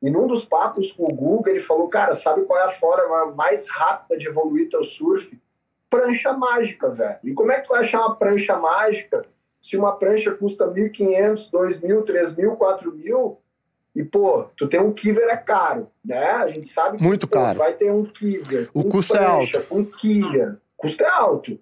E 0.00 0.10
num 0.10 0.26
dos 0.26 0.44
papos 0.44 0.92
com 0.92 1.04
o 1.04 1.14
Guga, 1.14 1.50
ele 1.50 1.60
falou, 1.60 1.88
cara, 1.88 2.14
sabe 2.14 2.44
qual 2.44 2.58
é 2.58 2.64
a 2.64 2.70
forma 2.70 3.32
mais 3.32 3.68
rápida 3.68 4.16
de 4.16 4.28
evoluir 4.28 4.68
teu 4.68 4.84
surf? 4.84 5.38
Prancha 5.90 6.32
mágica, 6.32 6.90
velho. 6.90 7.18
E 7.24 7.34
como 7.34 7.50
é 7.50 7.56
que 7.56 7.66
tu 7.66 7.70
vai 7.70 7.80
achar 7.80 8.00
uma 8.00 8.16
prancha 8.16 8.56
mágica 8.56 9.24
se 9.60 9.76
uma 9.76 9.96
prancha 9.96 10.30
custa 10.32 10.68
1.500, 10.68 11.50
2.000, 11.50 12.04
3.000, 12.04 12.56
4.000? 12.56 13.36
E, 13.96 14.04
pô, 14.04 14.44
tu 14.56 14.68
tem 14.68 14.78
um 14.80 14.92
kiver 14.92 15.28
é 15.28 15.36
caro, 15.36 15.90
né? 16.04 16.24
A 16.24 16.46
gente 16.46 16.68
sabe 16.68 16.98
que 16.98 17.02
Muito 17.02 17.26
pô, 17.26 17.34
caro. 17.34 17.58
vai 17.58 17.72
ter 17.72 17.90
um 17.90 18.04
kiver. 18.04 18.68
O 18.72 18.84
custo 18.84 19.14
prancha, 19.14 19.56
é 19.56 19.60
alto. 19.60 19.74
Um 19.74 19.84
quilha. 19.84 20.60
Custo 20.78 21.04
é 21.04 21.10
alto. 21.10 21.60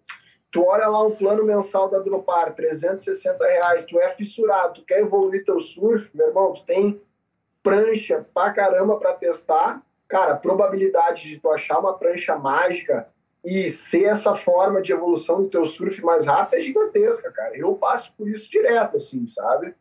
Tu 0.51 0.63
olha 0.63 0.87
lá 0.87 1.03
o 1.03 1.17
plano 1.17 1.43
mensal 1.43 1.91
da 1.91 1.99
Dropar, 1.99 2.55
360 2.55 3.45
reais, 3.45 3.85
tu 3.85 3.99
é 3.99 4.09
fissurado, 4.11 4.75
tu 4.75 4.85
quer 4.85 5.01
evoluir 5.01 5.45
teu 5.45 5.59
surf, 5.59 6.11
meu 6.15 6.29
irmão, 6.29 6.53
tu 6.53 6.65
tem 6.65 7.01
prancha 7.63 8.25
pra 8.33 8.53
caramba 8.53 8.97
pra 8.99 9.15
testar. 9.15 9.83
Cara, 10.07 10.35
a 10.35 10.37
probabilidade 10.37 11.29
de 11.29 11.39
tu 11.39 11.51
achar 11.51 11.81
uma 11.81 11.99
prancha 11.99 12.37
mágica 12.37 13.09
e 13.45 13.71
ser 13.71 14.05
essa 14.05 14.35
forma 14.35 14.81
de 14.81 14.93
evolução 14.93 15.43
do 15.43 15.49
teu 15.49 15.65
surf 15.67 16.01
mais 16.05 16.27
rápido 16.27 16.59
é 16.59 16.61
gigantesca, 16.61 17.33
cara. 17.33 17.57
Eu 17.57 17.75
passo 17.75 18.13
por 18.17 18.29
isso 18.29 18.51
direto, 18.51 18.97
assim, 18.97 19.27
sabe? 19.27 19.75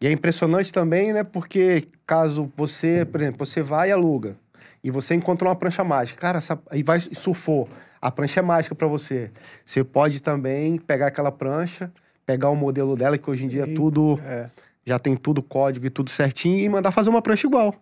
E 0.00 0.06
é 0.06 0.12
impressionante 0.12 0.72
também, 0.72 1.12
né? 1.12 1.24
Porque 1.24 1.86
caso 2.06 2.52
você, 2.56 3.04
por 3.04 3.20
exemplo, 3.20 3.46
você 3.46 3.62
vai 3.62 3.88
e 3.88 3.92
aluga 3.92 4.36
e 4.84 4.90
você 4.90 5.14
encontrou 5.14 5.48
uma 5.48 5.56
prancha 5.56 5.84
mágica, 5.84 6.20
cara, 6.20 6.38
essa, 6.38 6.60
e 6.72 6.82
vai 6.82 6.98
e 6.98 7.14
surfou, 7.14 7.68
a 8.02 8.10
prancha 8.10 8.40
é 8.40 8.42
mágica 8.42 8.74
para 8.74 8.88
você. 8.88 9.30
Você 9.64 9.84
pode 9.84 10.20
também 10.20 10.76
pegar 10.76 11.06
aquela 11.06 11.30
prancha, 11.30 11.92
pegar 12.26 12.50
o 12.50 12.56
modelo 12.56 12.96
dela, 12.96 13.16
que 13.16 13.30
hoje 13.30 13.44
em 13.44 13.48
dia 13.48 13.64
e, 13.64 13.74
tudo 13.74 14.20
é. 14.26 14.50
já 14.84 14.98
tem 14.98 15.14
tudo 15.14 15.40
código 15.40 15.86
e 15.86 15.90
tudo 15.90 16.10
certinho, 16.10 16.58
e 16.58 16.68
mandar 16.68 16.90
fazer 16.90 17.10
uma 17.10 17.22
prancha 17.22 17.46
igual. 17.46 17.72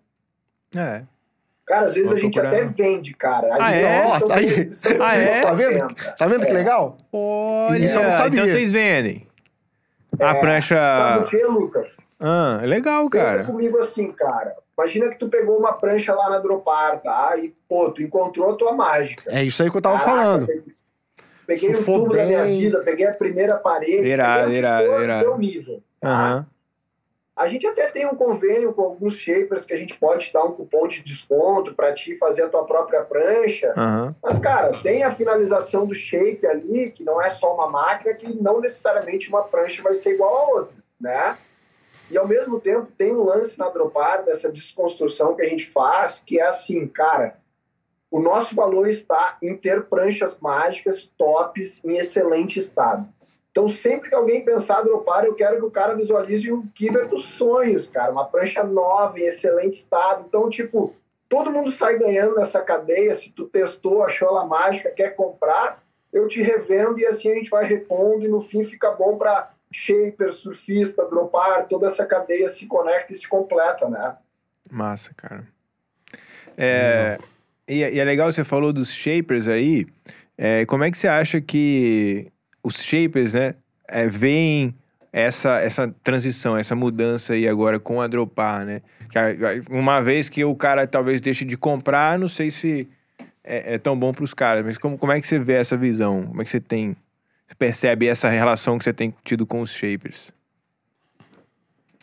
É. 0.75 1.01
Cara, 1.65 1.85
às 1.85 1.95
vezes 1.95 2.09
Vou 2.09 2.17
a 2.17 2.21
gente 2.21 2.39
procurar. 2.39 2.63
até 2.63 2.67
vende, 2.67 3.13
cara. 3.15 3.47
A 3.55 3.65
ah, 3.65 3.71
é? 3.71 4.05
Ó, 4.05 4.33
aí, 4.33 4.69
ah, 4.99 5.15
é? 5.15 5.41
Tá 5.41 5.53
vendo? 5.53 5.95
Tá 6.17 6.27
vendo 6.27 6.43
é. 6.43 6.45
que 6.45 6.53
legal? 6.53 6.97
Olha, 7.11 7.83
Isso 7.83 7.97
eu 7.97 8.03
não 8.03 8.11
sabia. 8.11 8.41
Então 8.41 8.51
vocês 8.51 8.71
vendem. 8.71 9.27
É, 10.19 10.25
a 10.25 10.35
prancha. 10.35 10.75
Sabe 10.75 11.25
o 11.25 11.27
que, 11.27 11.43
Lucas? 11.45 11.97
Ah, 12.19 12.59
é 12.61 12.65
legal, 12.67 13.09
cara. 13.09 13.39
Pensa 13.39 13.51
comigo 13.51 13.77
assim, 13.79 14.11
cara. 14.11 14.55
Imagina 14.81 15.09
que 15.09 15.17
tu 15.19 15.29
pegou 15.29 15.59
uma 15.59 15.73
prancha 15.73 16.13
lá 16.15 16.29
na 16.29 16.39
Dropar, 16.39 16.99
tá? 17.01 17.35
E, 17.37 17.53
pô, 17.69 17.91
tu 17.91 18.01
encontrou 18.01 18.51
a 18.51 18.55
tua 18.55 18.73
mágica. 18.73 19.23
É 19.27 19.43
isso 19.43 19.61
aí 19.61 19.69
que 19.69 19.77
eu 19.77 19.81
tava 19.81 19.99
Caraca, 19.99 20.17
falando. 20.17 20.47
Peguei, 21.45 21.75
o 21.75 21.85
tubo 21.85 22.09
bem... 22.09 22.17
da 22.17 22.25
minha 22.25 22.45
vida, 22.45 22.81
peguei 22.81 23.07
a 23.07 23.13
primeira 23.13 23.57
parede. 23.57 24.07
Irado, 24.07 24.51
irado, 24.51 25.03
irado. 25.03 25.37
nível. 25.37 25.83
Tá? 25.99 26.37
Uhum. 26.37 26.45
A 27.35 27.47
gente 27.47 27.65
até 27.67 27.87
tem 27.89 28.07
um 28.07 28.15
convênio 28.15 28.73
com 28.73 28.81
alguns 28.81 29.15
shapers 29.15 29.65
que 29.65 29.73
a 29.73 29.77
gente 29.77 29.97
pode 29.97 30.25
te 30.25 30.33
dar 30.33 30.43
um 30.43 30.51
cupom 30.51 30.87
de 30.87 31.03
desconto 31.03 31.73
para 31.73 31.93
ti 31.93 32.15
fazer 32.15 32.43
a 32.43 32.49
tua 32.49 32.65
própria 32.65 33.01
prancha. 33.03 33.73
Uhum. 33.77 34.15
Mas, 34.21 34.39
cara, 34.39 34.71
tem 34.71 35.03
a 35.03 35.11
finalização 35.11 35.85
do 35.85 35.95
shape 35.95 36.45
ali, 36.45 36.91
que 36.91 37.03
não 37.03 37.21
é 37.21 37.29
só 37.29 37.53
uma 37.53 37.69
máquina, 37.69 38.13
que 38.13 38.33
não 38.41 38.59
necessariamente 38.59 39.29
uma 39.29 39.43
prancha 39.43 39.81
vai 39.81 39.93
ser 39.93 40.13
igual 40.15 40.33
a 40.33 40.59
outra, 40.59 40.75
né? 40.99 41.37
E 42.11 42.17
ao 42.17 42.27
mesmo 42.27 42.59
tempo 42.59 42.91
tem 42.97 43.13
um 43.15 43.23
lance 43.23 43.57
na 43.57 43.69
Dropar 43.69 44.23
dessa 44.25 44.51
desconstrução 44.51 45.35
que 45.35 45.41
a 45.41 45.47
gente 45.47 45.65
faz, 45.65 46.19
que 46.19 46.39
é 46.39 46.43
assim, 46.43 46.85
cara, 46.87 47.39
o 48.11 48.19
nosso 48.19 48.53
valor 48.53 48.89
está 48.89 49.37
em 49.41 49.55
ter 49.55 49.83
pranchas 49.83 50.37
mágicas 50.39 51.09
tops 51.17 51.81
em 51.85 51.95
excelente 51.95 52.59
estado. 52.59 53.07
Então, 53.51 53.67
sempre 53.67 54.09
que 54.09 54.15
alguém 54.15 54.43
pensar 54.43 54.81
dropar, 54.81 55.25
eu 55.25 55.33
quero 55.33 55.57
que 55.57 55.65
o 55.65 55.71
cara 55.71 55.93
visualize 55.93 56.51
o 56.51 56.63
Kiver 56.73 57.07
dos 57.07 57.25
sonhos, 57.25 57.89
cara. 57.89 58.11
Uma 58.11 58.25
prancha 58.25 58.63
nova, 58.63 59.19
em 59.19 59.25
excelente 59.25 59.73
estado. 59.73 60.25
Então, 60.27 60.49
tipo, 60.49 60.93
todo 61.27 61.51
mundo 61.51 61.69
sai 61.69 61.97
ganhando 61.97 62.35
nessa 62.35 62.61
cadeia. 62.61 63.13
Se 63.13 63.31
tu 63.31 63.45
testou, 63.45 64.03
achou 64.03 64.29
ela 64.29 64.45
mágica, 64.45 64.91
quer 64.91 65.15
comprar, 65.15 65.83
eu 66.13 66.27
te 66.27 66.41
revendo 66.41 66.99
e 66.99 67.05
assim 67.05 67.31
a 67.31 67.35
gente 67.35 67.49
vai 67.49 67.65
repondo 67.65 68.25
e 68.25 68.29
no 68.29 68.41
fim 68.41 68.63
fica 68.63 68.91
bom 68.91 69.17
para 69.17 69.51
shaper, 69.71 70.33
surfista, 70.33 71.07
dropar, 71.09 71.67
toda 71.67 71.87
essa 71.87 72.05
cadeia 72.05 72.49
se 72.49 72.67
conecta 72.67 73.13
e 73.13 73.15
se 73.15 73.27
completa, 73.27 73.89
né? 73.89 74.17
Massa, 74.69 75.13
cara. 75.15 75.47
É, 76.57 77.17
e, 77.67 77.79
e, 77.79 77.99
é 77.99 78.03
legal 78.03 78.31
você 78.31 78.43
falou 78.43 78.73
dos 78.73 78.93
shapers 78.93 79.47
aí. 79.47 79.87
É, 80.37 80.65
como 80.65 80.83
é 80.83 80.91
que 80.91 80.97
você 80.97 81.07
acha 81.07 81.39
que 81.39 82.31
os 82.63 82.83
shapers, 82.83 83.33
né, 83.33 83.55
é, 83.87 84.07
veem 84.07 84.75
essa, 85.13 85.59
essa 85.59 85.93
transição, 86.03 86.57
essa 86.57 86.75
mudança 86.75 87.33
aí 87.33 87.47
agora 87.47 87.79
com 87.79 88.01
a 88.01 88.07
dropar, 88.07 88.65
né? 88.65 88.81
Uma 89.69 89.99
vez 89.99 90.29
que 90.29 90.43
o 90.43 90.55
cara 90.55 90.87
talvez 90.87 91.19
deixe 91.19 91.43
de 91.43 91.57
comprar, 91.57 92.17
não 92.17 92.29
sei 92.29 92.49
se 92.49 92.87
é, 93.43 93.75
é 93.75 93.77
tão 93.77 93.97
bom 93.97 94.13
para 94.13 94.23
os 94.23 94.33
caras, 94.33 94.65
mas 94.65 94.77
como, 94.77 94.97
como 94.97 95.11
é 95.11 95.19
que 95.19 95.27
você 95.27 95.37
vê 95.37 95.53
essa 95.53 95.75
visão? 95.75 96.23
Como 96.23 96.41
é 96.41 96.45
que 96.45 96.51
você 96.51 96.61
tem, 96.61 96.95
percebe 97.55 98.07
essa 98.07 98.29
relação 98.29 98.77
que 98.77 98.83
você 98.83 98.93
tem 98.93 99.13
tido 99.23 99.45
com 99.45 99.61
os 99.61 99.71
shapers? 99.71 100.31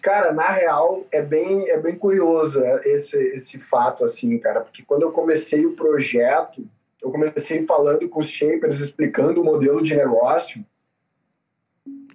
Cara, 0.00 0.32
na 0.32 0.48
real, 0.48 1.04
é 1.10 1.22
bem, 1.22 1.68
é 1.70 1.78
bem 1.78 1.96
curioso 1.96 2.60
né, 2.60 2.80
esse, 2.84 3.18
esse 3.34 3.58
fato, 3.58 4.04
assim, 4.04 4.38
cara, 4.38 4.60
porque 4.60 4.82
quando 4.82 5.02
eu 5.02 5.12
comecei 5.12 5.66
o 5.66 5.74
projeto, 5.74 6.64
eu 7.02 7.10
comecei 7.10 7.64
falando 7.64 8.08
com 8.08 8.20
os 8.20 8.28
shapers, 8.28 8.80
explicando 8.80 9.40
o 9.40 9.44
modelo 9.44 9.82
de 9.82 9.96
negócio. 9.96 10.64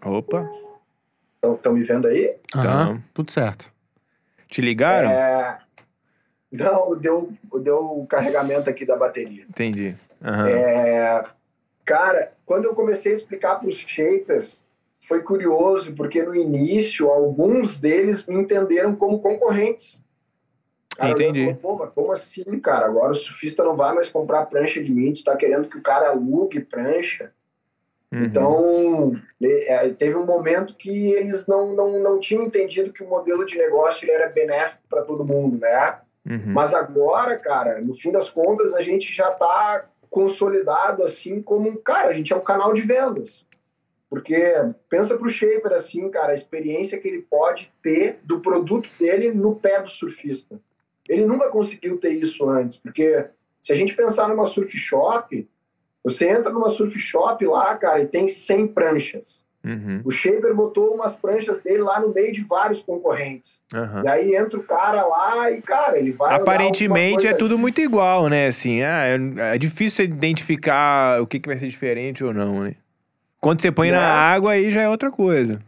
Opa! 0.03 0.49
Estão 1.55 1.73
me 1.73 1.83
vendo 1.83 2.07
aí? 2.07 2.35
Aham, 2.55 3.03
tudo 3.13 3.31
certo. 3.31 3.71
Te 4.47 4.61
ligaram? 4.61 5.09
É... 5.09 5.59
Não, 6.51 6.95
deu, 6.95 7.33
deu 7.61 7.99
o 7.99 8.05
carregamento 8.07 8.69
aqui 8.69 8.85
da 8.85 8.95
bateria. 8.95 9.43
Entendi. 9.49 9.95
Uhum. 10.21 10.47
É... 10.47 11.23
Cara, 11.85 12.33
quando 12.45 12.65
eu 12.65 12.73
comecei 12.73 13.11
a 13.11 13.15
explicar 13.15 13.59
para 13.59 13.67
os 13.67 13.75
shapers, 13.75 14.65
foi 15.01 15.21
curioso, 15.21 15.95
porque 15.95 16.23
no 16.23 16.33
início, 16.33 17.09
alguns 17.09 17.77
deles 17.79 18.25
me 18.25 18.41
entenderam 18.41 18.95
como 18.95 19.19
concorrentes. 19.19 20.03
Cara, 20.95 21.11
Entendi. 21.11 21.57
Falou, 21.61 21.77
Pô, 21.77 21.87
como 21.87 22.11
assim, 22.11 22.59
cara? 22.59 22.85
Agora 22.85 23.11
o 23.11 23.15
surfista 23.15 23.63
não 23.63 23.75
vai 23.75 23.93
mais 23.93 24.09
comprar 24.09 24.45
prancha 24.45 24.81
de 24.81 24.93
mim, 24.93 25.11
tu 25.11 25.23
tá 25.23 25.35
querendo 25.35 25.67
que 25.67 25.77
o 25.77 25.81
cara 25.81 26.09
alugue 26.09 26.61
prancha. 26.61 27.33
Uhum. 28.13 28.23
Então, 28.23 29.21
é, 29.41 29.89
teve 29.89 30.15
um 30.15 30.25
momento 30.25 30.75
que 30.77 31.11
eles 31.13 31.47
não, 31.47 31.75
não, 31.75 31.99
não 31.99 32.19
tinham 32.19 32.43
entendido 32.43 32.93
que 32.93 33.03
o 33.03 33.09
modelo 33.09 33.43
de 33.43 33.57
negócio 33.57 34.09
era 34.09 34.29
benéfico 34.29 34.83
para 34.87 35.01
todo 35.01 35.25
mundo, 35.25 35.57
né? 35.57 35.97
Uhum. 36.25 36.53
Mas 36.53 36.73
agora, 36.73 37.35
cara, 37.37 37.81
no 37.81 37.93
fim 37.93 38.11
das 38.11 38.29
contas, 38.29 38.75
a 38.75 38.81
gente 38.81 39.13
já 39.13 39.31
tá 39.31 39.89
consolidado 40.13 41.01
assim 41.01 41.41
como, 41.41 41.75
cara, 41.79 42.09
a 42.09 42.13
gente 42.13 42.31
é 42.31 42.35
um 42.35 42.43
canal 42.43 42.71
de 42.71 42.81
vendas. 42.81 43.47
Porque 44.07 44.53
pensa 44.87 45.17
pro 45.17 45.27
shaper 45.27 45.73
assim, 45.73 46.07
cara, 46.11 46.29
a 46.33 46.35
experiência 46.35 46.99
que 46.99 47.07
ele 47.07 47.23
pode 47.23 47.73
ter 47.81 48.19
do 48.23 48.39
produto 48.39 48.87
dele 48.99 49.33
no 49.33 49.55
pé 49.55 49.81
do 49.81 49.89
surfista. 49.89 50.61
Ele 51.09 51.25
nunca 51.25 51.49
conseguiu 51.49 51.97
ter 51.97 52.11
isso 52.11 52.47
antes, 52.47 52.77
porque 52.77 53.27
se 53.59 53.73
a 53.73 53.75
gente 53.75 53.95
pensar 53.95 54.29
numa 54.29 54.45
surf 54.45 54.77
shop, 54.77 55.49
você 56.03 56.29
entra 56.29 56.53
numa 56.53 56.69
surf 56.69 56.97
shop 56.99 57.43
lá, 57.47 57.75
cara, 57.75 58.03
e 58.03 58.07
tem 58.07 58.27
100 58.27 58.67
pranchas. 58.67 59.47
Uhum. 59.65 60.01
O 60.03 60.11
Shaper 60.11 60.53
botou 60.53 60.93
umas 60.93 61.15
pranchas 61.15 61.61
dele 61.61 61.81
lá 61.81 61.99
no 61.99 62.13
meio 62.13 62.33
de 62.33 62.43
vários 62.43 62.81
concorrentes. 62.81 63.61
Uhum. 63.73 64.03
E 64.03 64.07
aí 64.07 64.35
entra 64.35 64.59
o 64.59 64.63
cara 64.63 65.05
lá 65.05 65.49
e, 65.51 65.61
cara, 65.61 65.97
ele 65.97 66.11
vai. 66.11 66.35
Aparentemente 66.35 67.25
é 67.25 67.33
tudo 67.33 67.57
muito 67.57 67.79
igual, 67.79 68.27
né? 68.27 68.47
Assim, 68.47 68.81
ah, 68.81 69.05
é, 69.05 69.55
é 69.55 69.57
difícil 69.57 70.05
identificar 70.05 71.21
o 71.21 71.27
que, 71.27 71.39
que 71.39 71.47
vai 71.47 71.57
ser 71.57 71.67
diferente 71.67 72.23
ou 72.23 72.33
não, 72.33 72.61
né? 72.63 72.75
Quando 73.39 73.61
você 73.61 73.71
põe 73.71 73.91
na 73.91 73.99
né? 73.99 74.05
água, 74.05 74.51
aí 74.51 74.71
já 74.71 74.81
é 74.81 74.89
outra 74.89 75.11
coisa 75.11 75.59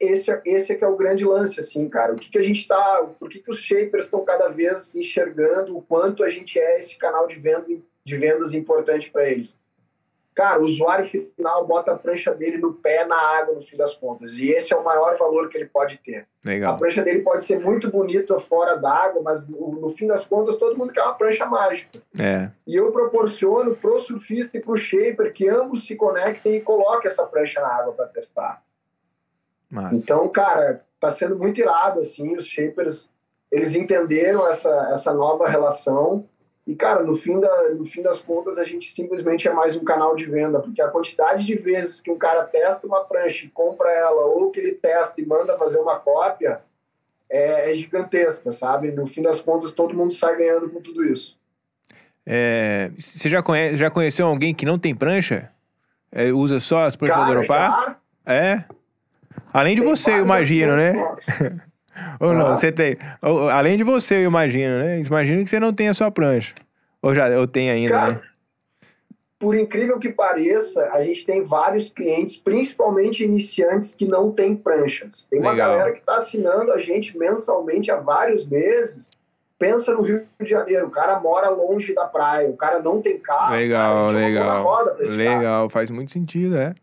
esse, 0.00 0.32
é, 0.32 0.40
esse 0.46 0.72
é 0.72 0.74
que 0.74 0.82
é 0.82 0.88
o 0.88 0.96
grande 0.96 1.24
lance, 1.24 1.60
assim, 1.60 1.86
cara. 1.88 2.14
O 2.14 2.16
que, 2.16 2.30
que 2.30 2.38
a 2.38 2.42
gente 2.42 2.66
tá. 2.66 3.06
Por 3.18 3.28
que, 3.28 3.38
que 3.38 3.50
os 3.50 3.58
shapers 3.58 4.04
estão 4.04 4.24
cada 4.24 4.48
vez 4.48 4.94
enxergando 4.94 5.76
o 5.76 5.82
quanto 5.82 6.24
a 6.24 6.30
gente 6.30 6.58
é 6.58 6.78
esse 6.78 6.96
canal 6.96 7.28
de, 7.28 7.38
venda, 7.38 7.66
de 8.02 8.16
vendas 8.16 8.54
importante 8.54 9.10
para 9.10 9.28
eles? 9.28 9.59
Cara, 10.40 10.58
o 10.58 10.64
usuário 10.64 11.04
final 11.04 11.66
bota 11.66 11.92
a 11.92 11.98
prancha 11.98 12.34
dele 12.34 12.56
no 12.56 12.72
pé 12.72 13.04
na 13.04 13.14
água, 13.14 13.54
no 13.54 13.60
fim 13.60 13.76
das 13.76 13.98
contas. 13.98 14.38
E 14.38 14.48
esse 14.48 14.72
é 14.72 14.76
o 14.76 14.82
maior 14.82 15.14
valor 15.18 15.50
que 15.50 15.58
ele 15.58 15.66
pode 15.66 15.98
ter. 15.98 16.26
Legal. 16.42 16.72
A 16.72 16.78
prancha 16.78 17.02
dele 17.02 17.20
pode 17.20 17.44
ser 17.44 17.60
muito 17.60 17.90
bonita 17.90 18.38
fora 18.38 18.74
d'água, 18.76 19.20
mas 19.22 19.46
no, 19.48 19.72
no, 19.72 19.90
fim 19.90 20.06
das 20.06 20.26
contas 20.26 20.56
todo 20.56 20.78
mundo 20.78 20.94
quer 20.94 21.02
uma 21.02 21.12
prancha 21.12 21.44
mágica. 21.44 22.00
É. 22.18 22.50
E 22.66 22.74
eu 22.74 22.90
proporciono 22.90 23.76
pro 23.76 23.98
surfista 23.98 24.56
e 24.56 24.62
pro 24.62 24.78
shaper 24.78 25.30
que 25.30 25.46
ambos 25.46 25.86
se 25.86 25.94
conectem 25.94 26.54
e 26.54 26.62
coloquem 26.62 27.08
essa 27.08 27.26
prancha 27.26 27.60
na 27.60 27.68
água 27.68 27.92
para 27.92 28.06
testar. 28.06 28.62
Massa. 29.70 29.94
Então, 29.94 30.26
cara, 30.30 30.82
tá 30.98 31.10
sendo 31.10 31.36
muito 31.36 31.60
irado, 31.60 32.00
assim, 32.00 32.34
os 32.34 32.46
shapers, 32.46 33.10
eles 33.52 33.74
entenderam 33.74 34.48
essa, 34.48 34.88
essa 34.90 35.12
nova 35.12 35.46
relação 35.46 36.26
E, 36.70 36.76
cara, 36.76 37.02
no 37.02 37.14
fim, 37.14 37.40
da, 37.40 37.70
no 37.70 37.84
fim 37.84 38.00
das 38.00 38.22
contas, 38.22 38.56
a 38.56 38.62
gente 38.62 38.92
simplesmente 38.92 39.48
é 39.48 39.52
mais 39.52 39.76
um 39.76 39.82
canal 39.82 40.14
de 40.14 40.24
venda, 40.26 40.60
porque 40.60 40.80
a 40.80 40.86
quantidade 40.86 41.44
de 41.44 41.56
vezes 41.56 42.00
que 42.00 42.12
um 42.12 42.16
cara 42.16 42.44
testa 42.44 42.86
uma 42.86 43.00
prancha 43.02 43.44
e 43.44 43.48
compra 43.48 43.90
ela, 43.90 44.26
ou 44.26 44.52
que 44.52 44.60
ele 44.60 44.70
testa 44.74 45.20
e 45.20 45.26
manda 45.26 45.58
fazer 45.58 45.80
uma 45.80 45.98
cópia, 45.98 46.60
é, 47.28 47.72
é 47.72 47.74
gigantesca, 47.74 48.52
sabe? 48.52 48.92
No 48.92 49.04
fim 49.04 49.20
das 49.20 49.42
contas, 49.42 49.74
todo 49.74 49.96
mundo 49.96 50.12
sai 50.12 50.36
ganhando 50.36 50.70
com 50.70 50.80
tudo 50.80 51.04
isso. 51.04 51.40
É, 52.24 52.92
você 52.96 53.28
já, 53.28 53.42
conhece, 53.42 53.74
já 53.74 53.90
conheceu 53.90 54.28
alguém 54.28 54.54
que 54.54 54.64
não 54.64 54.78
tem 54.78 54.94
prancha? 54.94 55.50
É, 56.12 56.30
usa 56.30 56.60
só 56.60 56.84
as 56.84 56.94
pranchas 56.94 57.16
Cara, 57.16 57.34
da 57.34 57.40
Dropar? 57.40 58.00
já 58.24 58.32
É. 58.32 58.64
Além 59.52 59.74
de 59.74 59.80
tem 59.80 59.90
você, 59.90 60.12
imagino, 60.18 60.76
né? 60.76 60.92
Ou 62.20 62.32
não, 62.34 62.46
Ah. 62.48 62.56
você 62.56 62.70
tem. 62.72 62.96
ou- 63.22 63.48
além 63.48 63.76
de 63.76 63.84
você, 63.84 64.16
eu 64.16 64.24
imagino, 64.30 64.78
né? 64.78 65.00
Imagino 65.00 65.42
que 65.44 65.50
você 65.50 65.60
não 65.60 65.72
tem 65.72 65.88
a 65.88 65.94
sua 65.94 66.10
prancha. 66.10 66.54
Ou 67.02 67.14
já, 67.14 67.28
eu 67.28 67.46
tenho 67.46 67.72
ainda, 67.72 67.94
Cara, 67.94 68.12
né? 68.12 68.20
por 69.38 69.56
incrível 69.56 69.98
que 69.98 70.12
pareça, 70.12 70.90
a 70.92 71.02
gente 71.02 71.24
tem 71.24 71.42
vários 71.42 71.88
clientes, 71.88 72.36
principalmente 72.36 73.24
iniciantes, 73.24 73.94
que 73.94 74.04
não 74.06 74.30
têm 74.30 74.54
pranchas. 74.54 75.24
Tem 75.24 75.40
uma 75.40 75.52
Legal. 75.52 75.70
galera 75.70 75.92
que 75.92 76.00
está 76.00 76.16
assinando 76.16 76.72
a 76.72 76.78
gente 76.78 77.16
mensalmente 77.16 77.90
há 77.90 77.96
vários 77.96 78.46
meses. 78.46 79.10
Pensa 79.58 79.92
no 79.92 80.00
Rio 80.02 80.22
de 80.40 80.50
Janeiro, 80.50 80.86
o 80.86 80.90
cara 80.90 81.18
mora 81.20 81.48
longe 81.50 81.94
da 81.94 82.06
praia, 82.06 82.48
o 82.48 82.56
cara 82.56 82.80
não 82.80 83.00
tem 83.02 83.18
carro. 83.18 83.54
Legal, 83.54 84.06
cara, 84.08 84.18
legal. 84.18 84.64
cara. 84.64 84.96
Legal, 85.16 85.70
faz 85.70 85.90
muito 85.90 86.12
sentido, 86.12 86.56
é. 86.56 86.74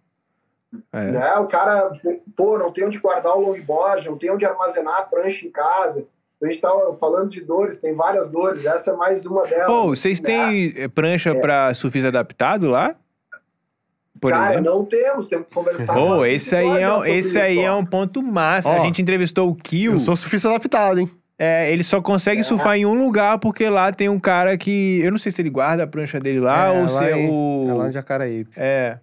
É. 0.92 1.12
Né? 1.12 1.36
O 1.36 1.48
cara, 1.48 1.92
pô, 2.36 2.58
não 2.58 2.72
tem 2.72 2.86
onde 2.86 3.00
guardar 3.00 3.36
o 3.36 3.42
longboard, 3.42 4.10
não 4.10 4.18
tem 4.18 4.32
onde 4.32 4.46
armazenar 4.46 5.00
a 5.00 5.02
prancha 5.04 5.46
em 5.48 5.52
casa. 5.52 6.08
A 6.42 6.46
gente 6.46 6.62
tá 6.62 6.70
falando 7.00 7.30
de 7.30 7.42
dores, 7.42 7.80
tem 7.80 7.96
várias 7.96 8.30
dores, 8.30 8.66
essa 8.66 8.92
é 8.92 8.96
mais 8.96 9.26
uma 9.26 9.48
delas. 9.48 9.70
Ô, 9.70 9.88
vocês 9.88 10.22
né? 10.22 10.28
têm 10.28 10.74
eh, 10.76 10.88
prancha 10.88 11.34
pra 11.34 11.74
surfista 11.74 12.10
adaptado 12.10 12.70
lá? 12.70 12.96
Por 14.20 14.32
Cara, 14.32 14.56
exemplo? 14.56 14.72
não 14.72 14.86
temos, 14.86 15.28
temos 15.28 15.48
que 15.48 15.54
conversar. 15.54 15.98
Ô, 15.98 16.18
com 16.18 16.26
esse 16.26 16.56
aí, 16.56 16.68
é, 16.68 17.18
esse 17.18 17.40
aí 17.40 17.60
é 17.60 17.72
um 17.72 17.86
ponto 17.86 18.22
massa. 18.22 18.70
Ó, 18.70 18.74
a 18.74 18.80
gente 18.80 19.02
entrevistou 19.02 19.50
o 19.50 19.56
Kill. 19.56 19.94
Eu 19.94 20.00
sou 20.00 20.16
surfista 20.16 20.50
adaptado, 20.50 21.00
hein? 21.00 21.10
É, 21.40 21.72
ele 21.72 21.84
só 21.84 22.02
consegue 22.02 22.44
surfar 22.44 22.78
em 22.78 22.86
um 22.86 22.96
lugar 22.96 23.38
porque 23.38 23.70
lá 23.70 23.92
tem 23.92 24.10
um 24.10 24.20
cara 24.20 24.58
que. 24.58 25.00
Eu 25.04 25.12
não 25.12 25.20
sei 25.20 25.32
se 25.32 25.42
ele 25.42 25.52
guarda 25.52 25.84
a 25.84 25.88
prancha 25.88 26.20
dele 26.20 26.40
lá 26.40 26.74
É, 26.74 26.82
ou 26.82 26.90
se 26.90 27.04
é 27.04 27.16
o. 27.16 27.68
É 27.70 27.74
lá 27.74 27.88
em 27.90 27.92
Jacaraípe. 27.92 28.52
É. 28.58 28.98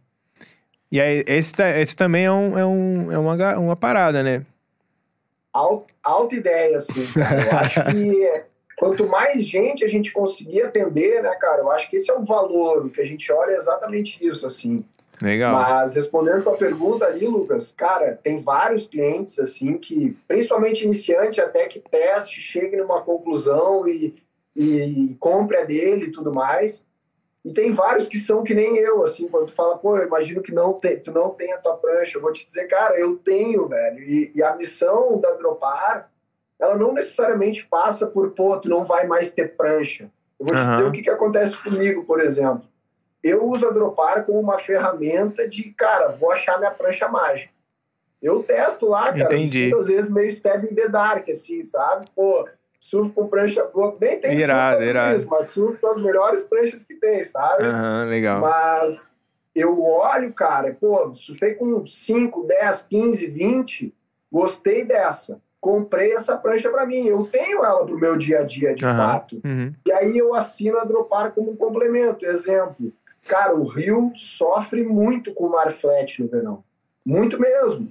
E 0.95 1.01
aí, 1.01 1.25
esse, 1.27 1.53
esse 1.81 1.97
também 1.97 2.27
é, 2.27 2.31
um, 2.31 2.57
é, 2.57 2.65
um, 2.65 3.11
é 3.11 3.19
uma, 3.19 3.59
uma 3.59 3.75
parada, 3.75 4.23
né? 4.23 4.47
Alta, 5.53 5.93
alta 6.01 6.37
ideia, 6.37 6.77
assim, 6.77 7.05
cara. 7.19 7.45
Eu 7.45 7.59
acho 7.59 7.85
que 7.87 8.45
quanto 8.79 9.09
mais 9.09 9.45
gente 9.45 9.85
a 9.85 9.89
gente 9.89 10.13
conseguir 10.13 10.63
atender, 10.63 11.21
né, 11.21 11.35
cara, 11.35 11.63
eu 11.63 11.71
acho 11.73 11.91
que 11.91 11.97
esse 11.97 12.09
é 12.13 12.15
o 12.15 12.23
valor, 12.23 12.87
o 12.87 12.91
que 12.91 13.01
a 13.01 13.05
gente 13.05 13.33
olha 13.33 13.51
é 13.51 13.57
exatamente 13.57 14.25
isso, 14.25 14.47
assim. 14.47 14.85
Legal. 15.21 15.55
Mas 15.55 15.97
respondendo 15.97 16.45
tua 16.45 16.57
pergunta 16.57 17.07
ali, 17.07 17.27
Lucas, 17.27 17.75
cara, 17.77 18.15
tem 18.15 18.39
vários 18.39 18.87
clientes, 18.87 19.41
assim, 19.41 19.77
que, 19.77 20.17
principalmente 20.29 20.85
iniciante, 20.85 21.41
até 21.41 21.67
que 21.67 21.81
teste, 21.81 22.41
chegue 22.41 22.77
numa 22.77 23.03
conclusão 23.03 23.85
e, 23.89 24.15
e 24.55 25.17
compre 25.19 25.57
a 25.57 25.65
dele 25.65 26.05
e 26.05 26.13
tudo 26.13 26.33
mais. 26.33 26.87
E 27.45 27.53
tem 27.53 27.71
vários 27.71 28.09
que 28.09 28.17
são 28.17 28.43
que 28.43 28.55
nem 28.55 28.79
eu, 28.79 29.05
assim, 29.05 29.29
quando 29.29 29.47
tu 29.47 29.53
fala, 29.53 29.77
pô, 29.77 29.99
eu 29.99 30.07
imagino 30.07 30.41
que 30.41 30.53
não 30.53 30.73
tem, 30.73 30.99
tu 30.99 31.13
não 31.13 31.29
tem 31.31 31.53
a 31.53 31.59
tua 31.59 31.77
prancha. 31.77 32.17
Eu 32.17 32.23
vou 32.23 32.33
te 32.33 32.45
dizer, 32.45 32.67
cara, 32.67 32.99
eu 32.99 33.17
tenho, 33.17 33.69
velho. 33.69 34.03
E, 34.03 34.33
e 34.35 34.43
a 34.43 34.57
missão 34.57 35.21
da 35.21 35.35
Dropar, 35.35 36.11
ela 36.59 36.75
não 36.75 36.95
necessariamente 36.95 37.67
passa 37.67 38.07
por, 38.07 38.31
pô, 38.31 38.59
tu 38.59 38.71
não 38.71 38.83
vai 38.83 39.07
mais 39.07 39.33
ter 39.35 39.57
prancha. 39.57 40.11
Eu 40.41 40.47
vou 40.47 40.55
te 40.55 40.61
Aham. 40.61 40.71
dizer 40.71 40.85
o 40.87 40.93
que, 40.93 41.03
que 41.03 41.11
acontece 41.11 41.63
comigo, 41.63 42.05
por 42.05 42.19
exemplo. 42.21 42.67
Eu 43.23 43.45
uso 43.45 43.69
a 43.69 43.71
Dropar 43.71 44.25
como 44.25 44.41
uma 44.41 44.59
ferramenta 44.59 45.47
de, 45.47 45.71
cara, 45.73 46.09
vou 46.09 46.31
achar 46.31 46.59
minha 46.59 46.71
prancha 46.71 47.09
mágica. 47.09 47.53
Eu 48.23 48.43
testo 48.43 48.87
lá, 48.87 49.13
cara. 49.13 49.25
Entendi. 49.25 49.67
Sinto, 49.67 49.79
às 49.79 49.89
vezes 49.89 50.11
meio 50.11 50.31
stab 50.31 50.65
in 50.65 50.75
the 50.75 50.89
dark, 50.89 51.29
assim, 51.29 51.63
sabe? 51.63 52.07
Pô, 52.17 52.49
surfo 52.85 53.15
com 53.15 53.27
prancha 53.29 53.65
boa. 53.65 53.97
Nem 53.99 54.21
tem 54.21 54.39
Irado, 54.39 54.77
surf 54.77 54.91
irado. 54.91 55.17
isso, 55.17 55.29
mas 55.31 55.47
surfo 55.49 55.81
com 55.81 55.87
as 55.87 56.03
melhores 56.03 56.45
pranchas 56.45 56.85
que 56.85 56.95
tem, 56.95 57.25
sabe? 57.25 57.65
Aham, 57.65 58.05
legal. 58.11 58.41
Mas 58.43 59.17
eu 59.55 59.83
olho, 59.83 60.33
cara, 60.35 60.77
pô, 60.79 61.15
surfei 61.15 61.55
com 61.55 61.87
5, 61.87 62.47
10, 62.47 62.83
15, 62.83 63.27
20, 63.29 63.95
gostei 64.31 64.85
dessa. 64.85 65.41
Comprei 65.59 66.13
essa 66.13 66.37
prancha 66.37 66.69
pra 66.69 66.85
mim. 66.85 67.07
Eu 67.07 67.25
tenho 67.25 67.65
ela 67.65 67.87
pro 67.87 67.99
meu 67.99 68.19
dia 68.19 68.41
a 68.41 68.45
dia, 68.45 68.75
de 68.75 68.85
Aham. 68.85 68.97
fato. 68.99 69.41
Uhum. 69.43 69.73
E 69.87 69.91
aí 69.93 70.19
eu 70.19 70.35
assino 70.35 70.79
a 70.79 70.85
Dropar 70.85 71.33
como 71.33 71.53
um 71.53 71.57
complemento. 71.57 72.27
Exemplo, 72.27 72.93
cara, 73.27 73.55
o 73.57 73.63
Rio 73.67 74.13
sofre 74.15 74.85
muito 74.85 75.33
com 75.33 75.47
o 75.47 75.53
mar 75.53 75.71
flat 75.73 76.23
no 76.23 76.29
verão. 76.29 76.63
Muito 77.03 77.41
mesmo. 77.41 77.91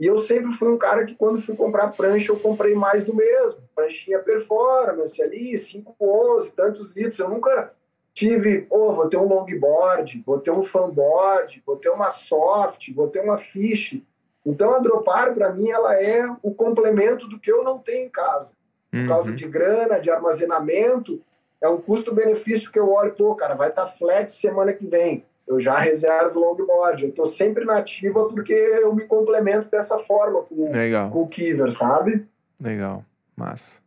E 0.00 0.06
eu 0.06 0.16
sempre 0.16 0.50
fui 0.50 0.68
um 0.68 0.78
cara 0.78 1.04
que 1.04 1.14
quando 1.14 1.38
fui 1.40 1.54
comprar 1.54 1.88
prancha, 1.94 2.32
eu 2.32 2.38
comprei 2.40 2.74
mais 2.74 3.04
do 3.04 3.14
mesmo. 3.14 3.60
Pranchinha 3.74 4.18
performance 4.18 5.22
ali, 5.22 5.58
511, 5.58 6.54
tantos 6.54 6.90
litros. 6.92 7.18
Eu 7.18 7.28
nunca 7.28 7.74
tive, 8.14 8.62
pô, 8.62 8.94
vou 8.94 9.10
ter 9.10 9.18
um 9.18 9.28
longboard, 9.28 10.22
vou 10.26 10.40
ter 10.40 10.50
um 10.52 10.62
fanboard, 10.62 11.62
vou 11.66 11.76
ter 11.76 11.90
uma 11.90 12.08
soft, 12.08 12.90
vou 12.94 13.08
ter 13.08 13.20
uma 13.20 13.36
fish. 13.36 14.00
Então 14.44 14.74
a 14.74 14.78
Dropar, 14.78 15.34
para 15.34 15.52
mim, 15.52 15.68
ela 15.68 15.94
é 15.94 16.24
o 16.42 16.54
complemento 16.54 17.28
do 17.28 17.38
que 17.38 17.52
eu 17.52 17.62
não 17.62 17.78
tenho 17.78 18.06
em 18.06 18.10
casa 18.10 18.54
por 18.90 19.06
causa 19.06 19.28
Uhum. 19.28 19.36
de 19.36 19.46
grana, 19.46 20.00
de 20.00 20.10
armazenamento, 20.10 21.22
é 21.62 21.68
um 21.68 21.80
custo-benefício 21.80 22.72
que 22.72 22.78
eu 22.78 22.90
olho, 22.90 23.14
pô, 23.14 23.34
cara, 23.34 23.54
vai 23.54 23.68
estar 23.68 23.86
flat 23.86 24.32
semana 24.32 24.72
que 24.72 24.86
vem. 24.86 25.24
Eu 25.50 25.58
já 25.58 25.76
reservo 25.78 26.38
o 26.38 26.42
longboard. 26.50 27.04
Eu 27.06 27.12
tô 27.12 27.24
sempre 27.26 27.64
na 27.64 27.78
ativa 27.78 28.28
porque 28.28 28.52
eu 28.52 28.94
me 28.94 29.04
complemento 29.04 29.68
dessa 29.70 29.98
forma 29.98 30.42
com, 30.42 30.70
Legal, 30.70 31.10
com 31.10 31.22
o 31.22 31.26
Kiver, 31.28 31.72
sabe? 31.72 32.24
legal. 32.60 33.04
Massa. 33.36 33.80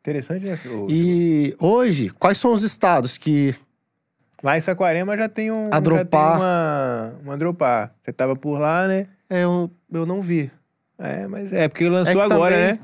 Interessante, 0.00 0.44
né? 0.44 0.58
O- 0.66 0.86
E 0.90 1.56
hoje, 1.60 2.10
quais 2.10 2.36
são 2.38 2.52
os 2.52 2.62
estados 2.62 3.16
que. 3.16 3.54
Lá 4.42 4.56
em 4.56 4.60
Saquarema 4.60 5.16
já 5.16 5.28
tem 5.28 5.50
um. 5.50 5.68
A 5.68 5.76
já 5.76 5.80
tem 5.80 5.82
dropar. 5.82 6.36
uma, 6.36 7.14
uma 7.22 7.36
dropar. 7.38 7.94
Você 8.02 8.12
tava 8.12 8.36
por 8.36 8.58
lá, 8.60 8.86
né? 8.86 9.06
É, 9.30 9.44
eu, 9.44 9.70
eu 9.92 10.04
não 10.06 10.20
vi. 10.22 10.50
É, 10.98 11.26
mas 11.26 11.52
é, 11.52 11.68
porque 11.68 11.88
lançou 11.88 12.20
É 12.20 12.24
agora, 12.24 12.54
também- 12.54 12.72
né? 12.74 12.78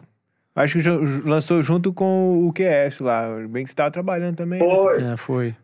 Acho 0.54 0.78
que 0.78 0.88
lançou 1.28 1.62
junto 1.62 1.92
com 1.92 2.46
o 2.46 2.52
QS 2.52 3.00
lá. 3.00 3.26
Bem 3.48 3.64
que 3.64 3.70
você 3.70 3.76
tava 3.76 3.90
trabalhando 3.90 4.36
também. 4.36 4.60
né? 4.60 4.66
Foi, 4.74 5.02
É, 5.02 5.16
foi. 5.16 5.56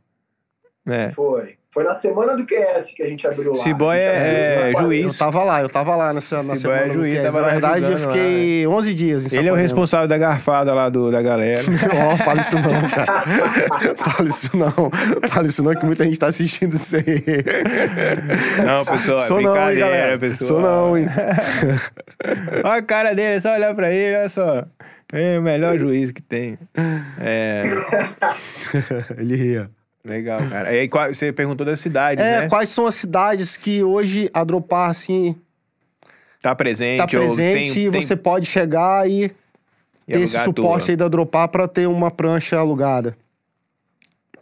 É. 0.88 1.10
foi. 1.10 1.58
Foi 1.70 1.84
na 1.84 1.92
semana 1.92 2.34
do 2.34 2.46
QS 2.46 2.92
que 2.96 3.02
a 3.02 3.06
gente 3.06 3.26
abriu 3.26 3.52
lá. 3.52 3.62
Gente 3.62 3.68
é- 3.68 4.70
abriu 4.72 4.78
é 4.80 4.82
juiz. 4.82 5.04
Eu 5.04 5.18
tava 5.18 5.44
lá, 5.44 5.60
eu 5.60 5.68
tava 5.68 5.94
lá 5.94 6.14
nessa, 6.14 6.42
na 6.42 6.54
é 6.54 6.56
semana 6.56 6.88
do 6.88 6.94
juiz, 6.94 7.14
QS. 7.14 7.24
tava 7.24 7.40
Na 7.40 7.46
lá 7.46 7.52
verdade, 7.52 7.92
eu 7.92 7.98
fiquei 7.98 8.66
11 8.66 8.94
dias 8.94 9.32
em 9.34 9.38
Ele 9.38 9.48
é 9.48 9.52
o 9.52 9.54
responsável 9.54 10.08
da 10.08 10.16
garfada 10.16 10.72
lá 10.72 10.88
do, 10.88 11.10
da 11.12 11.20
galera. 11.20 11.62
Ó, 12.10 12.16
fala 12.16 12.40
isso 12.40 12.56
não, 12.56 12.88
cara. 12.88 13.22
fala 13.96 14.28
isso 14.28 14.56
não. 14.56 14.90
Fala 15.28 15.46
isso 15.46 15.62
não, 15.62 15.74
que 15.74 15.84
muita 15.84 16.04
gente 16.04 16.18
tá 16.18 16.28
assistindo 16.28 16.72
isso 16.74 16.96
aí. 16.96 17.22
Não, 18.64 18.84
pessoal, 18.86 19.18
é 19.18 19.26
Sou 19.26 19.40
não, 19.42 19.70
hein, 19.70 19.78
galera. 19.78 20.18
pessoal. 20.18 20.48
Sou 20.48 20.60
não, 20.60 20.96
hein. 20.96 21.06
Olha 22.64 22.74
a 22.76 22.82
cara 22.82 23.14
dele, 23.14 23.36
é 23.36 23.40
só 23.40 23.52
olhar 23.52 23.74
pra 23.74 23.92
ele, 23.92 24.16
olha 24.16 24.28
só. 24.30 24.64
É 25.12 25.38
o 25.38 25.42
melhor 25.42 25.78
juiz 25.78 26.12
que 26.12 26.22
tem. 26.22 26.58
É, 27.20 27.62
Ele 29.16 29.36
ria. 29.36 29.70
Legal, 30.04 30.38
cara. 30.48 30.72
E 30.74 30.80
aí, 30.80 30.88
qual- 30.88 31.12
você 31.12 31.32
perguntou 31.32 31.64
das 31.66 31.80
cidades, 31.80 32.24
É, 32.24 32.40
né? 32.42 32.48
quais 32.48 32.68
são 32.70 32.86
as 32.86 32.94
cidades 32.94 33.56
que 33.56 33.82
hoje 33.82 34.30
a 34.32 34.42
Dropar, 34.44 34.90
assim, 34.90 35.36
Tá 36.40 36.54
presente. 36.54 36.98
tá 36.98 37.04
ou 37.04 37.08
presente 37.08 37.74
tem, 37.74 37.86
e 37.86 37.90
tem- 37.90 38.02
você 38.02 38.16
pode 38.16 38.46
chegar 38.46 39.08
e 39.08 39.24
e 39.24 40.12
ter 40.12 40.20
esse 40.20 40.36
alugar 40.36 40.40
a 40.40 40.44
suporte 40.44 40.90
aí 40.92 40.96
da 40.96 41.08
Dropar 41.08 41.48
pra 41.48 41.68
ter 41.68 41.86
uma 41.86 42.10
prancha 42.10 42.56
alugada. 42.58 43.16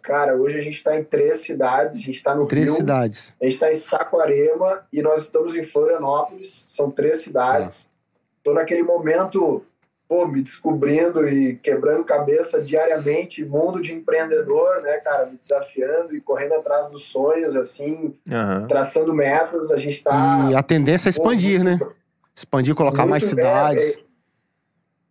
Cara, 0.01 0.37
hoje 0.37 0.57
a 0.57 0.61
gente 0.63 0.77
está 0.77 0.97
em 0.97 1.03
três 1.03 1.39
cidades. 1.39 1.99
A 1.99 2.01
gente 2.03 2.15
está 2.15 2.33
no 2.33 2.47
Três 2.47 2.67
Rio, 2.69 2.77
cidades. 2.77 3.35
a 3.41 3.45
gente 3.45 3.55
está 3.55 3.69
em 3.69 3.75
Saquarema 3.75 4.87
e 4.93 5.03
nós 5.03 5.23
estamos 5.23 5.57
em 5.57 5.65
Florianópolis. 5.65 6.67
São 6.69 6.91
três 6.93 7.19
cidades. 7.23 7.91
Estou 8.39 8.55
naquele 8.55 8.85
momento, 8.85 9.65
pô, 10.09 10.27
me 10.27 10.41
descobrindo 10.43 11.29
e 11.29 11.57
quebrando 11.57 12.05
cabeça 12.05 12.61
diariamente, 12.61 13.45
mundo 13.45 13.81
de 13.83 13.93
empreendedor, 13.93 14.81
né, 14.83 14.99
cara, 14.99 15.27
me 15.27 15.37
desafiando 15.37 16.15
e 16.15 16.21
correndo 16.21 16.55
atrás 16.55 16.89
dos 16.89 17.07
sonhos, 17.07 17.57
assim, 17.57 18.15
Aham. 18.31 18.67
traçando 18.67 19.13
metas. 19.13 19.73
A 19.73 19.79
gente 19.79 19.95
está 19.97 20.49
E 20.51 20.55
a 20.55 20.63
tendência 20.63 21.09
é 21.09 21.11
expandir, 21.11 21.65
né? 21.65 21.79
Expandir, 22.35 22.75
colocar 22.75 22.99
Muito 23.03 23.11
mais 23.11 23.25
cidades. 23.25 23.99
é- 23.99 24.07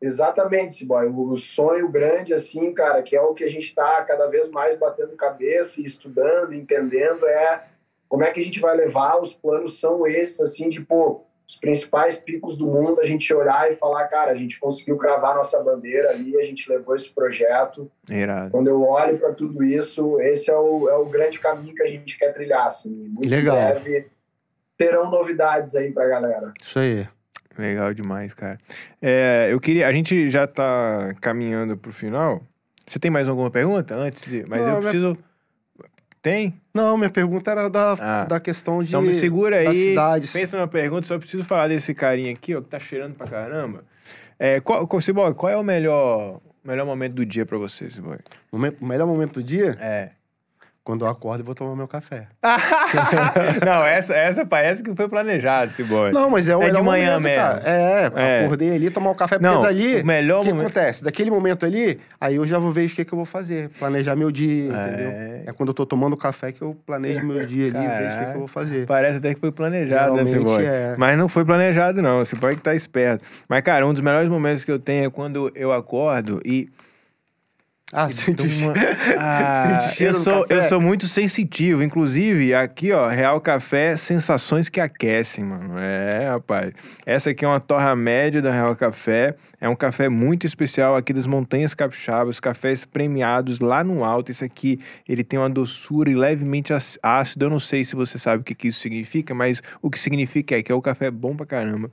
Exatamente, 0.02 0.74
Ciboy. 0.76 1.08
O 1.08 1.36
sonho 1.38 1.90
grande, 1.90 2.34
assim, 2.34 2.72
cara, 2.74 3.02
que 3.02 3.16
é 3.16 3.22
o 3.22 3.34
que 3.34 3.44
a 3.44 3.50
gente 3.50 3.64
está 3.64 4.04
cada 4.04 4.28
vez 4.28 4.50
mais 4.52 4.78
batendo 4.78 5.16
cabeça 5.16 5.82
e 5.82 5.86
estudando, 5.86 6.54
entendendo, 6.54 7.26
é 7.26 7.64
como 8.08 8.24
é 8.24 8.30
que 8.32 8.40
a 8.40 8.44
gente 8.44 8.60
vai 8.60 8.76
levar. 8.76 9.20
Os 9.20 9.34
planos 9.34 9.80
são 9.80 10.06
esses, 10.06 10.40
assim, 10.42 10.70
de, 10.70 10.82
pô, 10.82 11.22
os 11.48 11.58
principais 11.58 12.20
picos 12.20 12.58
do 12.58 12.66
mundo, 12.66 13.00
a 13.02 13.06
gente 13.06 13.32
olhar 13.34 13.70
e 13.72 13.76
falar, 13.76 14.08
cara, 14.08 14.32
a 14.32 14.36
gente 14.36 14.60
conseguiu 14.60 14.98
cravar 14.98 15.36
nossa 15.36 15.62
bandeira 15.64 16.10
ali, 16.10 16.36
a 16.38 16.44
gente 16.44 16.68
levou 16.70 16.96
esse 16.96 17.14
projeto. 17.14 17.90
Irado. 18.10 18.52
Quando 18.52 18.68
eu 18.68 18.82
olho 18.82 19.18
para 19.20 19.32
tudo 19.34 19.64
isso, 19.64 20.20
esse 20.22 20.50
é 20.50 20.58
o, 20.58 20.90
é 20.90 20.96
o 20.96 21.06
grande 21.06 21.40
caminho 21.40 21.76
que 21.76 21.84
a 21.84 21.88
gente 21.88 22.18
quer 22.18 22.34
trilhar, 22.34 22.66
assim. 22.66 22.90
Muito 23.10 23.30
Legal. 23.30 23.56
breve 23.56 24.08
terão 24.78 25.10
novidades 25.10 25.76
aí 25.76 25.92
pra 25.92 26.08
galera. 26.08 26.52
Isso 26.62 26.80
aí. 26.80 27.08
Legal 27.58 27.94
demais, 27.94 28.34
cara. 28.34 28.60
É, 29.02 29.48
eu 29.50 29.60
queria. 29.62 29.88
A 29.88 29.92
gente 29.92 30.30
já 30.30 30.46
tá 30.46 31.14
caminhando 31.22 31.78
pro 31.78 31.94
final. 31.94 32.42
Você 32.86 33.00
tem 33.00 33.10
mais 33.10 33.28
alguma 33.30 33.50
pergunta 33.50 33.96
antes 33.96 34.26
de. 34.30 34.44
Mas 34.46 34.60
Não, 34.62 34.68
eu 34.68 34.80
minha- 34.80 34.92
preciso. 34.92 35.18
Tem? 36.26 36.60
Não, 36.74 36.98
minha 36.98 37.10
pergunta 37.12 37.52
era 37.52 37.70
da, 37.70 37.94
Ah. 38.00 38.26
da 38.26 38.40
questão 38.40 38.82
de. 38.84 38.90
Então 38.90 39.02
me 39.04 39.14
segura 39.14 39.58
aí. 39.58 39.76
cidades. 39.76 40.34
Pensa 40.34 40.58
numa 40.58 40.68
pergunta, 40.68 41.06
só 41.06 41.20
preciso 41.20 41.44
falar 41.44 41.68
desse 41.68 41.94
carinha 41.94 42.32
aqui, 42.32 42.56
ó, 42.56 42.62
que 42.62 42.68
tá 42.68 42.80
cheirando 42.80 43.14
pra 43.14 43.28
caramba. 43.28 43.84
É, 44.40 44.60
qual, 44.60 44.88
Ciboy, 45.00 45.36
qual 45.36 45.52
é 45.52 45.56
o 45.56 45.62
melhor, 45.64 46.42
melhor 46.64 46.84
momento 46.84 47.14
do 47.14 47.24
dia 47.24 47.46
pra 47.46 47.60
você? 47.60 47.88
Momen- 48.52 48.74
O 48.82 48.86
melhor 48.88 49.06
momento 49.06 49.34
do 49.36 49.44
dia? 49.44 49.78
É. 49.80 50.10
Quando 50.86 51.04
eu 51.04 51.10
acordo 51.10 51.42
e 51.42 51.44
vou 51.44 51.56
tomar 51.56 51.76
meu 51.76 51.88
café. 51.88 52.28
Não, 53.66 53.84
essa, 53.84 54.14
essa 54.16 54.46
parece 54.46 54.84
que 54.84 54.94
foi 54.96 55.08
planejado, 55.10 55.72
Ciboy. 55.72 56.12
Não, 56.12 56.30
mas 56.30 56.48
é 56.48 56.56
o 56.56 56.62
É 56.62 56.66
de 56.68 56.72
melhor 56.74 56.84
manhã 56.84 57.14
momento, 57.16 57.24
mesmo. 57.24 57.42
cara. 57.42 57.62
É, 57.66 58.12
É. 58.16 58.46
acordei 58.46 58.76
ali, 58.76 58.90
tomar 58.92 59.10
o 59.10 59.16
café, 59.16 59.40
porque 59.40 59.52
Não, 59.52 59.64
dali. 59.64 60.02
o 60.02 60.06
melhor 60.06 60.44
que 60.44 60.50
momento- 60.50 60.66
acontece? 60.68 61.04
Daquele 61.04 61.32
momento 61.32 61.66
ali, 61.66 62.00
aí 62.22 62.36
eu 62.36 62.46
já 62.46 62.60
vou 62.60 62.72
ver 62.72 62.86
o 62.86 62.90
que, 62.90 63.04
que 63.04 63.12
eu 63.14 63.18
vou 63.18 63.26
fazer. 63.26 63.70
Planejar 63.80 64.16
meu 64.16 64.30
dia, 64.32 64.72
É. 64.72 64.88
entendeu? 64.88 65.12
É 65.48 65.54
quando 65.58 65.70
eu 65.70 65.74
tô 65.74 65.88
tomando 65.88 66.16
café 66.16 66.52
que 66.52 66.62
eu 66.62 66.78
planejo 66.86 67.26
meu 67.26 67.44
dia 67.46 67.66
ali, 67.76 67.88
vejo 67.88 68.16
o 68.16 68.20
que, 68.20 68.26
que 68.26 68.32
eu 68.36 68.40
vou 68.40 68.48
fazer. 68.48 68.86
Parece 68.86 69.18
até 69.18 69.34
que 69.34 69.40
foi 69.40 69.52
planejado, 69.52 70.14
né, 70.16 70.26
Ciboy? 70.26 70.64
é. 70.66 70.96
Mas 71.00 71.18
não 71.18 71.28
foi 71.28 71.44
planejado, 71.44 72.00
não. 72.00 72.20
Você 72.20 72.36
pode 72.36 72.58
estar 72.58 72.76
esperto. 72.76 73.26
Mas, 73.50 73.62
cara, 73.64 73.88
um 73.88 73.92
dos 73.92 74.04
melhores 74.04 74.30
momentos 74.30 74.64
que 74.64 74.72
eu 74.72 74.78
tenho 74.78 75.06
é 75.06 75.10
quando 75.10 75.52
eu 75.56 75.72
acordo 75.74 76.40
e 76.46 76.70
Ah, 77.98 78.10
sente. 78.10 78.46
Ah, 79.18 79.80
Sente 79.80 79.86
o 79.86 79.96
cheiro 79.96 80.18
eu 80.18 80.20
sou, 80.20 80.46
eu 80.50 80.64
sou 80.64 80.82
muito 80.82 81.08
sensitivo. 81.08 81.82
Inclusive, 81.82 82.54
aqui, 82.54 82.92
ó, 82.92 83.08
Real 83.08 83.40
Café, 83.40 83.96
sensações 83.96 84.68
que 84.68 84.82
aquecem, 84.82 85.46
mano. 85.46 85.80
É, 85.80 86.28
rapaz. 86.28 86.74
Essa 87.06 87.30
aqui 87.30 87.46
é 87.46 87.48
uma 87.48 87.60
torra 87.62 87.96
média 87.96 88.42
da 88.42 88.52
Real 88.52 88.76
Café. 88.76 89.34
É 89.62 89.70
um 89.70 89.76
café 89.78 90.10
muito 90.10 90.46
especial 90.46 90.98
aqui 90.98 91.14
das 91.14 91.26
Montanhas 91.26 91.74
Capixabas. 91.74 92.42
Cafés 92.42 92.84
premiados 92.84 93.62
lá 93.62 93.82
no 93.82 94.04
alto. 94.04 94.30
Esse 94.30 94.44
aqui, 94.44 94.78
ele 95.08 95.24
tem 95.24 95.40
uma 95.40 95.50
doçura 95.50 96.12
e 96.12 96.16
levemente 96.16 96.74
ácido. 97.02 97.46
Eu 97.46 97.50
não 97.50 97.62
sei 97.62 97.86
se 97.86 97.96
você 97.96 98.20
sabe 98.20 98.42
o 98.42 98.44
que, 98.44 98.54
que 98.54 98.68
isso 98.68 98.82
significa, 98.82 99.34
mas 99.34 99.64
o 99.82 99.90
que 99.90 99.98
significa 99.98 100.58
é 100.58 100.62
que 100.62 100.70
é 100.70 100.76
o 100.76 100.82
café 100.82 101.10
bom 101.10 101.34
pra 101.34 101.46
caramba 101.46 101.90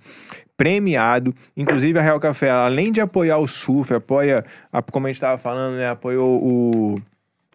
premiado. 0.62 1.34
Inclusive, 1.56 1.98
a 1.98 2.02
Real 2.02 2.20
Café, 2.20 2.48
além 2.48 2.92
de 2.92 3.00
apoiar 3.00 3.38
o 3.38 3.48
surf, 3.48 3.92
apoia, 3.92 4.44
como 4.92 5.08
a 5.08 5.10
gente 5.10 5.16
estava 5.16 5.36
falando, 5.36 5.74
né, 5.74 5.88
apoiou 5.88 6.40
o 6.40 6.94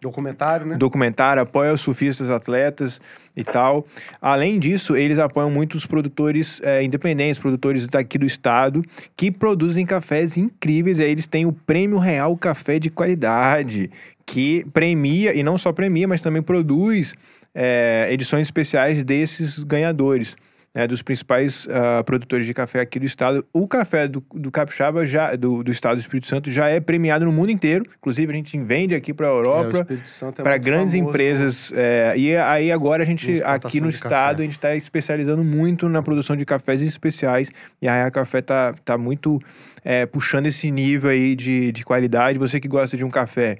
Documentário, 0.00 0.64
né? 0.64 0.76
documentário, 0.76 1.42
apoia 1.42 1.72
os 1.72 1.80
surfistas 1.80 2.30
atletas 2.30 3.00
e 3.36 3.42
tal. 3.42 3.84
Além 4.22 4.56
disso, 4.60 4.94
eles 4.94 5.18
apoiam 5.18 5.50
muito 5.50 5.74
os 5.74 5.86
produtores 5.86 6.60
eh, 6.62 6.84
independentes, 6.84 7.40
produtores 7.40 7.88
daqui 7.88 8.16
do 8.16 8.24
estado, 8.24 8.84
que 9.16 9.28
produzem 9.28 9.84
cafés 9.84 10.36
incríveis. 10.36 11.00
E 11.00 11.02
aí 11.02 11.10
eles 11.10 11.26
têm 11.26 11.46
o 11.46 11.52
Prêmio 11.52 11.98
Real 11.98 12.36
Café 12.36 12.78
de 12.78 12.90
Qualidade, 12.90 13.90
que 14.24 14.64
premia, 14.72 15.34
e 15.34 15.42
não 15.42 15.58
só 15.58 15.72
premia, 15.72 16.06
mas 16.06 16.20
também 16.20 16.42
produz 16.42 17.16
eh, 17.52 18.06
edições 18.12 18.46
especiais 18.46 19.02
desses 19.02 19.58
ganhadores. 19.58 20.36
Né, 20.74 20.86
dos 20.86 21.02
principais 21.02 21.66
ah, 21.70 22.02
produtores 22.04 22.46
de 22.46 22.54
café 22.54 22.80
aqui 22.80 22.98
do 22.98 23.06
estado. 23.06 23.44
O 23.52 23.66
café 23.66 24.06
do, 24.06 24.22
do 24.34 24.50
Capixaba, 24.50 25.04
já, 25.04 25.34
do, 25.34 25.62
do 25.62 25.70
estado 25.70 25.96
do 25.96 26.00
Espírito 26.00 26.26
Santo, 26.26 26.50
já 26.50 26.68
é 26.68 26.78
premiado 26.78 27.24
no 27.24 27.32
mundo 27.32 27.50
inteiro. 27.50 27.84
Inclusive, 27.98 28.32
a 28.32 28.36
gente 28.36 28.58
vende 28.58 28.94
aqui 28.94 29.12
para 29.12 29.26
a 29.26 29.30
É, 29.30 29.32
Europa 29.32 29.86
Santo 30.06 30.40
é 30.40 30.44
para 30.44 30.56
grandes 30.58 30.92
famoso. 30.92 31.10
empresas. 31.10 31.72
é, 31.74 32.14
e 32.16 32.36
aí 32.36 32.70
agora 32.70 33.02
a 33.02 33.06
gente, 33.06 33.42
aqui 33.42 33.80
no 33.80 33.88
estado, 33.88 34.36
café. 34.36 34.42
a 34.42 34.44
gente 34.44 34.52
está 34.52 34.74
especializando 34.76 35.42
muito 35.42 35.88
na 35.88 36.02
produção 36.02 36.36
de 36.36 36.44
cafés 36.44 36.82
especiais. 36.82 37.50
E 37.80 37.88
a 37.88 37.92
Raia 37.92 38.10
Café 38.10 38.40
tá, 38.42 38.74
tá 38.84 38.96
muito 38.98 39.40
é, 39.84 40.06
puxando 40.06 40.46
esse 40.46 40.70
nível 40.70 41.10
aí 41.10 41.34
de, 41.34 41.72
de 41.72 41.84
qualidade. 41.84 42.38
Você 42.38 42.60
que 42.60 42.68
gosta 42.68 42.96
de 42.96 43.04
um 43.04 43.10
café. 43.10 43.58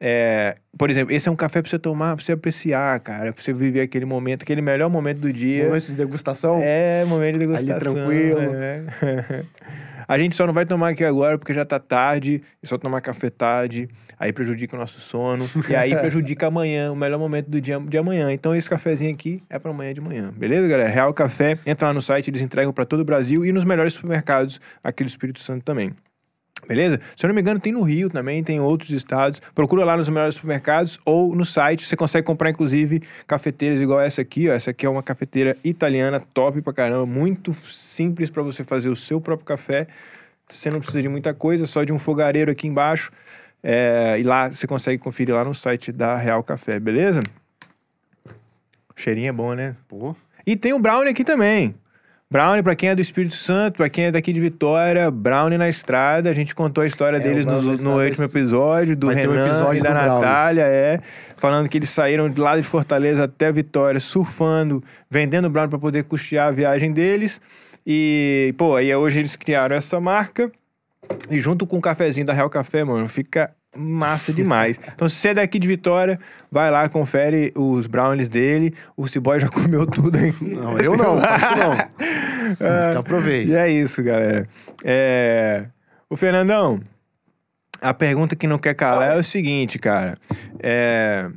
É, 0.00 0.56
por 0.76 0.90
exemplo, 0.90 1.14
esse 1.14 1.28
é 1.28 1.32
um 1.32 1.36
café 1.36 1.62
para 1.62 1.70
você 1.70 1.78
tomar, 1.78 2.16
para 2.16 2.24
você 2.24 2.32
apreciar, 2.32 2.98
cara, 3.00 3.32
para 3.32 3.42
você 3.42 3.52
viver 3.52 3.80
aquele 3.80 4.04
momento, 4.04 4.42
aquele 4.42 4.60
melhor 4.60 4.90
momento 4.90 5.20
do 5.20 5.32
dia. 5.32 5.66
Momento 5.66 5.86
de 5.86 5.96
degustação. 5.96 6.60
É, 6.62 7.04
momento 7.06 7.32
de 7.34 7.38
degustação. 7.40 7.78
tranquilo. 7.78 8.40
é. 8.60 9.44
A 10.08 10.16
gente 10.18 10.36
só 10.36 10.46
não 10.46 10.54
vai 10.54 10.64
tomar 10.64 10.90
aqui 10.90 11.04
agora 11.04 11.36
porque 11.36 11.52
já 11.52 11.64
tá 11.64 11.80
tarde, 11.80 12.40
e 12.62 12.66
só 12.66 12.78
tomar 12.78 13.00
café 13.00 13.28
tarde, 13.28 13.88
aí 14.16 14.32
prejudica 14.32 14.76
o 14.76 14.78
nosso 14.78 15.00
sono, 15.00 15.44
e 15.68 15.74
aí 15.74 15.96
prejudica 15.98 16.46
amanhã, 16.46 16.92
o 16.92 16.96
melhor 16.96 17.18
momento 17.18 17.50
do 17.50 17.60
dia 17.60 17.80
de 17.80 17.98
amanhã. 17.98 18.32
Então 18.32 18.54
esse 18.54 18.70
cafezinho 18.70 19.12
aqui 19.12 19.42
é 19.50 19.58
para 19.58 19.72
amanhã 19.72 19.92
de 19.92 20.00
manhã, 20.00 20.32
beleza, 20.36 20.68
galera? 20.68 20.88
Real 20.90 21.12
Café, 21.12 21.58
entra 21.66 21.88
lá 21.88 21.94
no 21.94 22.00
site, 22.00 22.30
eles 22.30 22.40
entregam 22.40 22.72
para 22.72 22.84
todo 22.84 23.00
o 23.00 23.04
Brasil 23.04 23.44
e 23.44 23.50
nos 23.50 23.64
melhores 23.64 23.94
supermercados 23.94 24.60
aqui 24.82 25.02
do 25.02 25.08
Espírito 25.08 25.40
Santo 25.40 25.64
também. 25.64 25.92
Beleza? 26.66 27.00
Se 27.16 27.24
eu 27.24 27.28
não 27.28 27.34
me 27.34 27.40
engano, 27.40 27.60
tem 27.60 27.72
no 27.72 27.82
Rio 27.82 28.08
também, 28.08 28.42
tem 28.42 28.56
em 28.56 28.60
outros 28.60 28.90
estados. 28.90 29.40
Procura 29.54 29.84
lá 29.84 29.96
nos 29.96 30.08
melhores 30.08 30.34
supermercados 30.34 30.98
ou 31.04 31.34
no 31.34 31.44
site. 31.44 31.86
Você 31.86 31.96
consegue 31.96 32.26
comprar, 32.26 32.50
inclusive, 32.50 33.02
cafeteiras 33.26 33.80
igual 33.80 34.00
essa 34.00 34.22
aqui. 34.22 34.48
Ó. 34.48 34.52
Essa 34.52 34.70
aqui 34.70 34.84
é 34.84 34.88
uma 34.88 35.02
cafeteira 35.02 35.56
italiana, 35.62 36.20
top 36.34 36.60
pra 36.62 36.72
caramba. 36.72 37.06
Muito 37.06 37.54
simples 37.54 38.30
para 38.30 38.42
você 38.42 38.64
fazer 38.64 38.88
o 38.88 38.96
seu 38.96 39.20
próprio 39.20 39.46
café. 39.46 39.86
Você 40.48 40.70
não 40.70 40.78
precisa 40.78 41.02
de 41.02 41.08
muita 41.08 41.34
coisa, 41.34 41.66
só 41.66 41.84
de 41.84 41.92
um 41.92 41.98
fogareiro 41.98 42.50
aqui 42.50 42.66
embaixo. 42.66 43.12
É, 43.62 44.16
e 44.18 44.22
lá 44.22 44.48
você 44.48 44.66
consegue 44.66 45.02
conferir 45.02 45.34
lá 45.34 45.44
no 45.44 45.54
site 45.54 45.90
da 45.90 46.16
Real 46.16 46.42
Café, 46.42 46.78
beleza? 46.78 47.20
O 48.24 49.00
cheirinho 49.00 49.28
é 49.28 49.32
bom, 49.32 49.54
né? 49.54 49.76
Pô. 49.88 50.14
E 50.46 50.56
tem 50.56 50.72
o 50.72 50.78
Brownie 50.78 51.10
aqui 51.10 51.24
também. 51.24 51.74
Brownie, 52.28 52.62
pra 52.62 52.74
quem 52.74 52.88
é 52.88 52.94
do 52.94 53.00
Espírito 53.00 53.36
Santo, 53.36 53.76
pra 53.76 53.88
quem 53.88 54.06
é 54.06 54.10
daqui 54.10 54.32
de 54.32 54.40
Vitória, 54.40 55.08
Brownie 55.12 55.56
na 55.56 55.68
estrada. 55.68 56.28
A 56.28 56.34
gente 56.34 56.54
contou 56.56 56.82
a 56.82 56.86
história 56.86 57.18
É, 57.18 57.20
deles 57.20 57.46
no, 57.46 57.62
no 57.62 58.02
último 58.02 58.24
episódio, 58.24 58.96
do 58.96 59.08
ter 59.08 59.28
um 59.28 59.32
Renan 59.32 59.46
episódio 59.46 59.78
e 59.78 59.82
da 59.82 59.90
Brownie. 59.90 60.08
Natália, 60.14 60.62
é. 60.62 61.00
Falando 61.36 61.68
que 61.68 61.78
eles 61.78 61.88
saíram 61.88 62.28
de 62.28 62.40
lá 62.40 62.56
de 62.56 62.64
Fortaleza 62.64 63.24
até 63.24 63.52
Vitória, 63.52 64.00
surfando, 64.00 64.82
vendendo 65.08 65.48
Brownie 65.48 65.70
pra 65.70 65.78
poder 65.78 66.02
custear 66.04 66.48
a 66.48 66.50
viagem 66.50 66.92
deles. 66.92 67.40
E, 67.86 68.52
pô, 68.58 68.74
aí 68.74 68.92
hoje 68.92 69.20
eles 69.20 69.36
criaram 69.36 69.76
essa 69.76 70.00
marca. 70.00 70.50
E 71.30 71.38
junto 71.38 71.64
com 71.64 71.76
o 71.76 71.80
cafezinho 71.80 72.26
da 72.26 72.32
Real 72.32 72.50
Café, 72.50 72.82
mano, 72.82 73.08
fica 73.08 73.52
massa 73.76 74.32
demais. 74.32 74.80
Então, 74.94 75.08
se 75.08 75.16
você 75.16 75.28
é 75.28 75.34
daqui 75.34 75.58
de 75.58 75.68
Vitória, 75.68 76.18
vai 76.50 76.70
lá, 76.70 76.88
confere 76.88 77.52
os 77.56 77.86
brownies 77.86 78.28
dele. 78.28 78.74
O 78.96 79.06
Ciboy 79.06 79.40
já 79.40 79.48
comeu 79.50 79.86
tudo 79.86 80.16
aí. 80.16 80.34
Não, 80.40 80.78
eu 80.78 80.96
não, 80.96 81.20
faço 81.20 81.56
não. 81.56 81.76
Já 82.92 83.02
provei. 83.02 83.44
E 83.44 83.54
é 83.54 83.68
isso, 83.68 84.02
galera. 84.02 84.48
É... 84.84 85.66
O 86.08 86.16
Fernandão, 86.16 86.80
a 87.80 87.92
pergunta 87.92 88.36
que 88.36 88.46
não 88.46 88.58
quer 88.58 88.74
calar 88.74 89.16
é 89.16 89.18
o 89.18 89.24
seguinte, 89.24 89.78
cara. 89.78 90.16
É... 90.62 91.28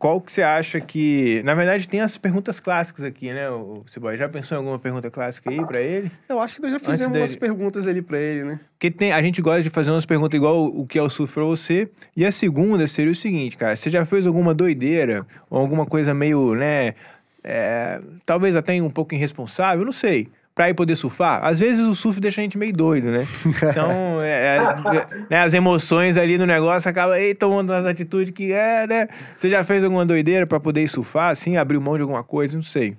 Qual 0.00 0.18
que 0.18 0.32
você 0.32 0.40
acha 0.40 0.80
que... 0.80 1.42
Na 1.44 1.54
verdade, 1.54 1.86
tem 1.86 2.00
as 2.00 2.16
perguntas 2.16 2.58
clássicas 2.58 3.04
aqui, 3.04 3.30
né, 3.34 3.50
o 3.50 3.84
Ciboy? 3.86 4.16
Já 4.16 4.30
pensou 4.30 4.56
em 4.56 4.58
alguma 4.58 4.78
pergunta 4.78 5.10
clássica 5.10 5.50
aí 5.50 5.62
pra 5.66 5.78
ele? 5.78 6.10
Eu 6.26 6.40
acho 6.40 6.56
que 6.56 6.62
nós 6.62 6.72
já 6.72 6.78
fizemos 6.78 7.12
dele- 7.12 7.18
umas 7.20 7.36
perguntas 7.36 7.86
ali 7.86 8.00
pra 8.00 8.18
ele, 8.18 8.44
né? 8.44 8.60
Porque 8.72 8.90
tem, 8.90 9.12
a 9.12 9.20
gente 9.20 9.42
gosta 9.42 9.62
de 9.62 9.68
fazer 9.68 9.90
umas 9.90 10.06
perguntas 10.06 10.34
igual 10.38 10.56
o, 10.56 10.80
o 10.80 10.86
que 10.86 10.98
é 10.98 11.02
o 11.02 11.08
surf 11.10 11.34
pra 11.34 11.44
você. 11.44 11.86
E 12.16 12.24
a 12.24 12.32
segunda 12.32 12.86
seria 12.86 13.12
o 13.12 13.14
seguinte, 13.14 13.58
cara. 13.58 13.76
Você 13.76 13.90
já 13.90 14.06
fez 14.06 14.26
alguma 14.26 14.54
doideira? 14.54 15.26
Ou 15.50 15.60
alguma 15.60 15.84
coisa 15.84 16.14
meio, 16.14 16.54
né? 16.54 16.94
é, 17.44 18.00
talvez 18.26 18.56
até 18.56 18.80
um 18.82 18.90
pouco 18.90 19.14
irresponsável, 19.14 19.84
não 19.84 19.92
sei. 19.92 20.28
Pra 20.54 20.68
ir 20.68 20.74
poder 20.74 20.96
surfar? 20.96 21.44
Às 21.44 21.58
vezes 21.60 21.86
o 21.86 21.94
surf 21.94 22.20
deixa 22.20 22.40
a 22.40 22.44
gente 22.44 22.58
meio 22.58 22.72
doido, 22.72 23.10
né? 23.10 23.24
Então, 23.70 24.20
é, 24.20 24.56
é, 24.56 25.26
né, 25.30 25.38
as 25.38 25.54
emoções 25.54 26.16
ali 26.16 26.36
no 26.36 26.44
negócio 26.44 26.90
acabam 26.90 27.14
aí 27.14 27.34
tomando 27.34 27.70
umas 27.70 27.86
atitudes 27.86 28.34
que 28.34 28.52
é, 28.52 28.86
né? 28.86 29.08
Você 29.36 29.48
já 29.48 29.64
fez 29.64 29.84
alguma 29.84 30.04
doideira 30.04 30.46
pra 30.46 30.60
poder 30.60 30.82
ir 30.82 30.88
surfar, 30.88 31.30
assim? 31.30 31.56
Abriu 31.56 31.80
mão 31.80 31.96
de 31.96 32.02
alguma 32.02 32.24
coisa? 32.24 32.56
Não 32.56 32.62
sei. 32.62 32.90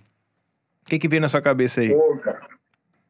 O 0.86 0.90
que 0.90 0.98
que 0.98 1.08
veio 1.08 1.22
na 1.22 1.30
sua 1.30 1.42
cabeça 1.42 1.82
aí? 1.82 1.94
Pô, 1.94 2.18
cara. 2.18 2.40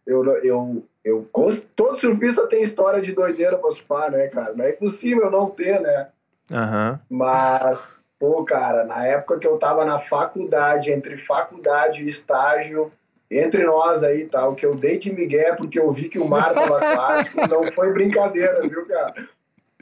Eu, 0.06 0.26
eu, 0.44 0.84
eu, 1.06 1.30
todo 1.76 1.96
surfista 1.96 2.48
tem 2.48 2.64
história 2.64 3.02
de 3.02 3.14
doideira 3.14 3.58
pra 3.58 3.70
surfar, 3.72 4.12
né, 4.12 4.28
cara? 4.28 4.54
Não 4.54 4.66
é 4.66 4.72
impossível 4.72 5.30
não 5.32 5.48
ter, 5.48 5.80
né? 5.80 6.08
Aham. 6.52 7.00
Mas, 7.10 8.02
pô, 8.20 8.44
cara, 8.44 8.84
na 8.84 9.06
época 9.06 9.40
que 9.40 9.48
eu 9.48 9.58
tava 9.58 9.86
na 9.86 9.98
faculdade, 9.98 10.92
entre 10.92 11.16
faculdade 11.16 12.04
e 12.04 12.10
estágio, 12.10 12.92
entre 13.32 13.64
nós 13.64 14.04
aí, 14.04 14.26
tá? 14.26 14.46
O 14.48 14.56
que 14.56 14.66
eu 14.66 14.76
dei 14.76 14.98
de 15.00 15.14
migué 15.14 15.54
porque 15.54 15.80
eu 15.80 15.90
vi 15.90 16.10
que 16.10 16.20
o 16.20 16.28
mar 16.28 16.54
tava 16.54 16.78
clássico, 16.80 17.48
não 17.48 17.64
foi 17.64 17.94
brincadeira, 17.94 18.62
viu, 18.68 18.86
cara? 18.86 19.14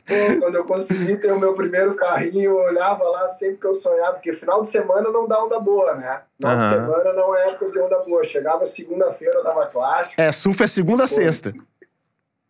Pô, 0.06 0.39
quando 0.39 0.56
eu 0.56 0.66
consegui 0.66 1.18
ter 1.18 1.32
o 1.32 1.39
meu 1.39 1.54
primeiro 1.54 1.93
carrinho, 1.95 2.45
eu 2.52 2.56
olhava 2.56 3.04
lá 3.04 3.28
sempre 3.28 3.58
que 3.58 3.68
eu 3.68 3.74
sonhava, 3.76 4.14
porque 4.14 4.34
final 4.34 4.62
de 4.62 4.68
semana 4.68 5.12
não 5.12 5.28
dá 5.28 5.43
onda 5.43 5.60
boa, 5.60 5.93
né? 5.95 6.22
Final 6.41 6.56
Aham. 6.56 6.70
de 6.70 6.76
semana 6.76 7.14
não 7.14 7.36
é 7.36 7.45
época 7.45 7.72
de 7.72 7.80
onda 7.80 8.00
boa. 8.00 8.24
Chegava 8.24 8.66
segunda-feira, 8.66 9.43
dava 9.43 9.68
clássico. 9.68 10.20
É, 10.20 10.32
surf 10.32 10.64
é 10.64 10.68
segunda 10.68 11.04
a 11.04 11.08
sexta. 11.08 11.54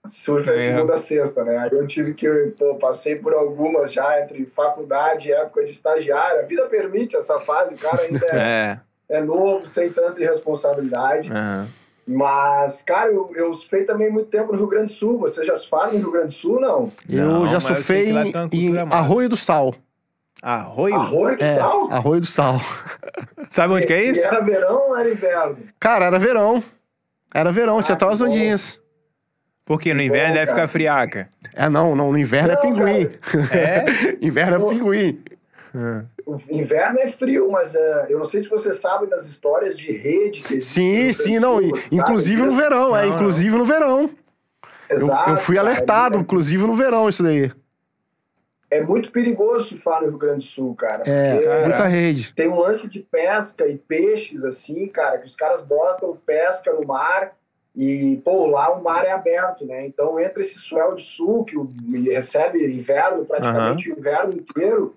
Surf 0.05 0.49
é, 0.49 0.53
É. 0.53 0.57
segunda 0.57 0.93
a 0.93 0.97
sexta, 0.97 1.43
né? 1.43 1.57
Aí 1.57 1.69
eu 1.73 1.85
tive 1.85 2.13
que, 2.13 2.29
pô, 2.57 2.75
passei 2.75 3.17
por 3.17 3.33
algumas 3.33 3.91
já, 3.91 4.21
entre 4.21 4.47
faculdade 4.47 5.27
e 5.27 5.33
época 5.33 5.63
de 5.65 5.71
estagiário. 5.71 6.39
A 6.39 6.43
vida 6.43 6.65
permite 6.67 7.17
essa 7.17 7.39
fase, 7.39 7.75
o 7.75 7.77
cara 7.77 8.01
ainda 8.03 8.25
é, 8.27 8.79
É. 9.11 9.17
é 9.17 9.21
novo, 9.21 9.65
sem 9.65 9.89
tanta 9.89 10.21
irresponsabilidade. 10.21 11.31
aham. 11.31 11.67
Mas, 12.11 12.81
cara, 12.81 13.11
eu, 13.11 13.31
eu 13.35 13.53
surfei 13.53 13.83
também 13.83 14.09
muito 14.11 14.29
tempo 14.31 14.51
no 14.51 14.57
Rio 14.57 14.67
Grande 14.67 14.87
do 14.87 14.91
Sul. 14.97 15.19
Você 15.19 15.45
já 15.45 15.55
surfaram 15.55 15.93
no 15.93 15.99
Rio 15.99 16.11
Grande 16.11 16.27
do 16.27 16.33
Sul, 16.33 16.59
não? 16.59 16.89
Eu 17.07 17.27
Não, 17.27 17.47
já 17.47 17.57
eu 17.57 17.61
surfei 17.61 18.11
lá 18.11 18.23
em, 18.25 18.33
em. 18.51 18.77
Arroio 18.91 19.29
do 19.29 19.37
Sal. 19.37 19.75
Arroio? 20.41 20.95
Arroio 20.95 21.37
do 21.37 21.43
É, 21.43 21.55
Sal? 21.55 21.91
Arroio 21.91 22.19
do 22.21 22.25
Sal. 22.25 22.59
Sabe 23.51 23.73
onde 23.75 23.85
que 23.85 23.93
é 23.93 24.05
E 24.05 24.09
isso? 24.09 24.25
era 24.25 24.39
verão 24.41 24.89
ou 24.89 24.97
era 24.97 25.07
inverno? 25.07 25.57
Cara, 25.79 26.05
era 26.05 26.17
verão. 26.17 26.63
Era 27.31 27.51
verão, 27.51 27.79
tinha 27.83 27.93
Ah, 27.93 27.97
até 27.97 28.05
umas 28.05 28.21
ondinhas. 28.21 28.81
Porque 29.63 29.93
no 29.93 30.01
inverno 30.01 30.29
bom, 30.29 30.33
deve 30.33 30.51
ficar 30.51 30.67
friaca. 30.67 31.29
É, 31.53 31.69
não, 31.69 31.95
não, 31.95 32.11
no 32.11 32.17
inverno 32.17 32.53
é 32.53 32.55
Não, 32.55 32.61
pinguim. 32.63 33.07
É? 33.51 33.85
inverno 34.25 34.65
é 34.65 34.69
pinguim. 34.73 35.23
O 36.35 36.55
inverno 36.55 36.99
é 36.99 37.07
frio, 37.07 37.49
mas 37.51 37.75
eh, 37.75 38.07
eu 38.09 38.17
não 38.17 38.25
sei 38.25 38.41
se 38.41 38.49
você 38.49 38.73
sabe 38.73 39.07
das 39.07 39.25
histórias 39.25 39.77
de 39.77 39.91
rede 39.91 40.41
que 40.41 40.59
Sim, 40.61 41.11
sim, 41.13 41.35
do 41.35 41.41
não. 41.41 41.57
Sul, 41.59 41.69
você 41.71 41.81
sabe 41.81 41.95
Inclusive 41.95 42.41
no 42.43 42.51
verão, 42.55 42.95
é, 42.97 43.05
Não, 43.07 43.15
inclusive 43.15 43.57
no 43.57 43.65
verão. 43.65 44.09
Eu, 44.89 44.95
Exato, 44.97 45.29
eu 45.31 45.37
fui 45.37 45.55
cara, 45.55 45.67
alertado, 45.67 46.17
é- 46.17 46.21
inclusive 46.21 46.65
no 46.65 46.75
verão, 46.75 47.07
isso 47.09 47.23
daí. 47.23 47.51
É 48.71 48.81
muito 48.81 49.11
perigoso 49.11 49.69
surfar 49.69 50.01
no 50.01 50.09
Rio 50.09 50.17
Grande 50.17 50.45
do 50.45 50.49
Sul, 50.51 50.75
cara. 50.75 51.01
É, 51.07 51.33
porque 51.33 51.45
Caraca. 51.45 51.67
muita 51.67 51.85
rede. 51.87 52.33
tem 52.35 52.47
um 52.47 52.59
lance 52.59 52.87
de 52.87 52.99
pesca 52.99 53.67
e 53.67 53.77
peixes, 53.77 54.43
assim, 54.43 54.87
cara, 54.87 55.17
que 55.17 55.25
os 55.25 55.35
caras 55.35 55.61
botam 55.61 56.15
pesca 56.23 56.71
no 56.73 56.85
mar 56.85 57.33
e, 57.75 58.21
pô, 58.23 58.45
lá 58.45 58.71
o 58.71 58.83
mar 58.83 59.05
é 59.05 59.11
aberto, 59.11 59.65
né? 59.65 59.87
Então 59.87 60.19
entra 60.19 60.39
esse 60.41 60.59
swell 60.59 60.93
de 60.93 61.01
sul 61.01 61.43
que 61.45 61.57
o- 61.57 61.67
recebe 62.11 62.63
inverno, 62.71 63.25
praticamente 63.25 63.91
o 63.91 63.97
inverno 63.97 64.33
inteiro. 64.33 64.95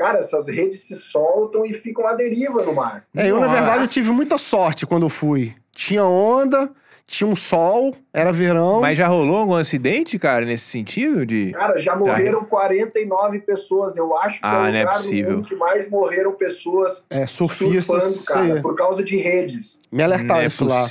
Cara, 0.00 0.18
essas 0.20 0.46
redes 0.48 0.80
se 0.80 0.96
soltam 0.96 1.66
e 1.66 1.74
ficam 1.74 2.06
à 2.06 2.14
deriva 2.14 2.64
no 2.64 2.74
mar. 2.74 3.04
É, 3.14 3.30
eu, 3.30 3.38
na 3.38 3.48
verdade, 3.48 3.84
eu 3.84 3.88
tive 3.88 4.08
muita 4.10 4.38
sorte 4.38 4.86
quando 4.86 5.02
eu 5.02 5.10
fui. 5.10 5.54
Tinha 5.74 6.02
onda, 6.06 6.70
tinha 7.06 7.28
um 7.28 7.36
sol, 7.36 7.92
era 8.10 8.32
verão. 8.32 8.80
Mas 8.80 8.96
já 8.96 9.06
rolou 9.08 9.36
algum 9.36 9.56
acidente, 9.56 10.18
cara, 10.18 10.46
nesse 10.46 10.64
sentido? 10.64 11.26
De... 11.26 11.52
Cara, 11.52 11.78
já 11.78 11.94
morreram 11.94 12.42
49 12.46 13.40
pessoas. 13.40 13.94
Eu 13.94 14.16
acho 14.16 14.40
que 14.40 14.46
Ah, 14.46 14.54
é 14.54 14.56
o 14.56 14.60
não 14.60 14.66
é 14.68 14.78
lugar 14.80 14.96
no 14.96 15.02
possível. 15.02 15.30
mundo 15.32 15.48
que 15.48 15.54
mais 15.56 15.90
morreram 15.90 16.32
pessoas 16.32 17.04
É, 17.10 17.26
surfistas, 17.26 18.02
surfando, 18.02 18.48
cara, 18.48 18.62
por 18.62 18.74
causa 18.74 19.04
de 19.04 19.18
redes. 19.18 19.82
Me 19.92 19.98
Não 19.98 20.04
alertaram 20.06 20.40
é 20.40 20.46
isso 20.46 20.64
lá. 20.64 20.88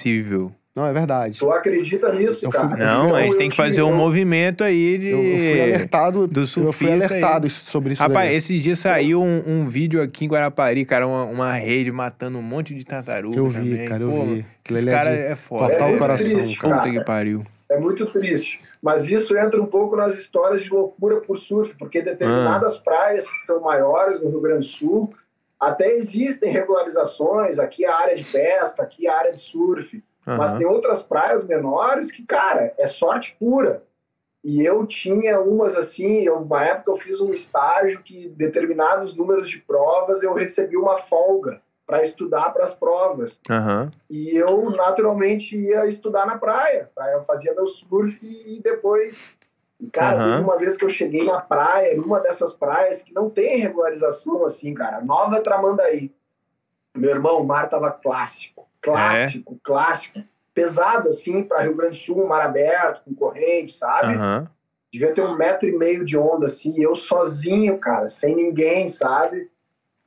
Não, 0.80 0.88
é 0.88 0.94
verdade. 0.94 1.38
Tu 1.40 1.52
acredita 1.52 2.14
nisso, 2.14 2.46
Eu 2.46 2.52
fui- 2.52 2.62
cara? 2.62 2.78
Não, 2.78 3.06
Então, 3.08 3.16
a 3.16 3.22
gente 3.24 3.38
tem 3.38 3.50
que 3.50 3.56
fazer 3.56 3.82
um 3.82 3.94
movimento 3.94 4.64
aí 4.64 4.98
de... 4.98 5.08
Eu, 5.10 5.24
eu 5.24 5.38
fui 5.38 5.62
alertado, 5.62 6.28
do 6.28 6.42
eu 6.42 6.72
fui 6.72 6.92
alertado 6.92 7.46
aí. 7.46 7.50
sobre 7.50 7.94
isso 7.94 8.02
Rapaz, 8.02 8.30
daí. 8.30 8.36
esse 8.38 8.60
dia 8.60 8.76
saiu 8.76 9.22
um, 9.22 9.44
um 9.46 9.68
vídeo 9.68 10.02
aqui 10.02 10.26
em 10.26 10.28
Guarapari, 10.30 10.86
cara, 10.86 11.06
uma, 11.06 11.26
uma 11.26 11.54
rede 11.54 11.92
matando 11.92 12.38
um 12.38 12.42
monte 12.42 12.74
de 12.74 12.86
tartaruga 12.86 13.36
Eu 13.38 13.48
vi, 13.48 13.72
também. 13.72 13.88
cara, 13.88 14.04
eu 14.04 14.10
Pô, 14.12 14.24
vi. 14.26 14.46
Esse 14.70 14.88
é 14.88 14.92
cara 14.92 15.10
de 15.10 15.22
é 15.24 15.36
foda. 15.36 15.66
cortar 15.68 15.86
o 15.92 15.96
É 15.96 15.98
coração, 15.98 16.30
triste, 16.40 16.58
cara. 16.60 16.78
Puta 16.78 16.92
que 16.92 17.04
pariu. 17.04 17.44
É 17.70 17.78
muito 17.78 18.06
triste. 18.06 18.60
Mas 18.82 19.10
isso 19.12 19.38
entra 19.38 19.62
um 19.62 19.66
pouco 19.66 19.96
nas 19.96 20.18
histórias 20.18 20.64
de 20.64 20.70
loucura 20.72 21.18
por 21.22 21.38
surf, 21.38 21.76
porque 21.78 22.02
determinadas 22.02 22.78
Ah. 22.78 22.82
praias 22.84 23.28
que 23.30 23.40
são 23.40 23.60
maiores 23.62 24.22
no 24.22 24.30
Rio 24.30 24.40
Grande 24.42 24.60
do 24.60 24.72
Sul, 24.72 25.14
até 25.60 25.92
existem 25.92 26.52
regularizações, 26.52 27.60
aqui 27.60 27.84
é 27.84 27.90
a 27.90 27.96
área 27.98 28.16
de 28.16 28.24
pesca, 28.24 28.82
aqui 28.84 29.08
é 29.08 29.12
a 29.12 29.18
área 29.18 29.32
de 29.34 29.40
surf. 29.40 30.02
Mas 30.38 30.56
tem 30.56 30.66
outras 30.66 31.04
praias 31.04 31.46
menores 31.46 32.12
que, 32.12 32.24
cara, 32.24 32.74
é 32.78 32.86
sorte 32.88 33.36
pura. 33.40 33.84
E 34.44 34.64
eu 34.64 34.86
tinha 34.86 35.40
umas 35.42 35.76
assim, 35.76 36.22
eu, 36.22 36.38
uma 36.38 36.64
época 36.64 36.92
eu 36.92 36.96
fiz 36.96 37.20
um 37.20 37.34
estágio 37.34 38.02
que 38.04 38.30
determinados 38.30 39.16
números 39.16 39.50
de 39.50 39.60
provas 39.60 40.24
eu 40.24 40.34
recebi 40.34 40.78
uma 40.78 40.98
folga 40.98 41.62
para 41.86 42.04
estudar 42.04 42.52
para 42.52 42.64
as 42.64 42.76
provas. 42.76 43.42
Aham. 43.50 43.92
E 44.08 44.38
eu 44.38 44.70
naturalmente 44.70 45.58
ia 45.58 45.88
estudar 45.88 46.26
na 46.28 46.38
praia. 46.38 46.90
eu 47.14 47.22
fazia 47.22 47.54
meu 47.54 47.66
surf 47.66 48.20
e, 48.22 48.62
depois. 48.62 49.36
E, 49.80 49.90
cara, 49.90 50.18
Aham. 50.18 50.32
teve 50.32 50.44
uma 50.44 50.58
vez 50.58 50.78
que 50.78 50.86
eu 50.86 50.90
cheguei 50.90 51.26
na 51.26 51.42
praia, 51.42 51.98
numa 51.98 52.20
dessas 52.20 52.56
praias 52.56 53.02
que 53.02 53.12
não 53.12 53.30
tem 53.30 53.58
regularização 53.58 54.46
assim, 54.46 54.74
cara. 54.74 55.02
Nova 55.02 55.42
Tramandaí. 55.42 56.14
Meu 56.96 57.10
irmão, 57.10 57.42
o 57.42 57.46
mar 57.46 57.68
tava 57.68 57.92
clássico. 57.92 58.59
Clássico, 58.82 59.54
É? 59.54 59.58
clássico. 59.64 60.24
Pesado, 60.54 61.10
assim, 61.10 61.44
para 61.44 61.62
Rio 61.62 61.76
Grande 61.76 61.98
do 61.98 62.02
Sul, 62.02 62.28
mar 62.28 62.42
aberto, 62.42 63.04
com 63.06 63.14
corrente, 63.14 63.72
sabe? 63.72 64.14
Aham. 64.14 64.50
Devia 64.92 65.14
ter 65.14 65.22
um 65.22 65.38
metro 65.38 65.70
e 65.70 65.78
meio 65.78 66.04
de 66.04 66.18
onda, 66.18 66.48
assim, 66.48 66.82
eu 66.82 66.96
sozinho, 66.96 67.78
cara, 67.78 68.08
sem 68.08 68.36
ninguém, 68.36 68.88
sabe? 68.88 69.50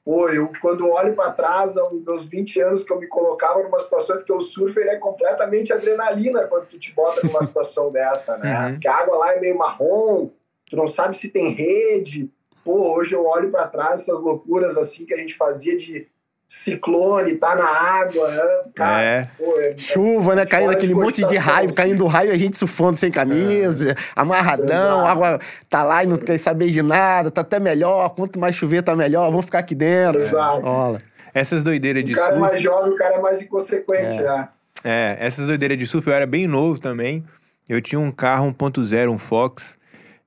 Pô, 0.05 0.29
eu 0.29 0.51
quando 0.61 0.91
olho 0.91 1.15
para 1.15 1.31
trás, 1.31 1.77
aos 1.77 2.03
meus 2.03 2.27
20 2.27 2.61
anos 2.61 2.83
que 2.85 2.93
eu 2.93 2.99
me 2.99 3.07
colocava 3.07 3.63
numa 3.63 3.79
situação, 3.79 4.17
porque 4.17 4.33
o 4.33 4.41
surf 4.41 4.77
ele 4.81 4.91
é 4.91 4.97
completamente 4.97 5.73
adrenalina 5.73 6.43
quando 6.49 6.67
tu 6.67 6.79
te 6.79 6.93
bota 6.93 7.25
numa 7.25 7.43
situação 7.45 7.93
dessa, 7.93 8.37
né? 8.39 8.67
Uhum. 8.67 8.73
Porque 8.73 8.89
a 8.89 8.97
água 8.97 9.17
lá 9.17 9.35
é 9.35 9.41
meio 9.41 9.57
marrom, 9.57 10.29
tu 10.69 10.77
não 10.77 10.89
sabe 10.89 11.17
se 11.17 11.29
tem 11.29 11.51
rede. 11.51 12.29
Pô, 12.65 12.97
hoje 12.97 13.15
eu 13.15 13.25
olho 13.25 13.51
para 13.53 13.69
trás 13.69 14.01
essas 14.01 14.21
loucuras 14.21 14.77
assim 14.77 15.07
que 15.07 15.15
a 15.15 15.17
gente 15.19 15.35
fazia 15.35 15.77
de 15.77 16.09
ciclone, 16.53 17.37
tá 17.37 17.57
na 17.57 17.65
água, 17.65 18.31
né? 18.31 18.43
cara. 18.75 19.03
É. 19.03 19.29
Pô, 19.39 19.59
é, 19.59 19.75
Chuva, 19.79 20.35
né? 20.35 20.45
Caindo 20.45 20.71
aquele 20.71 20.95
monte 20.95 21.25
de 21.25 21.37
raio, 21.39 21.69
assim. 21.69 21.75
caindo 21.75 22.07
raio, 22.07 22.31
a 22.31 22.37
gente 22.37 22.59
surfando 22.59 22.99
sem 22.99 23.11
camisa, 23.11 23.95
amarradão, 24.15 24.99
Exato. 24.99 25.07
a 25.07 25.11
água 25.11 25.39
tá 25.71 25.83
lá 25.83 26.05
e 26.05 26.07
não 26.07 26.17
quer 26.17 26.37
saber 26.37 26.67
de 26.67 26.83
nada, 26.83 27.31
tá 27.31 27.41
até 27.41 27.59
melhor. 27.59 28.11
Quanto 28.11 28.39
mais 28.39 28.55
chover, 28.55 28.83
tá 28.83 28.95
melhor. 28.95 29.31
Vamos 29.31 29.47
ficar 29.47 29.61
aqui 29.61 29.75
dentro. 29.75 30.21
Exato. 30.21 30.61
Rola. 30.61 30.99
Essas 31.33 31.63
doideiras 31.63 32.05
de 32.05 32.13
O 32.13 32.17
cara 32.17 32.27
é 32.27 32.39
surf. 32.39 32.41
mais 32.43 32.61
jovem, 32.61 32.93
o 32.93 32.97
cara 32.97 33.15
é 33.15 33.21
mais 33.21 33.41
inconsequente, 33.41 34.21
né? 34.21 34.49
É, 34.85 35.17
essas 35.21 35.47
doideiras 35.47 35.79
de 35.79 35.87
surf, 35.87 36.07
eu 36.07 36.13
era 36.13 36.27
bem 36.27 36.47
novo 36.47 36.79
também. 36.79 37.25
Eu 37.67 37.81
tinha 37.81 37.99
um 37.99 38.13
carro 38.13 38.53
1.0, 38.53 39.09
um 39.09 39.19
Fox. 39.19 39.79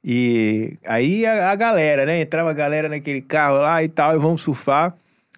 E 0.04 0.80
aí 0.88 1.24
a, 1.24 1.52
a 1.52 1.56
galera, 1.56 2.04
né? 2.04 2.20
Entrava 2.20 2.50
a 2.50 2.54
galera 2.54 2.90
naquele 2.90 3.22
carro 3.22 3.58
lá 3.58 3.84
e 3.84 3.88
tal, 3.88 4.16
e 4.16 4.18
vamos 4.18 4.42
surfar. 4.42 4.96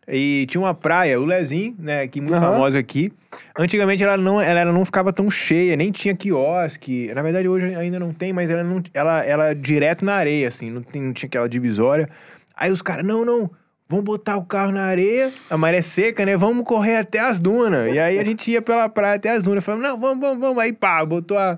E 0.10 0.46
tinha 0.48 0.62
uma 0.62 0.74
praia, 0.74 1.20
o 1.20 1.26
Lezinho, 1.26 1.76
né? 1.78 2.02
Aqui, 2.04 2.22
muito 2.22 2.34
Aham. 2.34 2.52
famosa 2.54 2.80
aqui. 2.80 3.12
Antigamente 3.60 4.02
ela 4.04 4.16
não, 4.16 4.40
ela 4.40 4.72
não 4.72 4.86
ficava 4.86 5.12
tão 5.12 5.30
cheia, 5.30 5.76
nem 5.76 5.92
tinha 5.92 6.16
quiosque. 6.16 7.12
Na 7.14 7.22
verdade, 7.22 7.48
hoje 7.48 7.76
ainda 7.76 8.00
não 8.00 8.14
tem, 8.14 8.32
mas 8.32 8.50
ela 8.50 8.64
não. 8.64 8.82
Ela, 8.94 9.26
ela 9.26 9.54
direto 9.54 10.06
na 10.06 10.14
areia, 10.16 10.48
assim, 10.48 10.72
não, 10.72 10.82
tem- 10.82 11.02
não 11.02 11.12
tinha 11.14 11.28
aquela 11.28 11.50
divisória. 11.50 12.08
Aí 12.56 12.72
os 12.72 12.82
caras, 12.82 13.06
não, 13.06 13.26
não. 13.26 13.52
Vamos 13.90 14.04
botar 14.06 14.36
o 14.38 14.46
carro 14.46 14.72
na 14.74 14.84
areia, 14.84 15.32
a 15.50 15.58
maré 15.58 15.82
seca, 15.82 16.26
né? 16.26 16.36
Vamos 16.36 16.66
correr 16.66 16.98
até 16.98 17.20
as 17.20 17.40
dunas. 17.40 17.94
E 17.94 18.00
aí 18.00 18.20
a 18.20 18.24
gente 18.24 18.52
ia 18.52 18.62
pela 18.62 18.90
praia 18.90 19.16
até 19.16 19.30
as 19.32 19.44
dunas. 19.44 19.64
Falamos, 19.64 19.88
não, 19.88 19.98
vamos, 20.00 20.20
vamos, 20.20 20.40
vamos. 20.40 20.58
Aí 20.64 20.74
pá, 20.74 21.06
botou 21.06 21.38
a. 21.38 21.58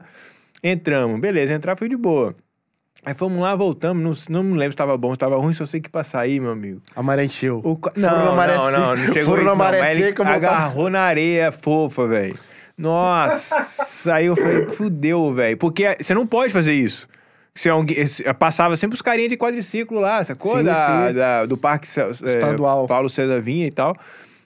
Entramos. 0.64 1.20
Beleza, 1.20 1.54
entrar 1.54 1.76
foi 1.76 1.89
de 1.89 1.97
boa. 1.97 2.36
Aí 3.06 3.14
fomos 3.14 3.39
lá, 3.39 3.56
voltamos. 3.56 4.28
Não, 4.28 4.43
não 4.43 4.52
me 4.52 4.58
lembro 4.58 4.74
se 4.74 4.78
tava 4.78 4.97
bom, 4.97 5.12
se 5.14 5.18
tava 5.18 5.38
ruim, 5.38 5.54
só 5.54 5.66
sei 5.66 5.80
que 5.80 5.89
pra 5.89 6.04
sair, 6.04 6.39
meu 6.41 6.52
amigo. 6.52 6.82
A 6.95 7.02
maré 7.02 7.24
encheu. 7.24 7.62
O 7.64 7.78
ca- 7.78 7.91
Não, 7.95 8.36
maré 8.36 8.56
não, 8.58 8.72
não, 8.72 8.80
não 8.89 8.97
seca- 8.97 9.14
chegou 9.14 9.36
isso, 9.36 9.43
na 9.45 9.50
não, 9.52 9.56
maré 9.56 9.91
ele 9.91 10.06
seca, 10.08 10.28
agarrou 10.28 10.89
na 10.89 11.02
areia 11.02 11.52
fofa, 11.52 12.08
velho. 12.08 12.36
Nossa, 12.78 14.14
aí 14.16 14.26
eu 14.28 14.36
falei, 14.36 14.68
fudeu, 14.70 15.34
velho. 15.34 15.58
Porque 15.58 15.95
você 16.00 16.14
não 16.14 16.26
pode 16.26 16.52
fazer 16.54 16.74
isso. 16.74 17.08
Se 17.54 17.70
alguém, 17.70 17.97
passava 18.38 18.78
sempre 18.78 18.95
os 18.95 19.02
carinhas 19.02 19.30
de 19.30 19.38
quadriciclo 19.38 20.00
lá, 20.00 20.24
sacou? 20.24 20.58
Sim, 20.58 20.64
da, 20.64 21.08
sim. 21.10 21.14
da- 21.14 21.45
do 21.45 21.58
Parque 21.58 21.88
é, 22.00 22.10
Estadual. 22.10 22.88
Paulo 22.88 23.10
César 23.10 23.41
Vinha 23.41 23.68
e 23.68 23.72
tal. 23.72 23.95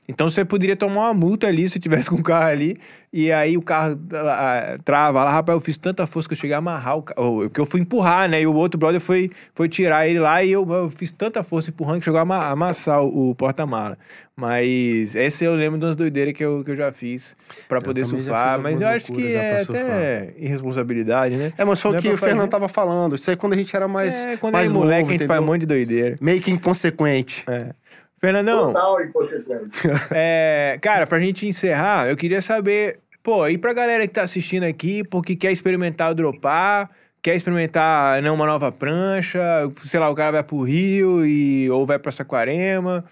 Então 0.08 0.30
você 0.30 0.44
poderia 0.44 0.76
tomar 0.76 1.02
uma 1.10 1.14
multa 1.14 1.48
ali 1.48 1.68
se 1.70 1.80
tivesse 1.80 2.10
com 2.10 2.16
o 2.16 2.24
carro 2.24 2.48
ali. 2.50 2.78
E 3.16 3.32
aí 3.32 3.56
o 3.56 3.62
carro 3.62 4.00
ah, 4.12 4.76
trava 4.84 5.24
lá. 5.24 5.32
Rapaz, 5.32 5.56
eu 5.56 5.62
fiz 5.62 5.78
tanta 5.78 6.08
força 6.08 6.28
que 6.28 6.34
eu 6.34 6.38
cheguei 6.38 6.56
a 6.56 6.58
amarrar 6.58 6.98
o 6.98 7.04
carro. 7.04 7.48
Que 7.48 7.62
eu 7.62 7.66
fui 7.68 7.80
empurrar, 7.80 8.28
né? 8.28 8.42
E 8.42 8.48
o 8.48 8.56
outro 8.56 8.80
brother 8.80 9.00
foi, 9.00 9.30
foi 9.54 9.70
tirar 9.70 10.08
ele 10.08 10.18
lá. 10.18 10.44
E 10.44 10.52
eu, 10.52 10.68
eu 10.68 10.90
fiz 10.90 11.12
tanta 11.12 11.44
força 11.44 11.70
empurrando 11.70 12.00
que 12.00 12.06
chegou 12.06 12.18
a 12.18 12.24
ama- 12.24 12.40
amassar 12.40 13.04
o, 13.04 13.30
o 13.30 13.36
porta-mala. 13.36 14.00
Mas 14.36 15.16
esse 15.16 15.46
eu 15.46 15.54
lembro 15.54 15.80
de 15.80 15.86
umas 15.86 15.96
doideiras 15.96 16.34
que 16.34 16.44
eu, 16.44 16.64
que 16.66 16.72
eu 16.72 16.76
já 16.76 16.92
fiz 16.92 17.36
pra 17.70 17.80
poder 17.80 18.04
surfar. 18.04 18.60
Mas 18.60 18.82
eu 18.82 18.88
acho 18.88 19.14
que 19.14 19.28
é 19.36 19.64
surfar. 19.64 19.84
até 19.86 20.34
irresponsabilidade, 20.36 21.36
né? 21.36 21.54
É, 21.56 21.64
mas 21.64 21.80
foi 21.80 21.92
o 21.92 21.96
é 21.96 22.00
que 22.00 22.10
o 22.10 22.18
Fernando 22.18 22.50
tava 22.50 22.68
falando. 22.68 23.14
Isso 23.14 23.30
aí 23.30 23.36
quando 23.36 23.54
a 23.54 23.58
gente 23.58 23.76
era 23.76 23.88
mais, 23.88 24.26
é, 24.26 24.38
quando 24.38 24.54
mais 24.54 24.72
é 24.72 24.74
moleque, 24.74 25.02
novo, 25.02 25.10
a 25.10 25.18
gente 25.18 25.28
faz 25.28 25.40
um 25.40 25.44
entendeu? 25.44 25.54
monte 25.54 25.62
de 25.62 25.68
doideira. 25.68 26.16
Meio 26.20 26.42
que 26.42 26.50
inconsequente. 26.50 27.46
É. 27.48 27.76
Fernandão, 28.24 28.68
Total 28.72 29.04
inconsequente. 29.04 29.70
É, 30.12 30.80
cara, 30.82 31.06
pra 31.06 31.20
gente 31.20 31.46
encerrar, 31.46 32.10
eu 32.10 32.16
queria 32.16 32.42
saber, 32.42 32.98
pô, 33.24 33.48
e 33.48 33.58
pra 33.58 33.74
galera 33.74 34.06
que 34.06 34.14
tá 34.14 34.24
assistindo 34.24 34.64
aqui, 34.64 35.04
porque 35.06 35.36
quer 35.36 35.52
experimentar 35.52 36.12
o 36.12 36.16
dropar, 36.16 36.90
quer 37.22 37.36
experimentar 37.36 38.22
né, 38.22 38.30
uma 38.30 38.46
nova 38.46 38.72
prancha, 38.72 39.42
sei 39.86 40.00
lá, 40.00 40.10
o 40.10 40.16
cara 40.16 40.32
vai 40.32 40.44
pro 40.44 40.62
Rio 40.62 41.26
e, 41.26 41.70
ou 41.70 41.86
vai 41.86 41.98
pra 41.98 42.12
Saquarema, 42.12 43.04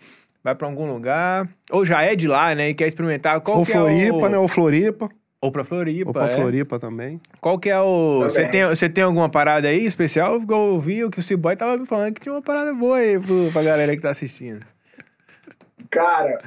vai 0.43 0.53
pra 0.53 0.68
algum 0.68 0.91
lugar, 0.91 1.47
ou 1.72 1.86
já 1.86 2.01
é 2.01 2.14
de 2.14 2.28
lá, 2.28 2.53
né, 2.53 2.70
e 2.70 2.74
quer 2.74 2.88
experimentar 2.88 3.39
qual 3.39 3.59
Ou 3.59 3.66
que 3.66 3.72
Floripa, 3.72 4.18
é 4.18 4.26
o... 4.26 4.30
né? 4.30 4.38
Ou 4.38 4.47
Floripa. 4.47 5.09
Ou 5.43 5.51
pra 5.51 5.64
Floripa, 5.64 6.09
Ou 6.09 6.14
pra 6.14 6.26
é. 6.26 6.30
Floripa 6.30 6.78
também. 6.78 7.20
Qual 7.39 7.57
que 7.57 7.68
é 7.68 7.80
o... 7.80 8.20
Você 8.20 8.45
tem, 8.47 8.64
você 8.64 8.88
tem 8.88 9.03
alguma 9.03 9.28
parada 9.28 9.70
aí 9.70 9.84
especial? 9.84 10.39
Eu 10.39 10.57
ouvi 10.57 11.03
o 11.03 11.09
que 11.09 11.20
o 11.20 11.24
Ciboy 11.24 11.55
tava 11.55 11.78
me 11.78 11.88
falando 11.88 12.14
que 12.14 12.22
tinha 12.22 12.32
uma 12.32 12.43
parada 12.43 12.72
boa 12.76 12.97
aí 12.97 13.20
pro, 13.20 13.49
pra 13.51 13.64
galera 13.64 13.95
que 13.95 14.01
tá 14.03 14.12
assistindo. 14.12 14.64
Cara, 15.89 16.39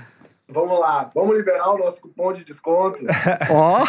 vamos 0.48 0.78
lá. 0.80 1.10
Vamos 1.14 1.36
liberar 1.36 1.70
o 1.72 1.78
nosso 1.78 2.00
cupom 2.00 2.32
de 2.32 2.44
desconto. 2.44 2.98
Ó, 3.50 3.84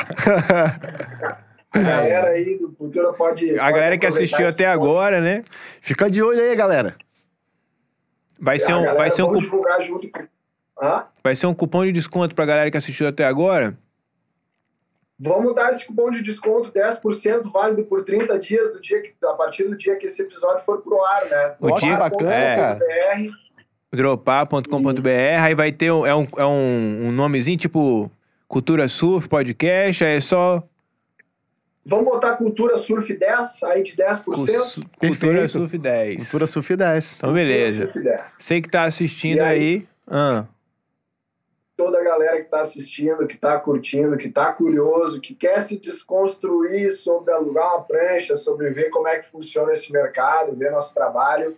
A 1.73 1.79
galera 1.79 2.29
aí 2.29 2.57
do 2.57 2.71
Cultura 2.71 3.11
pode. 3.13 3.59
A 3.59 3.71
galera 3.71 3.97
que 3.97 4.05
assistiu 4.05 4.47
até 4.47 4.65
agora, 4.65 5.19
né? 5.19 5.43
fica 5.81 6.09
de 6.09 6.21
olho 6.23 6.39
aí, 6.41 6.55
galera. 6.55 6.95
Vai 8.39 8.59
ser 8.59 8.73
um, 8.73 8.77
galera, 8.83 8.97
vai 8.97 9.11
ser 9.11 9.23
um, 9.23 9.27
vamos 9.27 9.43
cu- 9.45 9.49
divulgar 9.51 9.81
junto 9.81 10.09
com. 10.09 10.25
Hã? 10.81 11.05
vai 11.23 11.33
ser 11.35 11.47
um 11.47 11.53
cupom 11.53 11.85
de 11.85 11.91
desconto 11.93 12.35
pra 12.35 12.45
galera 12.45 12.69
que 12.69 12.75
assistiu 12.75 13.07
até 13.07 13.23
agora. 13.25 13.77
Vamos 15.17 15.55
dar 15.55 15.71
esse 15.71 15.85
cupom 15.87 16.11
de 16.11 16.21
desconto 16.21 16.69
10% 16.73 17.49
válido 17.49 17.85
por 17.85 18.03
30 18.03 18.37
dias 18.37 18.73
do 18.73 18.81
dia 18.81 19.01
que, 19.01 19.15
a 19.23 19.33
partir 19.35 19.63
do 19.63 19.77
dia 19.77 19.95
que 19.95 20.07
esse 20.07 20.21
episódio 20.21 20.65
for 20.65 20.81
pro 20.81 21.01
ar, 21.01 21.25
né? 21.29 21.55
O 21.61 21.71
dia- 21.75 21.95
bacana, 21.95 22.33
é. 22.33 22.75
BR, 22.75 23.31
dropar.com.br, 23.95 25.09
aí 25.41 25.55
vai 25.55 25.71
ter 25.71 25.91
um, 25.91 26.05
é, 26.05 26.13
um, 26.15 26.27
é 26.37 26.45
um, 26.45 27.07
um 27.07 27.11
nomezinho 27.11 27.57
tipo 27.57 28.11
Cultura 28.47 28.87
Surf 28.87 29.27
Podcast, 29.29 30.03
aí 30.03 30.17
é 30.17 30.19
só 30.19 30.63
Vamos 31.87 32.05
botar 32.05 32.35
Cultura 32.35 32.77
Surf 32.79 33.13
10, 33.15 33.63
aí 33.65 33.83
de 33.83 33.95
10%. 33.95 34.23
cu- 34.23 34.31
Cultura 34.31 34.89
Perfeito. 34.99 35.49
Surf 35.49 35.77
10. 35.77 36.17
Cultura 36.23 36.47
Surf 36.47 36.75
10. 36.75 37.17
Então, 37.17 37.31
beleza. 37.33 37.83
Surf 37.83 38.01
10. 38.03 38.21
Você 38.39 38.59
que 38.61 38.67
tá 38.69 38.85
assistindo 38.85 39.37
E 39.37 39.39
aí. 39.41 39.59
aí? 39.59 39.87
ah, 40.07 40.45
toda 41.77 41.99
a 41.99 42.03
galera 42.03 42.37
que 42.37 42.45
está 42.45 42.61
assistindo, 42.61 43.27
que 43.27 43.35
está 43.35 43.59
curtindo, 43.59 44.17
que 44.17 44.27
está 44.27 44.51
curioso, 44.53 45.21
que 45.21 45.35
quer 45.35 45.59
se 45.59 45.77
desconstruir 45.77 46.89
sobre 46.91 47.31
alugar 47.33 47.75
uma 47.75 47.83
prancha, 47.83 48.35
sobre 48.35 48.71
ver 48.71 48.89
como 48.89 49.07
é 49.07 49.19
que 49.19 49.25
funciona 49.27 49.71
esse 49.71 49.91
mercado, 49.91 50.55
ver 50.55 50.71
nosso 50.71 50.91
trabalho. 50.93 51.55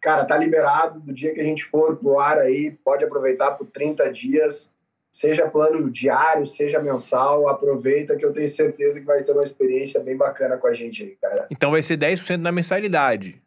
Cara, 0.00 0.24
tá 0.24 0.36
liberado 0.36 1.00
do 1.00 1.12
dia 1.12 1.34
que 1.34 1.40
a 1.40 1.44
gente 1.44 1.64
for 1.64 1.96
pro 1.96 2.18
ar 2.18 2.38
aí, 2.38 2.76
pode 2.84 3.04
aproveitar 3.04 3.52
por 3.52 3.66
30 3.66 4.10
dias, 4.12 4.72
seja 5.10 5.48
plano 5.48 5.90
diário, 5.90 6.46
seja 6.46 6.80
mensal, 6.80 7.48
aproveita 7.48 8.16
que 8.16 8.24
eu 8.24 8.32
tenho 8.32 8.46
certeza 8.48 9.00
que 9.00 9.06
vai 9.06 9.22
ter 9.24 9.32
uma 9.32 9.42
experiência 9.42 10.00
bem 10.00 10.16
bacana 10.16 10.56
com 10.56 10.68
a 10.68 10.72
gente 10.72 11.02
aí, 11.02 11.16
cara. 11.20 11.46
então 11.50 11.70
vai 11.72 11.82
ser 11.82 11.96
10% 11.98 12.36
na 12.36 12.52
mensalidade. 12.52 13.42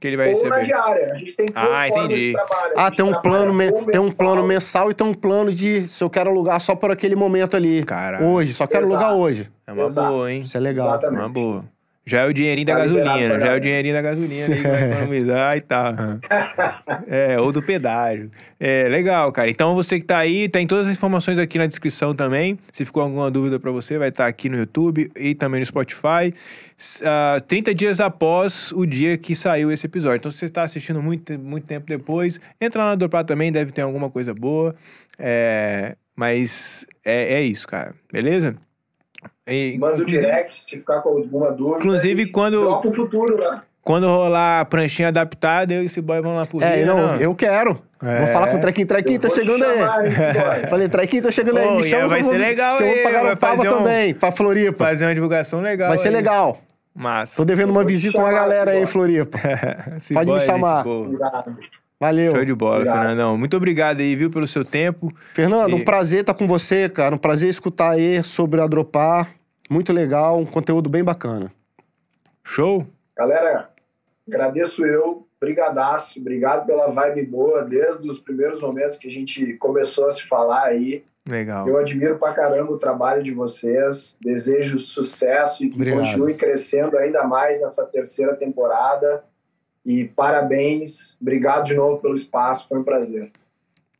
Que 0.00 0.08
ele 0.08 0.16
vai 0.16 0.34
Ou 0.34 0.48
na 0.48 0.56
receber. 0.56 0.64
diária, 0.64 1.12
a 1.12 1.14
gente 1.14 1.36
tem 1.36 1.46
duas 1.46 1.76
Ah, 1.76 1.88
entendi. 1.88 2.16
de 2.16 2.32
trabalho. 2.32 2.72
A 2.76 2.86
Ah, 2.86 2.90
tem 2.90 3.04
um 3.04 3.12
plano, 3.22 3.86
tem 3.86 4.00
um 4.00 4.10
plano 4.10 4.42
mensal, 4.42 4.90
e 4.90 4.94
tem 4.94 5.06
um 5.06 5.14
plano 5.14 5.52
de 5.54 5.86
se 5.86 6.02
eu 6.02 6.10
quero 6.10 6.28
alugar 6.28 6.60
só 6.60 6.74
por 6.74 6.90
aquele 6.90 7.14
momento 7.14 7.56
ali. 7.56 7.84
Caralho. 7.84 8.26
Hoje, 8.26 8.52
só 8.52 8.66
quero 8.66 8.84
Exato. 8.86 8.96
alugar 9.04 9.16
hoje. 9.16 9.48
É 9.64 9.70
uma 9.72 9.84
Exato. 9.84 10.08
boa, 10.10 10.32
hein? 10.32 10.40
Isso 10.40 10.56
é 10.56 10.60
legal. 10.60 10.88
Exatamente. 10.88 11.20
Uma 11.20 11.28
boa. 11.28 11.64
Já 12.04 12.22
é 12.22 12.26
o 12.26 12.32
dinheirinho 12.32 12.66
da 12.66 12.72
Tá 12.74 12.78
gasolina, 12.80 13.34
pra 13.36 13.46
já 13.46 13.52
é 13.52 13.56
o 13.56 13.60
dinheirinho 13.60 13.94
da 13.94 14.02
gasolina 14.02 14.44
ali 14.46 14.56
que 14.56 14.68
vai 14.68 14.90
economizar 14.90 15.56
e 15.56 15.60
tal. 15.60 15.92
É, 17.06 17.38
ou 17.38 17.52
do 17.52 17.62
pedágio. 17.62 18.30
É, 18.58 18.88
legal, 18.88 19.30
cara. 19.32 19.48
Então 19.50 19.74
você 19.74 19.98
que 19.98 20.04
tá 20.04 20.18
aí, 20.18 20.48
tem 20.48 20.66
todas 20.66 20.86
as 20.88 20.96
informações 20.96 21.38
aqui 21.38 21.58
na 21.58 21.66
descrição 21.66 22.14
também. 22.14 22.58
Se 22.72 22.84
ficou 22.84 23.02
alguma 23.02 23.30
dúvida 23.30 23.58
pra 23.60 23.70
você, 23.70 23.98
vai 23.98 24.08
estar 24.08 24.26
aqui 24.26 24.48
no 24.48 24.56
YouTube 24.56 25.10
e 25.16 25.34
também 25.34 25.60
no 25.60 25.66
Spotify. 25.66 26.32
S- 26.76 27.02
ah, 27.06 27.40
30 27.46 27.74
dias 27.74 28.00
após 28.00 28.72
o 28.72 28.84
dia 28.86 29.16
que 29.16 29.34
saiu 29.36 29.70
esse 29.70 29.86
episódio. 29.86 30.16
Então, 30.18 30.30
se 30.32 30.38
você 30.38 30.46
está 30.46 30.62
assistindo 30.62 31.00
muito, 31.02 31.38
muito 31.38 31.66
tempo 31.66 31.86
depois, 31.86 32.40
entra 32.60 32.82
lá 32.82 32.90
na 32.90 32.94
Dropar 32.96 33.24
também, 33.24 33.52
deve 33.52 33.70
ter 33.72 33.82
alguma 33.82 34.10
coisa 34.10 34.34
boa. 34.34 34.74
É, 35.18 35.94
mas 36.16 36.84
é, 37.04 37.34
é 37.34 37.42
isso, 37.42 37.66
cara. 37.68 37.94
Beleza? 38.12 38.54
E, 39.48 39.76
Manda 39.78 40.02
o 40.02 40.06
direct 40.06 40.54
se 40.54 40.78
ficar 40.78 41.00
com 41.00 41.10
alguma 41.10 41.50
dúvida. 41.52 41.78
Inclusive, 41.78 42.26
quando- 42.26 42.60
Dropa 42.60 42.88
o 42.88 42.92
futuro, 42.92 43.36
né? 43.38 43.60
Quando 43.84 44.06
rolar 44.06 44.60
a 44.60 44.64
pranchinha 44.64 45.08
adaptada, 45.08 45.74
eu 45.74 45.82
e 45.82 45.86
esse 45.86 46.00
boy 46.00 46.20
vamos 46.22 46.36
lá 46.38 46.46
pro 46.46 46.62
É, 46.62 46.76
Rio, 46.76 46.86
não, 46.86 47.06
né, 47.08 47.18
eu 47.20 47.34
quero. 47.34 47.76
É. 48.00 48.18
Vou 48.18 48.26
falar 48.28 48.46
com 48.48 48.56
o 48.56 48.60
Trequinho. 48.60 48.86
Trequinho, 48.86 49.16
Eu 49.16 49.20
tá 49.20 49.28
te 49.28 49.34
chegando 49.34 49.64
aí. 49.64 49.80
Falei, 50.70 50.88
Trequinho, 50.88 51.22
tá 51.24 51.32
chegando 51.32 51.58
aí. 51.58 51.70
Me 51.76 51.80
e 51.80 51.84
chama 51.84 52.06
vai 52.06 52.22
ser 52.22 52.30
vou- 52.30 52.38
legal 52.38 52.76
que 52.76 52.82
eu 52.84 52.86
vou 52.86 52.96
aí, 52.96 53.02
pra 53.02 53.10
vai 53.10 53.22
Garopaba 53.24 53.56
fazer 53.56 53.68
um- 53.68 53.78
também, 53.78 54.14
pra 54.14 54.30
Floripa. 54.30 54.84
Fazer 54.84 55.04
uma 55.06 55.14
divulgação 55.14 55.60
legal. 55.60 55.88
Vai 55.88 55.98
ser 55.98 56.08
aí. 56.08 56.14
legal. 56.14 56.58
Massa. 56.94 57.36
Tô 57.36 57.44
devendo 57.44 57.70
uma 57.70 57.84
visita 57.84 58.18
a 58.20 58.24
uma 58.24 58.32
galera 58.32 58.70
aí. 58.70 58.86
Floripa. 58.86 59.36
Pode 60.14 60.30
me 60.30 60.40
chamar. 60.40 60.84
Valeu. 62.02 62.32
Show 62.34 62.44
de 62.44 62.52
bola, 62.52 62.74
Obrigado. 62.78 62.98
Fernandão. 62.98 63.38
Muito 63.38 63.56
obrigado 63.56 64.00
aí, 64.00 64.16
viu, 64.16 64.28
pelo 64.28 64.48
seu 64.48 64.64
tempo. 64.64 65.12
Fernando, 65.34 65.70
E- 65.70 65.74
um 65.74 65.84
prazer 65.84 66.22
estar 66.22 66.34
com 66.34 66.48
você, 66.48 66.88
cara. 66.88 67.14
Um 67.14 67.18
prazer 67.18 67.48
escutar 67.48 67.90
aí 67.90 68.20
sobre 68.24 68.60
a 68.60 68.66
Dropar. 68.66 69.30
Muito 69.70 69.92
legal, 69.92 70.36
um 70.36 70.44
conteúdo 70.44 70.90
bem 70.90 71.04
bacana. 71.04 71.52
Show? 72.42 72.84
Galera, 73.16 73.68
agradeço 74.26 74.84
eu. 74.84 75.24
Brigadaço. 75.40 76.18
Obrigado 76.18 76.66
pela 76.66 76.88
vibe 76.90 77.24
boa 77.26 77.64
desde 77.64 78.08
os 78.08 78.18
primeiros 78.18 78.60
momentos 78.60 78.96
que 78.96 79.06
a 79.08 79.12
gente 79.12 79.52
começou 79.54 80.06
a 80.06 80.10
se 80.10 80.24
falar 80.26 80.64
aí. 80.64 81.04
Legal. 81.28 81.68
Eu 81.68 81.78
admiro 81.78 82.18
pra 82.18 82.34
caramba 82.34 82.72
o 82.72 82.78
trabalho 82.78 83.22
de 83.22 83.32
vocês. 83.32 84.18
Desejo 84.20 84.80
sucesso 84.80 85.64
e 85.64 85.68
que 85.68 85.76
Obrigado. 85.76 86.00
continue 86.00 86.34
crescendo 86.34 86.98
ainda 86.98 87.22
mais 87.28 87.62
nessa 87.62 87.86
terceira 87.86 88.34
temporada. 88.34 89.22
E 89.84 90.04
parabéns. 90.04 91.16
Obrigado 91.20 91.64
de 91.64 91.74
novo 91.74 92.00
pelo 92.00 92.14
espaço. 92.14 92.68
Foi 92.68 92.78
um 92.78 92.84
prazer. 92.84 93.30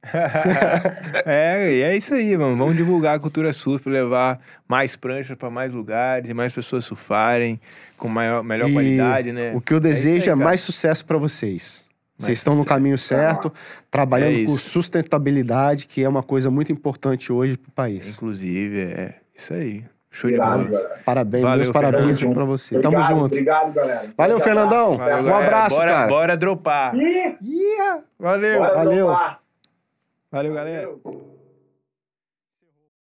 é, 1.25 1.73
e 1.73 1.83
é 1.83 1.97
isso 1.97 2.15
aí, 2.15 2.37
mano. 2.37 2.57
Vamos 2.57 2.77
divulgar 2.77 3.17
a 3.17 3.19
cultura 3.21 3.53
surf, 3.53 3.89
levar 3.89 4.41
mais 4.67 4.97
pranchas 4.97 5.37
para 5.37 5.49
mais 5.49 5.73
lugares 5.73 6.29
e 6.29 6.35
mais 6.35 6.53
pessoas 6.53 6.85
surfarem 6.85 7.61
com 7.97 8.09
maior, 8.09 8.43
melhor 8.43 8.69
E 8.69 8.73
qualidade, 8.73 9.31
né? 9.31 9.53
O 9.55 9.61
que 9.61 9.73
eu 9.73 9.77
aí, 9.77 9.83
desejo 9.83 10.25
é, 10.25 10.35
cara. 10.35 10.37
mais 10.37 10.61
sucesso 10.61 11.05
para 11.05 11.19
vocês. 11.19 11.85
Mais 12.19 12.27
Vocês 12.27 12.39
estão 12.39 12.57
no 12.57 12.65
caminho 12.65 12.99
certo, 12.99 13.53
trabalhando 13.91 14.43
É 14.43 14.45
com 14.45 14.59
sustentabilidade, 14.59 15.87
que 15.87 16.03
é 16.03 16.09
uma 16.09 16.23
coisa 16.23 16.51
muito 16.51 16.73
importante 16.73 17.33
hoje 17.33 17.57
pro 17.57 17.71
país. 17.71 18.17
Inclusive, 18.17 18.81
é 18.81 19.15
isso 19.37 19.55
aí. 19.55 19.85
Show 20.13 20.31
de 20.31 20.37
bola. 20.37 20.63
galera. 20.65 21.01
Parabéns, 21.05 21.43
Valeu, 21.43 21.57
meus 21.57 21.71
parabéns 21.71 22.19
Fernando. 22.19 22.35
para 22.35 22.45
você. 22.45 22.77
Obrigado, 22.77 22.93
Tamo 23.03 23.15
junto. 23.15 23.25
Obrigado, 23.33 23.73
galera. 23.73 24.03
Valeu, 24.17 24.41
Fernandão. 24.41 24.97
Valeu, 24.99 25.25
Um 25.25 25.35
abraço, 25.35 25.77
bora, 25.77 25.91
cara. 25.93 26.09
Bora 26.09 26.37
dropar. 26.37 26.95
Ih, 26.95 27.37
Yeah. 27.43 28.03
Valeu. 28.19 28.59
bora 28.61 28.75
Valeu. 28.75 29.07
dropar. 29.07 29.41
Valeu, 30.31 30.53
galera. 30.55 30.87
Valeu. 31.03 31.32